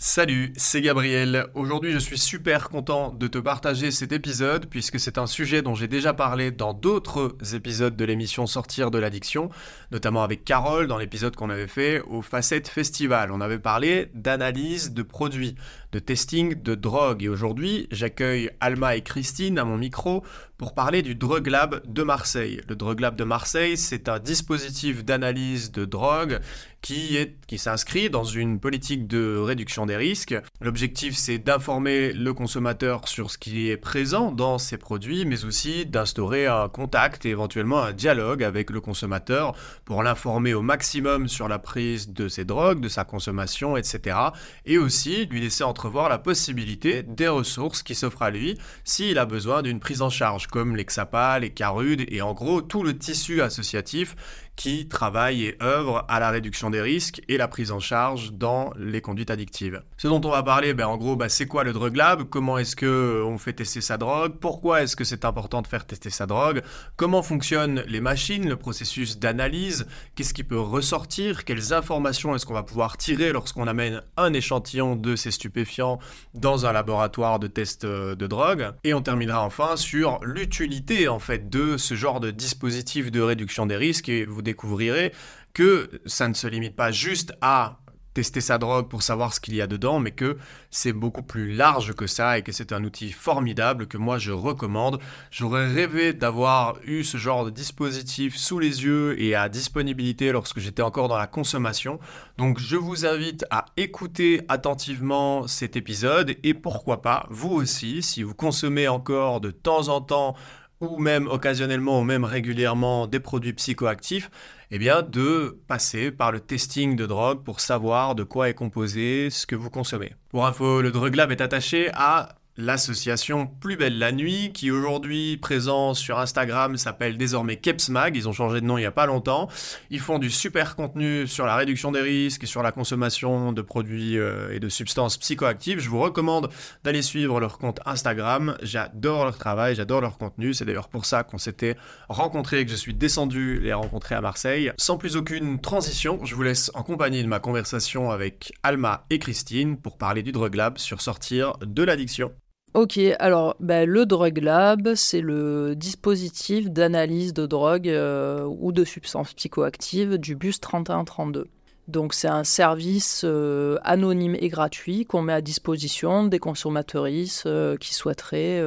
Salut, 0.00 0.52
c'est 0.56 0.80
Gabriel. 0.80 1.48
Aujourd'hui, 1.54 1.90
je 1.90 1.98
suis 1.98 2.18
super 2.18 2.68
content 2.68 3.12
de 3.12 3.26
te 3.26 3.38
partager 3.38 3.90
cet 3.90 4.12
épisode 4.12 4.66
puisque 4.66 5.00
c'est 5.00 5.18
un 5.18 5.26
sujet 5.26 5.60
dont 5.60 5.74
j'ai 5.74 5.88
déjà 5.88 6.14
parlé 6.14 6.52
dans 6.52 6.72
d'autres 6.72 7.36
épisodes 7.52 7.96
de 7.96 8.04
l'émission 8.04 8.46
Sortir 8.46 8.92
de 8.92 8.98
l'addiction, 9.00 9.50
notamment 9.90 10.22
avec 10.22 10.44
Carole 10.44 10.86
dans 10.86 10.98
l'épisode 10.98 11.34
qu'on 11.34 11.50
avait 11.50 11.66
fait 11.66 12.00
au 12.02 12.22
Facette 12.22 12.68
Festival. 12.68 13.32
On 13.32 13.40
avait 13.40 13.58
parlé 13.58 14.12
d'analyse 14.14 14.92
de 14.94 15.02
produits, 15.02 15.56
de 15.90 15.98
testing 15.98 16.62
de 16.62 16.76
drogue 16.76 17.24
et 17.24 17.28
aujourd'hui, 17.28 17.88
j'accueille 17.90 18.50
Alma 18.60 18.94
et 18.94 19.02
Christine 19.02 19.58
à 19.58 19.64
mon 19.64 19.78
micro 19.78 20.22
pour 20.58 20.74
parler 20.74 21.02
du 21.02 21.16
Drug 21.16 21.46
Lab 21.48 21.82
de 21.86 22.02
Marseille. 22.04 22.60
Le 22.68 22.76
Drug 22.76 23.00
Lab 23.00 23.16
de 23.16 23.24
Marseille, 23.24 23.76
c'est 23.76 24.08
un 24.08 24.20
dispositif 24.20 25.04
d'analyse 25.04 25.72
de 25.72 25.84
drogue 25.84 26.38
qui, 26.80 27.16
est, 27.16 27.36
qui 27.46 27.58
s'inscrit 27.58 28.10
dans 28.10 28.24
une 28.24 28.60
politique 28.60 29.06
de 29.06 29.36
réduction 29.36 29.86
des 29.86 29.96
risques. 29.96 30.34
L'objectif, 30.60 31.16
c'est 31.16 31.38
d'informer 31.38 32.12
le 32.12 32.32
consommateur 32.32 33.08
sur 33.08 33.30
ce 33.30 33.38
qui 33.38 33.68
est 33.68 33.76
présent 33.76 34.30
dans 34.32 34.58
ces 34.58 34.76
produits, 34.76 35.24
mais 35.24 35.44
aussi 35.44 35.86
d'instaurer 35.86 36.46
un 36.46 36.68
contact 36.68 37.26
et 37.26 37.30
éventuellement 37.30 37.82
un 37.82 37.92
dialogue 37.92 38.44
avec 38.44 38.70
le 38.70 38.80
consommateur 38.80 39.54
pour 39.84 40.02
l'informer 40.02 40.54
au 40.54 40.62
maximum 40.62 41.28
sur 41.28 41.48
la 41.48 41.58
prise 41.58 42.12
de 42.12 42.28
ces 42.28 42.44
drogues, 42.44 42.80
de 42.80 42.88
sa 42.88 43.04
consommation, 43.04 43.76
etc. 43.76 44.16
Et 44.64 44.78
aussi 44.78 45.26
lui 45.26 45.40
laisser 45.40 45.64
entrevoir 45.64 46.08
la 46.08 46.18
possibilité 46.18 47.02
des 47.02 47.28
ressources 47.28 47.82
qui 47.82 47.94
s'offrent 47.94 48.22
à 48.22 48.30
lui 48.30 48.56
s'il 48.84 49.18
a 49.18 49.26
besoin 49.26 49.62
d'une 49.62 49.80
prise 49.80 50.02
en 50.02 50.10
charge 50.10 50.46
comme 50.46 50.76
les 50.76 50.84
XAPA, 50.84 51.40
les 51.40 51.50
CARUD 51.50 52.04
et 52.08 52.22
en 52.22 52.34
gros 52.34 52.62
tout 52.62 52.82
le 52.82 52.96
tissu 52.96 53.42
associatif 53.42 54.14
qui 54.58 54.88
travaille 54.88 55.44
et 55.44 55.56
œuvre 55.62 56.04
à 56.08 56.18
la 56.18 56.30
réduction 56.30 56.68
des 56.68 56.80
risques 56.80 57.22
et 57.28 57.36
la 57.36 57.46
prise 57.46 57.70
en 57.70 57.78
charge 57.78 58.32
dans 58.32 58.72
les 58.76 59.00
conduites 59.00 59.30
addictives. 59.30 59.82
Ce 59.96 60.08
dont 60.08 60.20
on 60.24 60.30
va 60.30 60.42
parler, 60.42 60.74
ben, 60.74 60.88
en 60.88 60.96
gros, 60.96 61.14
ben, 61.14 61.28
c'est 61.28 61.46
quoi 61.46 61.62
le 61.62 61.72
Drug 61.72 61.94
Lab? 61.94 62.24
Comment 62.24 62.58
est-ce 62.58 62.74
que 62.74 63.22
on 63.24 63.38
fait 63.38 63.52
tester 63.52 63.80
sa 63.80 63.98
drogue? 63.98 64.34
Pourquoi 64.40 64.82
est-ce 64.82 64.96
que 64.96 65.04
c'est 65.04 65.24
important 65.24 65.62
de 65.62 65.68
faire 65.68 65.86
tester 65.86 66.10
sa 66.10 66.26
drogue? 66.26 66.62
Comment 66.96 67.22
fonctionnent 67.22 67.84
les 67.86 68.00
machines, 68.00 68.48
le 68.48 68.56
processus 68.56 69.20
d'analyse? 69.20 69.86
Qu'est-ce 70.16 70.34
qui 70.34 70.42
peut 70.42 70.58
ressortir? 70.58 71.44
Quelles 71.44 71.72
informations 71.72 72.34
est-ce 72.34 72.44
qu'on 72.44 72.54
va 72.54 72.64
pouvoir 72.64 72.96
tirer 72.96 73.30
lorsqu'on 73.30 73.68
amène 73.68 74.02
un 74.16 74.32
échantillon 74.32 74.96
de 74.96 75.14
ces 75.14 75.30
stupéfiants 75.30 76.00
dans 76.34 76.66
un 76.66 76.72
laboratoire 76.72 77.38
de 77.38 77.46
test 77.46 77.84
euh, 77.84 78.16
de 78.16 78.26
drogue? 78.26 78.72
Et 78.82 78.92
on 78.92 79.02
terminera 79.02 79.44
enfin 79.44 79.76
sur 79.76 80.18
l'utilité 80.24 81.06
en 81.06 81.20
fait 81.20 81.48
de 81.48 81.76
ce 81.76 81.94
genre 81.94 82.18
de 82.18 82.32
dispositif 82.32 83.12
de 83.12 83.20
réduction 83.20 83.64
des 83.64 83.76
risques. 83.76 84.08
Et 84.08 84.24
vous 84.24 84.42
découvrirez 84.48 85.12
que 85.52 86.00
ça 86.06 86.28
ne 86.28 86.34
se 86.34 86.46
limite 86.46 86.76
pas 86.76 86.90
juste 86.90 87.32
à 87.40 87.78
tester 88.18 88.40
sa 88.40 88.58
drogue 88.58 88.88
pour 88.88 89.04
savoir 89.04 89.32
ce 89.32 89.38
qu'il 89.38 89.54
y 89.54 89.62
a 89.62 89.68
dedans, 89.68 90.00
mais 90.00 90.10
que 90.10 90.38
c'est 90.70 90.92
beaucoup 90.92 91.22
plus 91.22 91.52
large 91.52 91.92
que 91.92 92.08
ça 92.08 92.36
et 92.36 92.42
que 92.42 92.50
c'est 92.50 92.72
un 92.72 92.82
outil 92.82 93.12
formidable 93.12 93.86
que 93.86 93.96
moi 93.96 94.18
je 94.18 94.32
recommande. 94.32 94.98
J'aurais 95.30 95.72
rêvé 95.72 96.12
d'avoir 96.12 96.78
eu 96.84 97.04
ce 97.04 97.16
genre 97.16 97.44
de 97.44 97.50
dispositif 97.50 98.36
sous 98.36 98.58
les 98.58 98.82
yeux 98.82 99.20
et 99.22 99.36
à 99.36 99.48
disponibilité 99.48 100.32
lorsque 100.32 100.58
j'étais 100.58 100.82
encore 100.82 101.06
dans 101.06 101.16
la 101.16 101.28
consommation. 101.28 102.00
Donc 102.38 102.58
je 102.58 102.74
vous 102.74 103.06
invite 103.06 103.44
à 103.50 103.66
écouter 103.76 104.40
attentivement 104.48 105.46
cet 105.46 105.76
épisode 105.76 106.34
et 106.42 106.54
pourquoi 106.54 107.02
pas 107.02 107.26
vous 107.30 107.52
aussi, 107.52 108.02
si 108.02 108.24
vous 108.24 108.34
consommez 108.34 108.88
encore 108.88 109.40
de 109.40 109.52
temps 109.52 109.86
en 109.90 110.00
temps 110.00 110.34
ou 110.80 110.98
même 110.98 111.26
occasionnellement 111.26 112.00
ou 112.00 112.04
même 112.04 112.24
régulièrement 112.24 113.06
des 113.06 113.20
produits 113.20 113.52
psychoactifs, 113.52 114.30
eh 114.70 114.78
bien 114.78 115.02
de 115.02 115.58
passer 115.66 116.10
par 116.10 116.32
le 116.32 116.40
testing 116.40 116.96
de 116.96 117.06
drogue 117.06 117.42
pour 117.42 117.60
savoir 117.60 118.14
de 118.14 118.22
quoi 118.22 118.48
est 118.48 118.54
composé 118.54 119.30
ce 119.30 119.46
que 119.46 119.56
vous 119.56 119.70
consommez. 119.70 120.14
Pour 120.28 120.46
info, 120.46 120.82
le 120.82 120.90
Drug 120.90 121.14
Lab 121.14 121.32
est 121.32 121.40
attaché 121.40 121.90
à 121.94 122.36
L'association 122.60 123.46
Plus 123.46 123.76
Belle 123.76 124.00
la 124.00 124.10
Nuit, 124.10 124.50
qui 124.52 124.72
aujourd'hui 124.72 125.36
présent 125.36 125.94
sur 125.94 126.18
Instagram, 126.18 126.76
s'appelle 126.76 127.16
désormais 127.16 127.54
Kepsmag. 127.54 128.16
Ils 128.16 128.28
ont 128.28 128.32
changé 128.32 128.60
de 128.60 128.66
nom 128.66 128.76
il 128.76 128.80
n'y 128.80 128.86
a 128.86 128.90
pas 128.90 129.06
longtemps. 129.06 129.48
Ils 129.90 130.00
font 130.00 130.18
du 130.18 130.28
super 130.28 130.74
contenu 130.74 131.28
sur 131.28 131.46
la 131.46 131.54
réduction 131.54 131.92
des 131.92 132.00
risques 132.00 132.42
et 132.42 132.46
sur 132.48 132.64
la 132.64 132.72
consommation 132.72 133.52
de 133.52 133.62
produits 133.62 134.18
euh, 134.18 134.52
et 134.52 134.58
de 134.58 134.68
substances 134.68 135.18
psychoactives. 135.18 135.78
Je 135.78 135.88
vous 135.88 136.00
recommande 136.00 136.50
d'aller 136.82 137.00
suivre 137.00 137.38
leur 137.38 137.58
compte 137.58 137.78
Instagram. 137.86 138.56
J'adore 138.60 139.26
leur 139.26 139.38
travail, 139.38 139.76
j'adore 139.76 140.00
leur 140.00 140.18
contenu. 140.18 140.52
C'est 140.52 140.64
d'ailleurs 140.64 140.88
pour 140.88 141.04
ça 141.04 141.22
qu'on 141.22 141.38
s'était 141.38 141.76
rencontrés 142.08 142.64
que 142.64 142.72
je 142.72 142.76
suis 142.76 142.92
descendu 142.92 143.60
les 143.60 143.72
rencontrer 143.72 144.16
à 144.16 144.20
Marseille. 144.20 144.72
Sans 144.78 144.98
plus 144.98 145.14
aucune 145.14 145.60
transition, 145.60 146.18
je 146.24 146.34
vous 146.34 146.42
laisse 146.42 146.72
en 146.74 146.82
compagnie 146.82 147.22
de 147.22 147.28
ma 147.28 147.38
conversation 147.38 148.10
avec 148.10 148.52
Alma 148.64 149.06
et 149.10 149.20
Christine 149.20 149.76
pour 149.76 149.96
parler 149.96 150.24
du 150.24 150.32
Drug 150.32 150.56
Lab 150.56 150.76
sur 150.78 151.02
sortir 151.02 151.56
de 151.64 151.84
l'addiction. 151.84 152.32
Ok, 152.74 153.00
alors 153.18 153.56
bah, 153.60 153.86
le 153.86 154.04
Drug 154.04 154.38
Lab, 154.38 154.94
c'est 154.94 155.22
le 155.22 155.74
dispositif 155.74 156.70
d'analyse 156.70 157.32
de 157.32 157.46
drogue 157.46 157.88
euh, 157.88 158.44
ou 158.44 158.72
de 158.72 158.84
substances 158.84 159.32
psychoactives 159.32 160.18
du 160.18 160.36
bus 160.36 160.60
3132. 160.60 161.46
Donc 161.88 162.12
c'est 162.12 162.28
un 162.28 162.44
service 162.44 163.22
euh, 163.24 163.78
anonyme 163.84 164.36
et 164.38 164.50
gratuit 164.50 165.06
qu'on 165.06 165.22
met 165.22 165.32
à 165.32 165.40
disposition 165.40 166.24
des 166.26 166.38
consommateurs 166.38 167.06
euh, 167.46 167.76
qui 167.78 167.94
souhaiteraient 167.94 168.62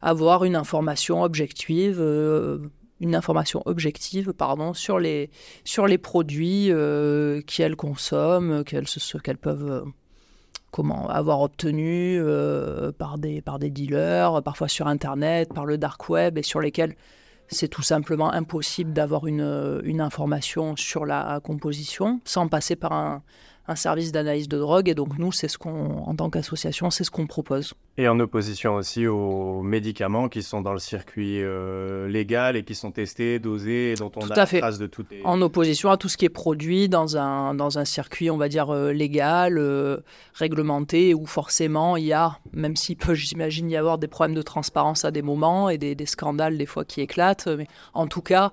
avoir 0.00 0.44
une 0.44 0.56
information 0.56 1.22
objective, 1.22 2.00
une 3.00 3.14
information 3.14 3.62
objective 3.66 4.32
pardon, 4.32 4.72
sur, 4.72 4.98
les, 4.98 5.28
sur 5.64 5.86
les 5.86 5.98
produits 5.98 6.72
qu'elles 7.46 7.76
consomment, 7.76 8.64
qu'elles 8.64 9.38
peuvent 9.38 9.84
comment 10.70 11.08
avoir 11.08 11.40
obtenu 11.40 12.18
euh, 12.18 12.92
par, 12.92 13.18
des, 13.18 13.40
par 13.40 13.58
des 13.58 13.70
dealers, 13.70 14.42
parfois 14.42 14.68
sur 14.68 14.86
Internet, 14.86 15.52
par 15.52 15.66
le 15.66 15.78
dark 15.78 16.08
web, 16.08 16.38
et 16.38 16.42
sur 16.42 16.60
lesquels 16.60 16.94
c'est 17.48 17.68
tout 17.68 17.82
simplement 17.82 18.32
impossible 18.32 18.92
d'avoir 18.92 19.26
une, 19.26 19.80
une, 19.84 20.00
information 20.00 20.76
sur 20.76 21.04
la 21.04 21.40
composition 21.42 22.20
sans 22.24 22.46
passer 22.46 22.76
par 22.76 22.92
un, 22.92 23.22
un 23.68 23.76
service 23.76 24.12
d'analyse 24.12 24.48
de 24.48 24.58
drogue. 24.58 24.88
Et 24.88 24.94
donc 24.94 25.18
nous, 25.18 25.32
c'est 25.32 25.48
ce 25.48 25.58
qu'on, 25.58 26.02
en 26.04 26.14
tant 26.14 26.30
qu'association, 26.30 26.90
c'est 26.90 27.04
ce 27.04 27.10
qu'on 27.10 27.26
propose. 27.26 27.74
Et 27.96 28.08
en 28.08 28.18
opposition 28.18 28.74
aussi 28.76 29.06
aux 29.06 29.62
médicaments 29.62 30.28
qui 30.28 30.42
sont 30.42 30.60
dans 30.60 30.72
le 30.72 30.78
circuit 30.78 31.42
euh, 31.42 32.08
légal 32.08 32.56
et 32.56 32.64
qui 32.64 32.74
sont 32.74 32.90
testés, 32.90 33.38
dosés, 33.38 33.92
et 33.92 33.94
dont 33.94 34.10
on 34.16 34.20
tout 34.20 34.32
a 34.32 34.40
à 34.40 34.46
fait. 34.46 34.60
trace 34.60 34.78
de 34.78 34.86
tout. 34.86 35.04
En 35.24 35.40
opposition 35.42 35.90
à 35.90 35.96
tout 35.96 36.08
ce 36.08 36.16
qui 36.16 36.24
est 36.24 36.30
produit 36.30 36.88
dans 36.88 37.16
un, 37.16 37.54
dans 37.54 37.78
un 37.78 37.84
circuit, 37.84 38.30
on 38.30 38.36
va 38.36 38.48
dire, 38.48 38.70
euh, 38.70 38.92
légal, 38.92 39.58
euh, 39.58 39.98
réglementé, 40.34 41.14
où 41.14 41.26
forcément 41.26 41.96
il 41.96 42.06
y 42.06 42.12
a, 42.12 42.38
même 42.52 42.76
s'il 42.76 42.96
peut, 42.96 43.14
j'imagine, 43.14 43.70
y 43.70 43.76
avoir 43.76 43.98
des 43.98 44.08
problèmes 44.08 44.36
de 44.36 44.42
transparence 44.42 45.04
à 45.04 45.10
des 45.10 45.22
moments 45.22 45.68
et 45.68 45.78
des, 45.78 45.94
des 45.94 46.06
scandales 46.06 46.56
des 46.56 46.66
fois 46.66 46.84
qui 46.84 47.00
éclatent, 47.00 47.48
mais 47.48 47.66
en 47.94 48.06
tout 48.06 48.22
cas, 48.22 48.52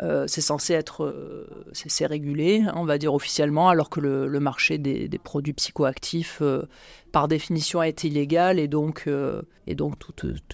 euh, 0.00 0.24
c'est 0.26 0.40
censé 0.40 0.72
être 0.72 1.04
euh, 1.04 1.46
c'est 1.72 2.06
régulé, 2.06 2.62
hein, 2.66 2.72
on 2.76 2.84
va 2.84 2.96
dire 2.96 3.12
officiellement, 3.12 3.68
alors 3.68 3.90
que 3.90 4.00
le, 4.00 4.40
marché 4.40 4.78
des, 4.78 5.08
produits 5.22 5.52
psychoactifs, 5.52 6.38
euh, 6.40 6.62
par 7.12 7.28
définition, 7.28 7.82
est 7.82 8.02
illégal 8.04 8.58
et 8.58 8.68
donc 8.68 9.06
et 9.66 9.74
donc 9.74 9.96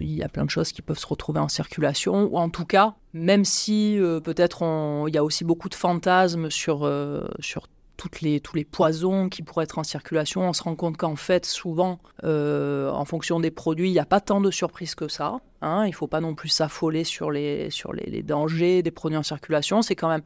il 0.00 0.12
y 0.12 0.22
a 0.24 0.28
plein 0.28 0.44
de 0.44 0.50
choses 0.50 0.72
qui 0.72 0.82
peuvent 0.82 0.98
se 0.98 1.06
retrouver 1.06 1.38
en 1.38 1.48
circulation. 1.48 2.24
Ou 2.32 2.36
en 2.36 2.50
tout 2.50 2.64
cas, 2.64 2.96
même 3.12 3.44
si 3.44 3.98
peut-être 4.24 4.64
il 5.06 5.14
y 5.14 5.18
a 5.18 5.24
aussi 5.24 5.44
beaucoup 5.44 5.68
de 5.68 5.74
fantasmes 5.74 6.50
sur 6.50 6.90
sur 7.38 7.68
toutes 7.98 8.20
les, 8.22 8.40
tous 8.40 8.56
les 8.56 8.64
poisons 8.64 9.28
qui 9.28 9.42
pourraient 9.42 9.64
être 9.64 9.78
en 9.78 9.84
circulation, 9.84 10.48
on 10.48 10.52
se 10.54 10.62
rend 10.62 10.76
compte 10.76 10.96
qu'en 10.96 11.16
fait, 11.16 11.44
souvent, 11.44 11.98
euh, 12.24 12.90
en 12.90 13.04
fonction 13.04 13.40
des 13.40 13.50
produits, 13.50 13.90
il 13.90 13.92
n'y 13.92 13.98
a 13.98 14.06
pas 14.06 14.20
tant 14.20 14.40
de 14.40 14.50
surprises 14.52 14.94
que 14.94 15.08
ça. 15.08 15.40
Hein. 15.60 15.84
Il 15.84 15.90
ne 15.90 15.94
faut 15.94 16.06
pas 16.06 16.20
non 16.20 16.34
plus 16.34 16.48
s'affoler 16.48 17.02
sur, 17.02 17.32
les, 17.32 17.70
sur 17.70 17.92
les, 17.92 18.22
dangers 18.22 18.82
des 18.82 18.92
produits 18.92 19.18
en 19.18 19.24
circulation. 19.24 19.82
C'est 19.82 19.96
quand 19.96 20.08
même, 20.08 20.22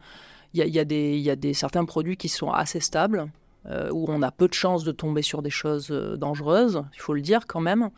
il 0.53 0.61
y 0.61 0.63
a, 0.63 0.67
y, 0.67 0.79
a 0.79 0.83
y 0.83 1.31
a, 1.31 1.37
des, 1.37 1.55
certains 1.55 1.87
produits 1.87 2.19
qui 2.19 2.29
sont 2.29 2.53
assez 2.53 2.79
stables. 2.79 3.27
Euh, 3.71 3.91
où 3.93 4.07
on 4.09 4.23
a 4.23 4.33
peu 4.33 4.49
de 4.49 4.55
chances 4.55 4.83
de 4.83 4.91
tomber 4.91 5.23
sur 5.23 5.41
des 5.41 5.49
choses 5.49 5.93
euh, 5.93 6.17
dangereuses, 6.17 6.83
il 6.95 7.01
faut 7.01 7.15
le 7.15 7.21
dire 7.21 7.47
quand 7.47 7.61
même. 7.61 7.91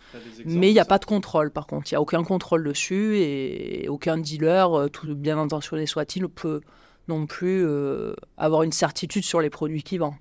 Mais 0.44 0.68
il 0.68 0.74
n'y 0.74 0.78
a 0.78 0.84
pas 0.84 0.98
de 0.98 1.06
contrôle 1.06 1.50
par 1.50 1.66
contre, 1.66 1.90
il 1.90 1.94
n'y 1.94 1.96
a 1.96 2.02
aucun 2.02 2.22
contrôle 2.22 2.64
dessus 2.64 3.16
et, 3.16 3.88
aucun 3.88 4.18
dealer, 4.18 4.90
tout 4.92 5.14
bien 5.14 5.38
intentionné 5.38 5.86
soit-il, 5.86 6.28
peut, 6.28 6.60
non 7.08 7.26
plus 7.26 7.64
euh, 7.64 8.14
avoir 8.36 8.62
une 8.62 8.72
certitude 8.72 9.24
sur 9.24 9.40
les 9.40 9.50
produits 9.50 9.82
qu'il 9.82 10.00
vend. 10.00 10.14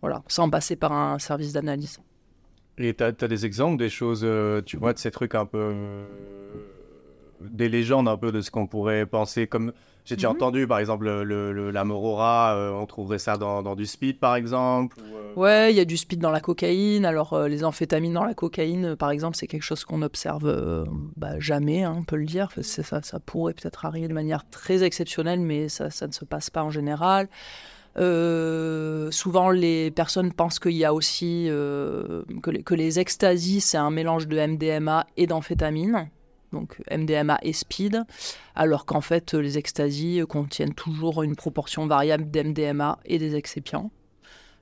Voilà, 0.00 0.22
sans 0.28 0.50
passer 0.50 0.76
par 0.76 0.92
un 0.92 1.18
service 1.18 1.52
d'analyse. 1.52 1.98
Et 2.76 2.94
tu 2.94 3.04
as, 3.04 3.12
des 3.12 3.46
exemples 3.46 3.78
des 3.78 3.88
choses, 3.88 4.22
euh, 4.24 4.60
tu 4.60 4.76
vois, 4.76 4.92
de 4.92 4.98
ces 4.98 5.10
trucs 5.10 5.34
un 5.34 5.46
peu. 5.46 5.58
Euh, 5.58 6.04
des 7.40 7.68
légendes 7.68 8.08
un 8.08 8.16
peu 8.16 8.32
de 8.32 8.40
ce 8.40 8.50
qu'on 8.50 8.66
pourrait 8.66 9.06
penser 9.06 9.46
comme. 9.46 9.72
J'ai 10.04 10.16
déjà 10.16 10.28
mhm. 10.28 10.36
entendu, 10.36 10.66
par 10.66 10.78
exemple, 10.78 11.06
le, 11.06 11.70
la 11.70 11.84
Morora, 11.84 12.72
on 12.74 12.84
trouverait 12.84 13.18
ça 13.18 13.38
dans, 13.38 13.74
du 13.74 13.86
speed, 13.86 14.18
par 14.18 14.36
exemple. 14.36 14.98
Ouais, 15.36 15.72
il 15.72 15.76
y 15.76 15.80
a 15.80 15.84
du 15.84 15.96
speed 15.96 16.20
dans 16.20 16.30
la 16.30 16.40
cocaïne. 16.40 17.04
Alors, 17.04 17.48
les 17.48 17.64
amphétamines 17.64 18.12
dans 18.12 18.24
la 18.24 18.34
cocaïne, 18.34 18.94
par 18.94 19.10
exemple, 19.10 19.36
c'est 19.36 19.48
quelque 19.48 19.62
chose 19.62 19.84
qu'on 19.84 20.02
observe 20.02 20.86
bah, 21.16 21.38
jamais, 21.40 21.82
hein, 21.82 21.96
on 21.98 22.04
peut 22.04 22.16
le 22.16 22.24
dire. 22.24 22.50
Ça, 22.62 23.20
pourrait 23.20 23.54
peut-être 23.54 23.84
arriver 23.84 24.06
de 24.06 24.14
manière 24.14 24.48
très 24.48 24.84
exceptionnelle, 24.84 25.40
mais 25.40 25.68
ça, 25.68 25.86
ne 25.86 26.12
se 26.12 26.24
passe 26.24 26.50
pas 26.50 26.62
en 26.62 26.70
général. 26.70 27.28
Euh, 27.96 29.10
souvent, 29.10 29.50
les 29.50 29.90
personnes 29.90 30.32
pensent 30.32 30.58
qu'il 30.58 30.72
y 30.72 30.84
a 30.84 30.92
aussi 30.92 31.46
euh, 31.48 32.24
que, 32.42 32.50
les, 32.50 32.62
que 32.62 32.98
extasies, 32.98 33.60
c'est 33.60 33.76
un 33.76 33.90
mélange 33.90 34.26
de 34.26 34.38
MDMA 34.38 35.06
et 35.16 35.26
d'amphétamine, 35.26 36.10
donc 36.52 36.82
MDMA 36.90 37.38
et 37.42 37.52
speed, 37.52 38.02
alors 38.54 38.84
qu'en 38.84 39.00
fait, 39.00 39.34
les 39.34 39.58
extasies 39.58 40.22
contiennent 40.28 40.74
toujours 40.74 41.22
une 41.22 41.36
proportion 41.36 41.86
variable 41.86 42.30
d'MDMA 42.30 42.98
et 43.04 43.18
des 43.18 43.36
excipients, 43.36 43.90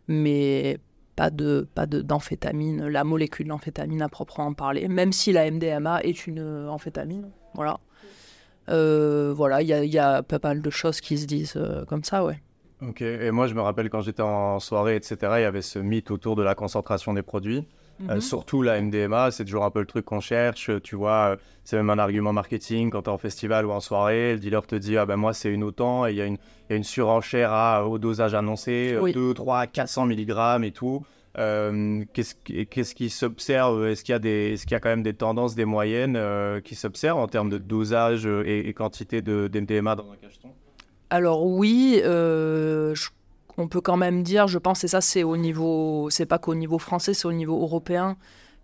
mais 0.08 0.78
pas 1.16 1.30
de 1.30 1.68
pas 1.74 1.86
d'amphétamine, 1.86 2.86
la 2.86 3.04
molécule 3.04 3.48
d'amphétamine 3.48 4.02
à 4.02 4.08
proprement 4.08 4.54
parler, 4.54 4.88
même 4.88 5.12
si 5.12 5.32
la 5.32 5.50
MDMA 5.50 6.00
est 6.02 6.26
une 6.26 6.66
amphétamine, 6.68 7.30
voilà. 7.54 7.80
Euh, 8.68 9.32
voilà, 9.36 9.60
il 9.60 9.68
y, 9.68 9.98
a 9.98 10.22
pas 10.22 10.38
mal 10.42 10.62
de 10.62 10.70
choses 10.70 11.00
qui 11.00 11.18
se 11.18 11.26
disent 11.26 11.58
comme 11.88 12.04
ça, 12.04 12.24
ouais. 12.24 12.40
Ok, 12.80 13.02
et 13.02 13.30
moi 13.30 13.46
je 13.46 13.54
me 13.54 13.60
rappelle 13.60 13.90
quand 13.90 14.00
j'étais 14.00 14.22
en 14.22 14.58
soirée, 14.58 14.96
etc., 14.96 15.16
il 15.36 15.42
y 15.42 15.44
avait 15.44 15.62
ce 15.62 15.78
mythe 15.78 16.10
autour 16.10 16.36
de 16.36 16.42
la 16.42 16.54
concentration 16.54 17.12
des 17.12 17.22
produits. 17.22 17.66
Euh, 18.08 18.14
mhm. 18.16 18.20
surtout 18.20 18.62
la 18.62 18.80
MDMA, 18.80 19.30
c'est 19.30 19.44
toujours 19.44 19.64
un 19.64 19.70
peu 19.70 19.80
le 19.80 19.86
truc 19.86 20.04
qu'on 20.04 20.20
cherche. 20.20 20.70
Tu 20.82 20.96
vois, 20.96 21.32
euh, 21.32 21.36
c'est 21.64 21.76
même 21.76 21.90
un 21.90 21.98
argument 21.98 22.32
marketing 22.32 22.90
quand 22.90 23.02
tu 23.02 23.10
es 23.10 23.12
en 23.12 23.18
festival 23.18 23.66
ou 23.66 23.70
en 23.70 23.80
soirée. 23.80 24.34
Le 24.34 24.38
dealer 24.38 24.66
te 24.66 24.74
dit 24.74 24.96
Ah 24.96 25.06
ben 25.06 25.16
moi 25.16 25.32
c'est 25.32 25.50
une 25.50 25.62
autant, 25.62 26.06
et 26.06 26.12
il 26.12 26.16
y, 26.16 26.22
a 26.22 26.26
une 26.76 26.84
surenchère 26.84 27.52
à, 27.52 27.86
au 27.86 27.98
dosage 27.98 28.34
annoncé 28.34 28.98
2, 29.14 29.34
3, 29.34 29.66
400 29.66 30.06
mg 30.06 30.64
et 30.64 30.72
tout. 30.72 31.04
Euh, 31.38 32.04
qu'est-ce 32.12 32.94
qui 32.94 33.10
s'observe? 33.10 33.86
Est-ce 33.86 34.04
qu'il 34.04 34.12
y, 34.12 34.16
a 34.16 34.18
des, 34.18 34.52
est 34.52 34.62
qu'il 34.62 34.72
y 34.72 34.74
a 34.74 34.80
quand 34.80 34.90
même 34.90 35.02
des 35.02 35.14
tendances, 35.14 35.54
des 35.54 35.64
moyennes 35.64 36.18
qui 36.62 36.74
s'observent 36.74 37.18
en 37.18 37.28
termes 37.28 37.50
de 37.50 37.58
dosage 37.58 38.26
et, 38.26 38.68
et 38.68 38.74
quantité 38.74 39.22
de, 39.22 39.48
d'MDMA 39.48 39.96
dans 39.96 40.10
un 40.10 40.16
cacheton? 40.16 40.50
Alors 41.12 41.44
oui, 41.44 42.00
euh, 42.02 42.94
on 43.58 43.68
peut 43.68 43.80
quand 43.80 43.96
même 43.96 44.22
dire, 44.22 44.46
je 44.46 44.58
pense, 44.58 44.84
et 44.84 44.88
ça 44.88 45.00
c'est 45.00 45.22
au 45.22 45.36
niveau, 45.36 46.08
c'est 46.10 46.26
pas 46.26 46.38
qu'au 46.38 46.54
niveau 46.54 46.78
français, 46.78 47.14
c'est 47.14 47.26
au 47.26 47.32
niveau 47.32 47.60
européen, 47.60 48.16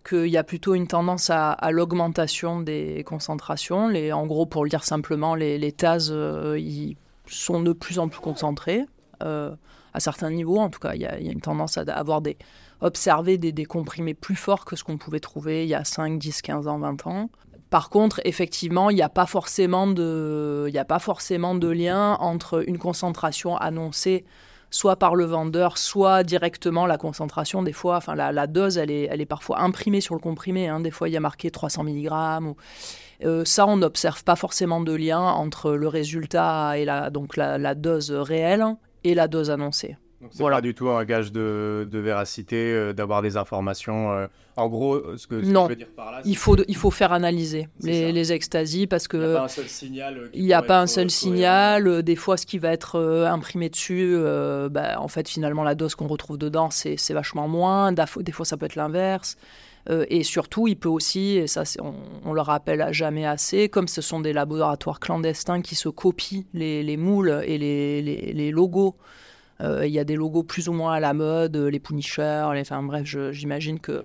qu'il 0.08 0.26
y 0.26 0.36
a 0.36 0.44
plutôt 0.44 0.74
une 0.74 0.86
tendance 0.86 1.30
à, 1.30 1.56
l'augmentation 1.70 2.60
des 2.60 3.04
concentrations. 3.04 3.88
Les, 3.88 4.12
en 4.12 4.26
gros, 4.26 4.46
pour 4.46 4.64
le 4.64 4.70
dire 4.70 4.84
simplement, 4.84 5.34
les, 5.34 5.58
les 5.58 5.72
TAS 5.72 6.08
euh, 6.10 6.58
ils 6.58 6.96
sont 7.26 7.60
de 7.60 7.72
plus 7.72 7.98
en 7.98 8.08
plus 8.08 8.20
concentrés, 8.20 8.84
euh, 9.22 9.54
à 9.92 10.00
certains 10.00 10.30
niveaux 10.30 10.58
en 10.58 10.70
tout 10.70 10.80
cas. 10.80 10.94
Il 10.94 11.02
y 11.02 11.06
a, 11.06 11.18
une 11.18 11.40
tendance 11.40 11.76
à 11.76 11.82
avoir 11.82 12.22
des, 12.22 12.38
observer 12.80 13.38
des, 13.38 13.64
comprimés 13.64 14.14
plus 14.14 14.36
forts 14.36 14.64
que 14.64 14.76
ce 14.76 14.84
qu'on 14.84 14.98
pouvait 14.98 15.20
trouver 15.20 15.64
il 15.64 15.68
y 15.68 15.74
a 15.74 15.84
5, 15.84 16.18
10, 16.18 16.42
15 16.42 16.68
ans, 16.68 16.78
20 16.78 17.06
ans. 17.06 17.30
Par 17.70 17.90
contre, 17.90 18.20
effectivement, 18.24 18.88
il 18.88 18.94
n'y 18.94 19.02
a 19.02 19.04
il 19.04 19.06
a 19.06 19.10
pas 19.10 19.26
forcément 19.26 19.86
de 21.54 21.68
lien 21.68 22.14
entre 22.14 22.66
une 22.66 22.78
concentration 22.78 23.58
annoncée 23.58 24.24
soit 24.70 24.96
par 24.96 25.14
le 25.14 25.24
vendeur, 25.24 25.78
soit 25.78 26.22
directement 26.22 26.86
la 26.86 26.98
concentration. 26.98 27.62
Des 27.62 27.72
fois, 27.72 27.96
enfin 27.96 28.14
la, 28.14 28.46
dose, 28.46 28.78
elle 28.78 28.90
est, 28.90 29.08
elle 29.10 29.20
est 29.20 29.26
parfois 29.26 29.60
imprimée 29.60 30.00
sur 30.00 30.14
le 30.14 30.20
comprimé. 30.20 30.68
Hein. 30.68 30.80
Des 30.80 30.90
fois, 30.90 31.08
il 31.08 31.12
y 31.12 31.16
a 31.16 31.20
marqué 31.20 31.50
300 31.50 31.84
mg. 31.84 32.10
Euh, 33.24 33.44
ça, 33.44 33.66
on 33.66 33.78
n'observe 33.78 34.22
pas 34.24 34.36
forcément 34.36 34.80
de 34.80 34.94
lien 34.94 35.20
entre 35.20 35.72
le 35.72 35.88
résultat 35.88 36.78
et 36.78 36.84
la, 36.84 37.10
donc 37.10 37.36
la 37.36 37.74
dose 37.74 38.10
réelle 38.12 38.64
et 39.04 39.14
la 39.14 39.28
dose 39.28 39.50
annoncée. 39.50 39.96
Donc 40.20 40.30
c'est 40.32 40.40
voilà. 40.40 40.56
pas 40.56 40.62
du 40.62 40.74
tout 40.74 40.88
un 40.88 41.04
gage 41.04 41.30
de, 41.30 41.86
de 41.88 41.98
véracité, 42.00 42.72
euh, 42.72 42.92
d'avoir 42.92 43.22
des 43.22 43.36
informations. 43.36 44.12
Euh, 44.12 44.26
en 44.56 44.68
gros, 44.68 45.16
ce 45.16 45.28
que, 45.28 45.40
ce 45.44 45.48
non. 45.48 45.68
Que 45.68 45.74
je 45.74 45.78
veux 45.78 45.84
dire 45.84 45.94
par 45.94 46.10
là, 46.10 46.20
il 46.24 46.36
faut 46.36 46.56
il 46.66 46.74
faut 46.74 46.90
faire 46.90 47.12
analyser 47.12 47.68
les, 47.80 48.10
les, 48.10 48.32
extasies 48.32 48.88
parce 48.88 49.06
que 49.06 49.16
il 49.16 49.22
n'y 49.22 49.32
a 49.32 49.38
pas 49.38 49.44
un 49.44 49.48
seul 49.48 49.68
signal. 49.68 50.30
Il 50.34 50.44
n'y 50.44 50.52
a 50.52 50.62
pas 50.62 50.80
un 50.80 50.86
seul 50.88 51.10
signal. 51.10 52.02
Des 52.02 52.16
fois, 52.16 52.36
ce 52.36 52.46
qui 52.46 52.58
va 52.58 52.72
être 52.72 52.96
euh, 52.96 53.26
imprimé 53.26 53.68
dessus, 53.68 54.16
bah, 54.70 55.00
en 55.00 55.06
fait, 55.06 55.28
finalement, 55.28 55.62
la 55.62 55.76
dose 55.76 55.94
qu'on 55.94 56.08
retrouve 56.08 56.38
dedans, 56.38 56.70
c'est 56.70 57.12
vachement 57.12 57.46
moins. 57.46 57.92
Des 57.92 58.32
fois, 58.32 58.44
ça 58.44 58.56
peut 58.56 58.66
être 58.66 58.76
l'inverse. 58.76 59.36
et 59.88 60.24
surtout, 60.24 60.66
il 60.66 60.76
peut 60.76 60.88
aussi, 60.88 61.36
et 61.36 61.46
ça 61.46 61.62
on, 61.80 61.94
on, 62.24 62.32
le 62.32 62.40
rappelle 62.40 62.88
jamais 62.90 63.24
assez, 63.24 63.68
comme 63.68 63.86
ce 63.86 64.02
sont 64.02 64.18
des 64.18 64.32
laboratoires 64.32 64.98
clandestins 64.98 65.62
qui 65.62 65.76
se 65.76 65.88
copient 65.88 66.44
les, 66.52 66.82
les 66.82 66.96
moules 66.96 67.42
et 67.46 67.56
les, 67.56 68.02
les, 68.02 68.50
logos 68.50 68.96
euh, 68.98 69.02
il 69.60 69.90
y 69.90 69.98
a 69.98 70.04
des 70.04 70.14
logos 70.14 70.44
plus 70.44 70.68
ou 70.68 70.72
moins 70.72 70.94
à 70.94 71.00
la 71.00 71.14
mode, 71.14 71.56
euh, 71.56 71.70
les 71.70 71.80
Punisher, 71.80 72.48
les, 72.54 72.60
enfin 72.60 72.82
bref, 72.82 73.04
j'imagine 73.32 73.80
que, 73.80 74.04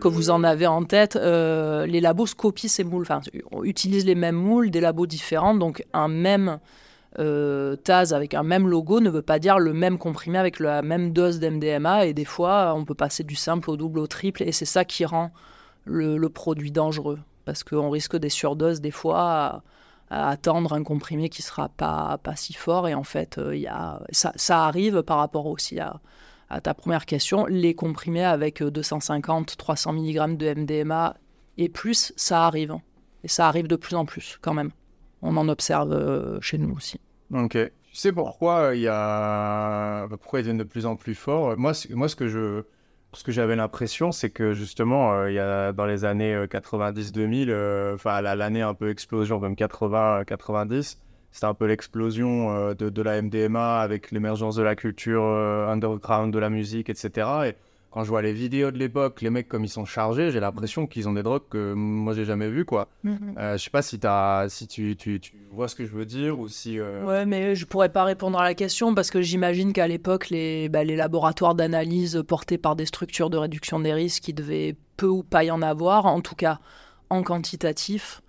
que 0.00 0.08
vous 0.08 0.30
en 0.30 0.42
avez 0.42 0.66
en 0.66 0.84
tête. 0.84 1.16
Euh, 1.16 1.84
les 1.86 2.00
labos 2.00 2.34
copient 2.36 2.70
ces 2.70 2.84
moules, 2.84 3.02
enfin, 3.02 3.20
utilisent 3.62 4.06
les 4.06 4.14
mêmes 4.14 4.36
moules, 4.36 4.70
des 4.70 4.80
labos 4.80 5.06
différents, 5.06 5.54
donc 5.54 5.84
un 5.92 6.08
même 6.08 6.58
euh, 7.18 7.76
Taz 7.76 8.14
avec 8.14 8.34
un 8.34 8.42
même 8.42 8.66
logo 8.66 9.00
ne 9.00 9.10
veut 9.10 9.22
pas 9.22 9.38
dire 9.38 9.58
le 9.58 9.72
même 9.72 9.98
comprimé 9.98 10.38
avec 10.38 10.58
la 10.58 10.82
même 10.82 11.12
dose 11.12 11.38
d'MDMA, 11.38 12.06
et 12.06 12.14
des 12.14 12.24
fois, 12.24 12.72
on 12.74 12.84
peut 12.86 12.94
passer 12.94 13.24
du 13.24 13.34
simple 13.34 13.70
au 13.70 13.76
double, 13.76 13.98
au 13.98 14.06
triple, 14.06 14.42
et 14.42 14.52
c'est 14.52 14.64
ça 14.64 14.86
qui 14.86 15.04
rend 15.04 15.32
le, 15.84 16.16
le 16.16 16.28
produit 16.30 16.70
dangereux, 16.70 17.18
parce 17.44 17.62
qu'on 17.62 17.90
risque 17.90 18.16
des 18.16 18.30
surdoses 18.30 18.80
des 18.80 18.90
fois 18.90 19.62
attendre 20.10 20.72
un 20.72 20.82
comprimé 20.82 21.28
qui 21.28 21.42
sera 21.42 21.68
pas, 21.68 22.18
pas 22.22 22.36
si 22.36 22.52
fort. 22.52 22.88
Et 22.88 22.94
en 22.94 23.04
fait, 23.04 23.38
euh, 23.38 23.56
y 23.56 23.66
a, 23.66 24.02
ça, 24.10 24.32
ça, 24.36 24.64
arrive 24.66 25.02
par 25.02 25.18
rapport 25.18 25.46
aussi 25.46 25.80
à, 25.80 26.00
à, 26.50 26.60
ta 26.60 26.74
première 26.74 27.06
question. 27.06 27.46
Les 27.46 27.74
comprimés 27.74 28.24
avec 28.24 28.62
250, 28.62 29.56
300 29.56 29.92
mg 29.92 30.36
de 30.36 30.54
MDMA 30.54 31.16
et 31.58 31.68
plus, 31.68 32.12
ça 32.16 32.46
arrive. 32.46 32.76
Et 33.22 33.28
ça 33.28 33.48
arrive 33.48 33.66
de 33.66 33.76
plus 33.76 33.96
en 33.96 34.04
plus 34.04 34.38
quand 34.40 34.54
même. 34.54 34.70
On 35.22 35.36
en 35.36 35.48
observe 35.48 35.92
euh, 35.92 36.40
chez 36.40 36.58
nous 36.58 36.74
aussi. 36.74 37.00
Ok. 37.32 37.56
Tu 37.90 37.96
sais 38.00 38.12
pourquoi 38.12 38.74
y 38.74 38.88
a 38.88 40.06
pourquoi 40.08 40.40
ils 40.40 40.42
deviennent 40.42 40.58
de 40.58 40.64
plus 40.64 40.84
en 40.84 40.96
plus 40.96 41.14
forts? 41.14 41.56
Moi, 41.56 41.72
moi, 41.90 42.08
ce 42.08 42.16
que 42.16 42.28
je 42.28 42.64
ce 43.16 43.24
que 43.24 43.32
j'avais 43.32 43.56
l'impression, 43.56 44.12
c'est 44.12 44.30
que 44.30 44.52
justement, 44.52 45.12
euh, 45.12 45.30
il 45.30 45.34
y 45.34 45.38
a 45.38 45.72
dans 45.72 45.86
les 45.86 46.04
années 46.04 46.46
90-2000, 46.46 47.48
euh, 47.48 47.52
euh, 47.52 47.94
enfin 47.94 48.20
l'année 48.20 48.62
un 48.62 48.74
peu 48.74 48.90
explosion, 48.90 49.40
même 49.40 49.54
80-90, 49.54 50.98
c'était 51.30 51.46
un 51.46 51.54
peu 51.54 51.66
l'explosion 51.66 52.74
de, 52.74 53.02
la 53.02 53.20
MDMA 53.20 53.80
avec 53.80 54.12
l'émergence 54.12 54.54
de 54.56 54.62
la 54.62 54.76
culture 54.76 55.24
underground, 55.24 56.32
de 56.32 56.38
la 56.38 56.48
musique, 56.48 56.88
etc. 56.88 57.28
Et 57.46 57.54
quand 57.94 58.02
je 58.02 58.08
vois 58.08 58.22
les 58.22 58.32
vidéos 58.32 58.72
de 58.72 58.76
l'époque, 58.76 59.22
les 59.22 59.30
mecs 59.30 59.46
comme 59.46 59.64
ils 59.64 59.68
sont 59.68 59.84
chargés, 59.84 60.32
j'ai 60.32 60.40
l'impression 60.40 60.88
qu'ils 60.88 61.08
ont 61.08 61.12
des 61.12 61.22
drogues 61.22 61.48
que 61.48 61.74
moi 61.74 62.12
j'ai 62.12 62.24
jamais 62.24 62.48
vu 62.48 62.64
quoi. 62.64 62.88
Mm-hmm. 63.04 63.38
Euh, 63.38 63.56
je 63.56 63.62
sais 63.62 63.70
pas 63.70 63.82
si, 63.82 64.00
as, 64.02 64.46
si 64.48 64.66
tu, 64.66 64.96
tu, 64.96 65.20
tu, 65.20 65.32
vois 65.52 65.68
ce 65.68 65.76
que 65.76 65.86
je 65.86 65.92
veux 65.92 66.04
dire 66.04 66.40
ou 66.40 66.48
si. 66.48 66.80
Euh, 66.80 67.04
ouais, 67.04 67.24
mais 67.24 67.54
je 67.54 67.64
pourrais 67.64 67.90
pas 67.90 68.02
répondre 68.02 68.36
à 68.36 68.42
la 68.42 68.54
question 68.54 68.96
parce 68.96 69.12
que 69.12 69.22
j'imagine 69.22 69.72
qu'à 69.72 69.86
l'époque 69.86 70.30
les, 70.30 70.68
bah, 70.68 70.82
les 70.82 70.96
laboratoires 70.96 71.54
d'analyse 71.54 72.20
portés 72.26 72.58
par 72.58 72.74
des 72.74 72.84
structures 72.84 73.30
de 73.30 73.36
réduction 73.36 73.78
des 73.78 73.92
risques, 73.92 74.26
il 74.26 74.34
devait 74.34 74.74
peu 74.96 75.06
ou 75.06 75.22
pas 75.22 75.44
y 75.44 75.52
en 75.52 75.62
avoir, 75.62 76.06
en 76.06 76.20
tout 76.20 76.34
cas 76.34 76.58
en 77.10 77.22
quantitatif. 77.22 78.22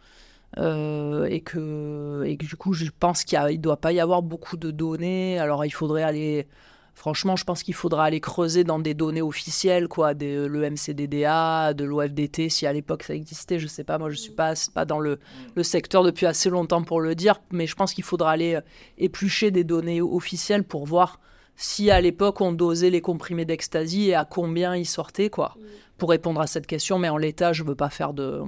Euh, 0.59 1.25
et, 1.25 1.41
que, 1.41 2.23
et 2.23 2.37
que 2.37 2.45
du 2.45 2.55
coup, 2.55 2.73
je 2.73 2.85
pense 2.97 3.23
qu'il 3.23 3.39
ne 3.39 3.57
doit 3.57 3.75
pas 3.77 3.91
y 3.91 3.99
avoir 3.99 4.21
beaucoup 4.21 4.57
de 4.57 4.69
données. 4.69 5.37
Alors, 5.39 5.65
il 5.65 5.71
faudrait 5.71 6.03
aller 6.03 6.47
Franchement, 6.95 7.35
je 7.35 7.43
pense 7.43 7.61
qu'il 7.61 7.73
faudra 7.73 8.05
aller 8.05 8.21
creuser 8.21 8.63
dans 8.63 8.79
des 8.79 8.93
données 8.93 9.21
officielles, 9.21 9.89
quoi, 9.89 10.13
de 10.13 10.45
le 10.45 10.69
MCDDA, 10.69 11.73
de 11.73 11.83
l'OFDT, 11.83 12.47
si 12.47 12.65
à 12.65 12.71
l'époque 12.71 13.03
ça 13.03 13.13
existait, 13.13 13.59
je 13.59 13.67
sais 13.67 13.83
pas. 13.83 13.97
Moi, 13.97 14.09
je 14.09 14.15
suis 14.15 14.31
pas, 14.31 14.55
dans 14.85 14.99
le, 14.99 15.19
secteur 15.61 16.03
depuis 16.03 16.25
assez 16.25 16.49
longtemps 16.49 16.83
pour 16.83 17.01
le 17.01 17.13
dire, 17.13 17.41
mais 17.51 17.67
je 17.67 17.75
pense 17.75 17.93
qu'il 17.93 18.05
faudra 18.05 18.31
aller 18.31 18.55
euh, 18.55 18.61
éplucher 18.97 19.51
des 19.51 19.65
données 19.65 20.01
officielles 20.01 20.63
pour 20.63 20.85
voir 20.85 21.19
si 21.57 21.91
à 21.91 21.99
l'époque 21.99 22.39
on 22.39 22.53
dosait 22.53 22.89
les 22.89 23.01
comprimés 23.01 23.45
d'ecstasy 23.45 24.09
et 24.09 24.15
à 24.15 24.23
combien 24.23 24.73
ils 24.73 24.85
sortaient, 24.85 25.29
quoi, 25.29 25.57
pour 25.97 26.09
répondre 26.09 26.39
à 26.39 26.47
cette 26.47 26.65
question. 26.65 26.97
Mais 26.97 27.09
en 27.09 27.17
l'état, 27.17 27.51
je 27.51 27.63
veux 27.63 27.75
pas 27.75 27.89
faire 27.89 28.13
de 28.13 28.41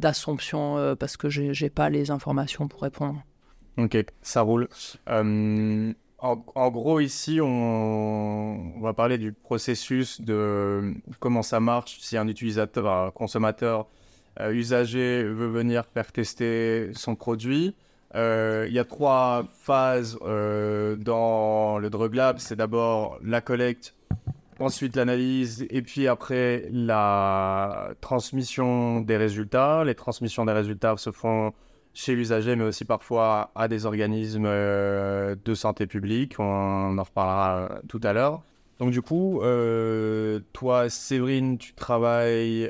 d'assomption 0.00 0.76
euh, 0.76 0.96
parce 0.96 1.16
que 1.16 1.28
j'ai 1.28 1.70
pas 1.70 1.88
les 1.90 2.10
informations 2.10 2.66
pour 2.66 2.82
répondre. 2.82 3.22
Ok, 3.78 3.96
ça 4.20 4.40
roule. 4.40 4.68
Euh, 5.08 5.92
en, 6.24 6.70
gros, 6.70 7.00
ici, 7.00 7.38
on, 7.42 8.80
va 8.80 8.94
parler 8.94 9.18
du 9.18 9.32
processus 9.32 10.20
de 10.20 10.94
comment 11.20 11.42
ça 11.42 11.60
marche 11.60 11.98
si 12.00 12.16
un 12.16 12.26
utilisateur, 12.28 12.88
un 12.88 13.10
consommateur, 13.10 13.86
euh, 14.40 14.52
usager 14.52 15.22
veut 15.22 15.48
venir 15.48 15.84
faire 15.84 16.10
tester 16.12 16.90
son 16.94 17.14
produit. 17.14 17.74
Euh, 18.14 18.64
il 18.68 18.74
y 18.74 18.78
a 18.78 18.84
trois 18.84 19.44
phases 19.60 20.18
euh, 20.22 20.96
dans 20.96 21.78
le 21.78 21.90
Drug 21.90 22.14
Lab. 22.14 22.38
C'est 22.38 22.56
d'abord 22.56 23.18
la 23.22 23.40
collecte, 23.42 23.94
ensuite 24.60 24.96
l'analyse 24.96 25.66
et 25.68 25.82
puis 25.82 26.08
après 26.08 26.68
la 26.72 27.90
transmission 28.00 29.00
des 29.02 29.18
résultats. 29.18 29.84
Les 29.84 29.94
transmissions 29.94 30.46
des 30.46 30.52
résultats 30.52 30.96
se 30.96 31.10
font 31.10 31.52
chez 31.94 32.14
l'usager, 32.14 32.56
mais 32.56 32.64
aussi 32.64 32.84
parfois 32.84 33.52
à 33.54 33.68
des 33.68 33.86
organismes 33.86 34.46
euh, 34.46 35.36
de 35.44 35.54
santé 35.54 35.86
publique. 35.86 36.38
On 36.38 36.98
en 36.98 37.02
reparlera 37.02 37.56
euh, 37.56 37.80
tout 37.88 38.00
à 38.02 38.12
l'heure. 38.12 38.42
Donc 38.80 38.90
du 38.90 39.00
coup, 39.00 39.40
euh, 39.42 40.40
toi, 40.52 40.90
Séverine, 40.90 41.56
tu 41.56 41.72
travailles, 41.74 42.68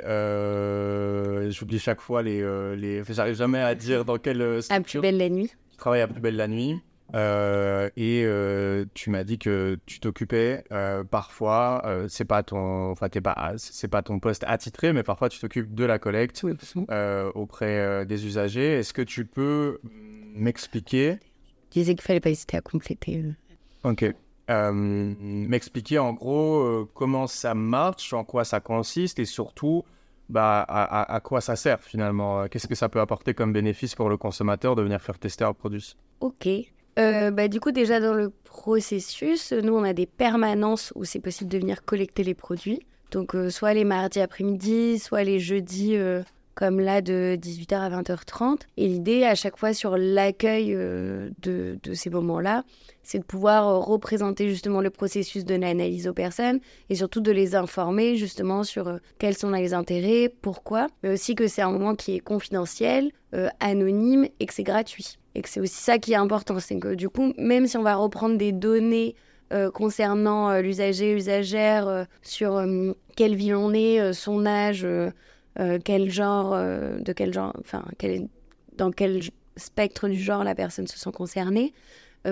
j'oublie 1.50 1.78
chaque 1.78 2.02
fois 2.02 2.22
les... 2.22 2.42
les... 2.76 3.02
J'arrive 3.08 3.34
jamais 3.34 3.60
à 3.60 3.74
dire 3.74 4.04
dans 4.04 4.18
quelle 4.18 4.62
structure. 4.62 5.00
À 5.00 5.02
plus 5.02 5.08
belle 5.08 5.16
la 5.16 5.30
nuit. 5.30 5.50
Tu 5.70 5.76
travailles 5.78 6.02
à 6.02 6.08
plus 6.08 6.20
belle 6.20 6.36
la 6.36 6.46
nuit. 6.46 6.78
Euh, 7.12 7.90
et 7.96 8.22
euh, 8.24 8.86
tu 8.94 9.10
m'as 9.10 9.24
dit 9.24 9.38
que 9.38 9.78
tu 9.86 10.00
t'occupais 10.00 10.64
euh, 10.72 11.04
parfois, 11.04 11.84
c'est 12.08 12.24
pas 12.24 12.42
ton, 12.42 12.90
enfin 12.90 13.08
pas, 13.08 13.52
c'est 13.56 13.88
pas 13.88 14.02
ton 14.02 14.18
poste 14.18 14.44
attitré, 14.46 14.92
mais 14.92 15.02
parfois 15.02 15.28
tu 15.28 15.38
t'occupes 15.38 15.74
de 15.74 15.84
la 15.84 15.98
collecte 15.98 16.44
auprès 17.34 18.06
des 18.06 18.26
usagers. 18.26 18.78
Est-ce 18.78 18.92
que 18.92 19.02
tu 19.02 19.24
peux 19.26 19.80
m'expliquer 20.34 21.18
Je 21.70 21.80
disais 21.80 21.94
qu'il 21.94 22.02
fallait 22.02 22.20
pas 22.20 22.30
hésiter 22.30 22.56
à 22.56 22.60
compléter. 22.60 23.24
Ok. 23.84 24.04
m'expliquer 24.48 25.98
en 25.98 26.14
gros 26.14 26.88
comment 26.94 27.26
ça 27.26 27.54
marche, 27.54 28.12
en 28.12 28.24
quoi 28.24 28.44
ça 28.44 28.60
consiste 28.60 29.18
et 29.18 29.26
surtout 29.26 29.84
bah, 30.30 30.64
à, 30.66 31.14
à, 31.14 31.20
quoi 31.20 31.42
ça 31.42 31.54
sert 31.54 31.82
finalement? 31.82 32.48
Qu'est-ce 32.48 32.66
que 32.66 32.74
ça 32.74 32.88
peut 32.88 33.00
apporter 33.00 33.34
comme 33.34 33.52
bénéfice 33.52 33.94
pour 33.94 34.08
le 34.08 34.16
consommateur 34.16 34.74
de 34.74 34.82
venir 34.82 35.00
faire 35.02 35.18
tester 35.18 35.44
un 35.44 35.52
produit? 35.52 35.96
Ok. 36.20 36.48
Euh, 36.98 37.30
bah, 37.30 37.48
du 37.48 37.60
coup, 37.60 37.72
déjà 37.72 38.00
dans 38.00 38.14
le 38.14 38.30
processus, 38.30 39.52
nous, 39.52 39.74
on 39.74 39.84
a 39.84 39.92
des 39.92 40.06
permanences 40.06 40.92
où 40.94 41.04
c'est 41.04 41.20
possible 41.20 41.50
de 41.50 41.58
venir 41.58 41.84
collecter 41.84 42.22
les 42.22 42.34
produits. 42.34 42.80
Donc, 43.10 43.34
euh, 43.34 43.50
soit 43.50 43.74
les 43.74 43.84
mardis 43.84 44.20
après-midi, 44.20 44.98
soit 44.98 45.24
les 45.24 45.40
jeudis, 45.40 45.96
euh, 45.96 46.22
comme 46.54 46.80
là, 46.80 47.00
de 47.00 47.36
18h 47.40 47.74
à 47.74 47.90
20h30. 47.90 48.60
Et 48.76 48.88
l'idée, 48.88 49.24
à 49.24 49.34
chaque 49.34 49.56
fois, 49.56 49.72
sur 49.72 49.96
l'accueil 49.96 50.72
de, 50.72 51.32
de, 51.42 51.94
ces 51.94 52.10
moments-là, 52.10 52.64
c'est 53.02 53.18
de 53.18 53.24
pouvoir 53.24 53.84
représenter 53.84 54.48
justement 54.48 54.80
le 54.80 54.90
processus 54.90 55.44
de 55.44 55.54
l'analyse 55.54 56.08
aux 56.08 56.14
personnes 56.14 56.60
et 56.90 56.94
surtout 56.94 57.20
de 57.20 57.32
les 57.32 57.54
informer 57.54 58.16
justement 58.16 58.64
sur 58.64 58.98
quels 59.18 59.36
sont 59.36 59.50
les 59.50 59.74
intérêts, 59.74 60.32
pourquoi, 60.42 60.86
mais 61.02 61.12
aussi 61.12 61.34
que 61.34 61.46
c'est 61.46 61.62
un 61.62 61.70
moment 61.70 61.94
qui 61.94 62.16
est 62.16 62.20
confidentiel, 62.20 63.10
anonyme 63.60 64.26
et 64.40 64.46
que 64.46 64.54
c'est 64.54 64.62
gratuit. 64.62 65.18
Et 65.34 65.42
que 65.42 65.48
c'est 65.48 65.60
aussi 65.60 65.82
ça 65.82 65.98
qui 65.98 66.12
est 66.12 66.16
important, 66.16 66.60
c'est 66.60 66.78
que 66.78 66.94
du 66.94 67.08
coup, 67.08 67.32
même 67.36 67.66
si 67.66 67.76
on 67.76 67.82
va 67.82 67.96
reprendre 67.96 68.38
des 68.38 68.52
données 68.52 69.16
euh, 69.52 69.70
concernant 69.70 70.50
euh, 70.50 70.62
l'usager, 70.62 71.12
usagère, 71.12 71.86
euh, 71.86 72.04
sur 72.22 72.64
quelle 73.16 73.34
ville 73.34 73.54
on 73.54 73.72
est, 73.72 74.12
son 74.12 74.46
âge, 74.46 74.86
quel 75.84 76.10
genre, 76.10 76.56
de 76.56 77.12
quel 77.12 77.32
genre, 77.32 77.52
enfin, 77.60 77.84
dans 78.76 78.90
quel 78.90 79.20
spectre 79.56 80.08
du 80.08 80.18
genre 80.18 80.44
la 80.44 80.54
personne 80.54 80.86
se 80.86 80.98
sent 80.98 81.12
concernée, 81.12 81.72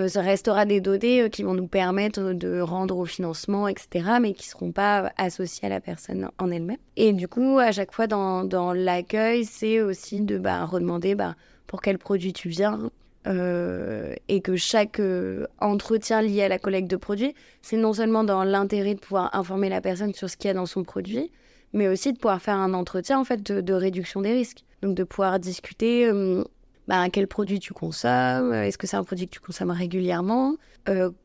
ça 0.07 0.21
restera 0.21 0.65
des 0.65 0.81
données 0.81 1.29
qui 1.29 1.43
vont 1.43 1.53
nous 1.53 1.67
permettre 1.67 2.33
de 2.33 2.59
rendre 2.59 2.97
au 2.97 3.05
financement, 3.05 3.67
etc., 3.67 4.17
mais 4.19 4.33
qui 4.33 4.47
ne 4.47 4.51
seront 4.51 4.71
pas 4.71 5.11
associées 5.17 5.67
à 5.67 5.69
la 5.69 5.79
personne 5.79 6.29
en 6.39 6.51
elle-même. 6.51 6.77
Et 6.97 7.13
du 7.13 7.27
coup, 7.27 7.59
à 7.59 7.71
chaque 7.71 7.93
fois 7.93 8.07
dans, 8.07 8.43
dans 8.43 8.73
l'accueil, 8.73 9.45
c'est 9.45 9.81
aussi 9.81 10.21
de 10.21 10.37
bah, 10.37 10.65
redemander 10.65 11.15
bah, 11.15 11.35
pour 11.67 11.81
quel 11.81 11.97
produit 11.99 12.33
tu 12.33 12.49
viens, 12.49 12.89
euh, 13.25 14.13
et 14.27 14.41
que 14.41 14.57
chaque 14.57 14.99
euh, 14.99 15.47
entretien 15.61 16.21
lié 16.21 16.43
à 16.43 16.49
la 16.49 16.59
collecte 16.59 16.89
de 16.89 16.97
produits, 16.97 17.33
c'est 17.61 17.77
non 17.77 17.93
seulement 17.93 18.25
dans 18.25 18.43
l'intérêt 18.43 18.95
de 18.95 18.99
pouvoir 18.99 19.33
informer 19.33 19.69
la 19.69 19.79
personne 19.79 20.13
sur 20.13 20.29
ce 20.29 20.35
qu'il 20.35 20.49
y 20.49 20.51
a 20.51 20.53
dans 20.53 20.65
son 20.65 20.83
produit, 20.83 21.31
mais 21.73 21.87
aussi 21.87 22.13
de 22.13 22.17
pouvoir 22.17 22.41
faire 22.41 22.55
un 22.55 22.73
entretien 22.73 23.19
en 23.19 23.23
fait 23.23 23.43
de, 23.43 23.73
réduction 23.73 24.21
des 24.21 24.33
risques. 24.33 24.63
Donc 24.81 24.95
de 24.95 25.03
pouvoir 25.03 25.39
discuter 25.39 26.07
euh, 26.07 26.43
bah, 26.87 27.09
quel 27.11 27.27
produit 27.27 27.59
tu 27.59 27.73
consommes, 27.73 28.53
est-ce 28.53 28.77
que 28.77 28.87
c'est 28.87 28.97
un 28.97 29.03
produit 29.03 29.27
que 29.27 29.33
tu 29.33 29.39
consommes 29.39 29.71
régulièrement, 29.71 30.55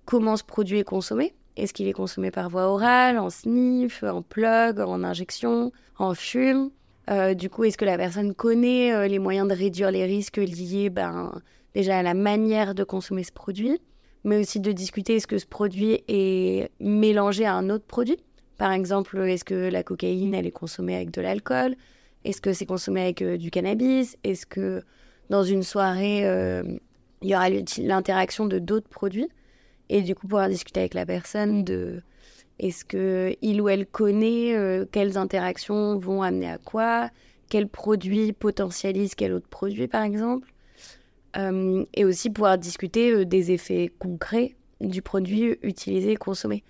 comment 0.05 0.37
ce 0.37 0.45
produit 0.45 0.79
est 0.79 0.85
consommé, 0.85 1.35
est-ce 1.57 1.73
qu'il 1.73 1.89
est 1.89 1.93
consommé 1.93 2.31
par 2.31 2.49
voie 2.49 2.69
orale, 2.69 3.19
en 3.19 3.31
sniff, 3.31 4.05
en 4.05 4.23
plug, 4.23 4.79
en 4.79 5.03
injection, 5.03 5.73
en 5.99 6.15
fume 6.15 6.71
du 7.37 7.49
coup, 7.49 7.65
est-ce 7.65 7.79
que 7.79 7.87
la 7.87 7.97
personne 7.97 8.35
connaît 8.35 9.09
les 9.09 9.19
moyens 9.19 9.49
de 9.49 9.55
réduire 9.55 9.91
les 9.91 10.05
risques 10.05 10.37
liés 10.37 10.91
ben, 10.91 11.33
déjà 11.75 11.99
à 11.99 12.03
la 12.03 12.15
manière 12.15 12.75
de 12.75 12.85
consommer 12.85 13.25
ce 13.25 13.33
produit, 13.33 13.81
mais 14.25 14.39
aussi 14.39 14.61
de 14.61 14.73
discuter 14.73 15.17
est-ce 15.17 15.27
que 15.27 15.39
ce 15.39 15.47
produit 15.47 16.03
est 16.09 16.71
mélangé 16.81 17.45
à 17.45 17.55
un 17.55 17.71
autre 17.71 17.85
produit? 17.85 18.19
Par 18.59 18.73
exemple, 18.73 19.17
est-ce 19.21 19.45
que 19.45 19.71
la 19.71 19.85
cocaïne, 19.85 20.35
elle 20.35 20.47
est 20.47 20.51
consommée 20.51 20.97
avec 20.97 21.13
de 21.13 21.21
l'alcool? 21.21 21.77
Est-ce 22.25 22.41
que 22.41 22.53
c'est 22.53 22.67
consommé 22.67 23.01
avec 23.03 23.23
euh, 23.23 23.37
du 23.39 23.51
cannabis? 23.53 24.17
Est-ce 24.25 24.47
que 24.47 24.83
dans 25.31 25.45
une 25.45 25.63
soirée, 25.63 26.27
euh, 26.27 26.65
il 27.23 27.31
y 27.31 27.35
aura 27.37 27.49
l'interaction 27.49 28.47
de 28.47 28.59
d'autres 28.59 28.89
produits? 28.89 29.29
Et 29.89 30.03
du 30.03 30.17
coup, 30.17 30.27
pouvoir 30.27 30.49
discuter 30.49 30.81
avec 30.81 30.95
la 30.95 31.07
personne 31.07 31.63
de 31.63 32.03
est-ce 32.59 32.85
que 32.85 33.37
il 33.41 33.61
ou 33.63 33.69
elle 33.69 33.87
connaît 33.87 34.57
euh, 34.57 34.85
quelles 34.91 35.17
interactions 35.17 35.97
vont 35.97 36.23
amener 36.23 36.51
à 36.51 36.59
quoi? 36.59 37.11
Quel 37.49 37.69
produit 37.69 38.33
potentialise 38.33 39.15
quel 39.15 39.33
autre 39.33 39.49
produit, 39.49 39.87
par 39.87 40.03
exemple? 40.03 40.53
Et 41.95 42.05
aussi 42.05 42.31
pouvoir 42.31 42.59
discuter 42.59 43.25
des 43.25 43.53
effets 43.53 43.93
concrets 44.01 44.57
du 44.81 45.03
produit 45.03 45.57
utilisé 45.63 46.13
et 46.13 46.17
consommé. 46.17 46.65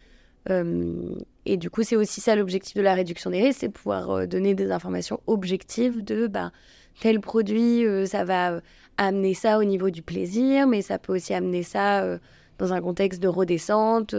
Et 1.48 1.56
du 1.56 1.70
coup, 1.70 1.82
c'est 1.82 1.96
aussi 1.96 2.20
ça 2.20 2.36
l'objectif 2.36 2.76
de 2.76 2.82
la 2.82 2.94
réduction 2.94 3.30
des 3.30 3.42
risques, 3.42 3.60
c'est 3.60 3.68
pouvoir 3.70 4.28
donner 4.28 4.54
des 4.54 4.70
informations 4.70 5.20
objectives 5.26 6.04
de 6.04 6.26
bah, 6.26 6.52
tel 7.00 7.20
produit, 7.20 7.84
ça 8.06 8.24
va 8.24 8.60
amener 8.98 9.32
ça 9.32 9.58
au 9.58 9.64
niveau 9.64 9.88
du 9.88 10.02
plaisir, 10.02 10.66
mais 10.66 10.82
ça 10.82 10.98
peut 10.98 11.14
aussi 11.14 11.32
amener 11.32 11.62
ça 11.62 12.18
dans 12.58 12.72
un 12.74 12.80
contexte 12.82 13.22
de 13.22 13.28
redescente, 13.28 14.14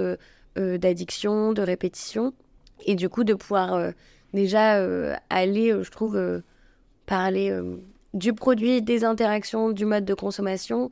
d'addiction, 0.55 1.53
de 1.53 1.61
répétition. 1.61 2.33
Et 2.85 2.95
du 2.95 3.09
coup, 3.09 3.23
de 3.23 3.35
pouvoir 3.35 3.91
déjà 4.33 4.83
aller, 5.29 5.71
je 5.83 5.91
trouve, 5.91 6.41
parler 7.05 7.53
du 8.15 8.33
produit, 8.33 8.81
des 8.81 9.03
interactions, 9.03 9.69
du 9.69 9.85
mode 9.85 10.05
de 10.05 10.15
consommation 10.15 10.89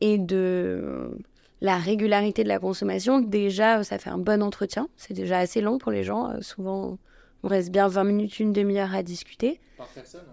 et 0.00 0.18
de 0.18 1.10
la 1.60 1.78
régularité 1.78 2.42
de 2.42 2.48
la 2.48 2.58
consommation, 2.58 3.20
déjà, 3.20 3.82
ça 3.82 3.98
fait 3.98 4.10
un 4.10 4.18
bon 4.18 4.42
entretien. 4.42 4.88
C'est 4.96 5.14
déjà 5.14 5.38
assez 5.38 5.60
long 5.60 5.78
pour 5.78 5.90
les 5.90 6.04
gens. 6.04 6.30
Euh, 6.30 6.40
souvent, 6.42 6.98
on 7.42 7.48
reste 7.48 7.70
bien 7.70 7.88
20 7.88 8.04
minutes, 8.04 8.40
une 8.40 8.52
demi-heure 8.52 8.94
à 8.94 9.02
discuter. 9.02 9.60
Par 9.78 9.88
personne 9.88 10.24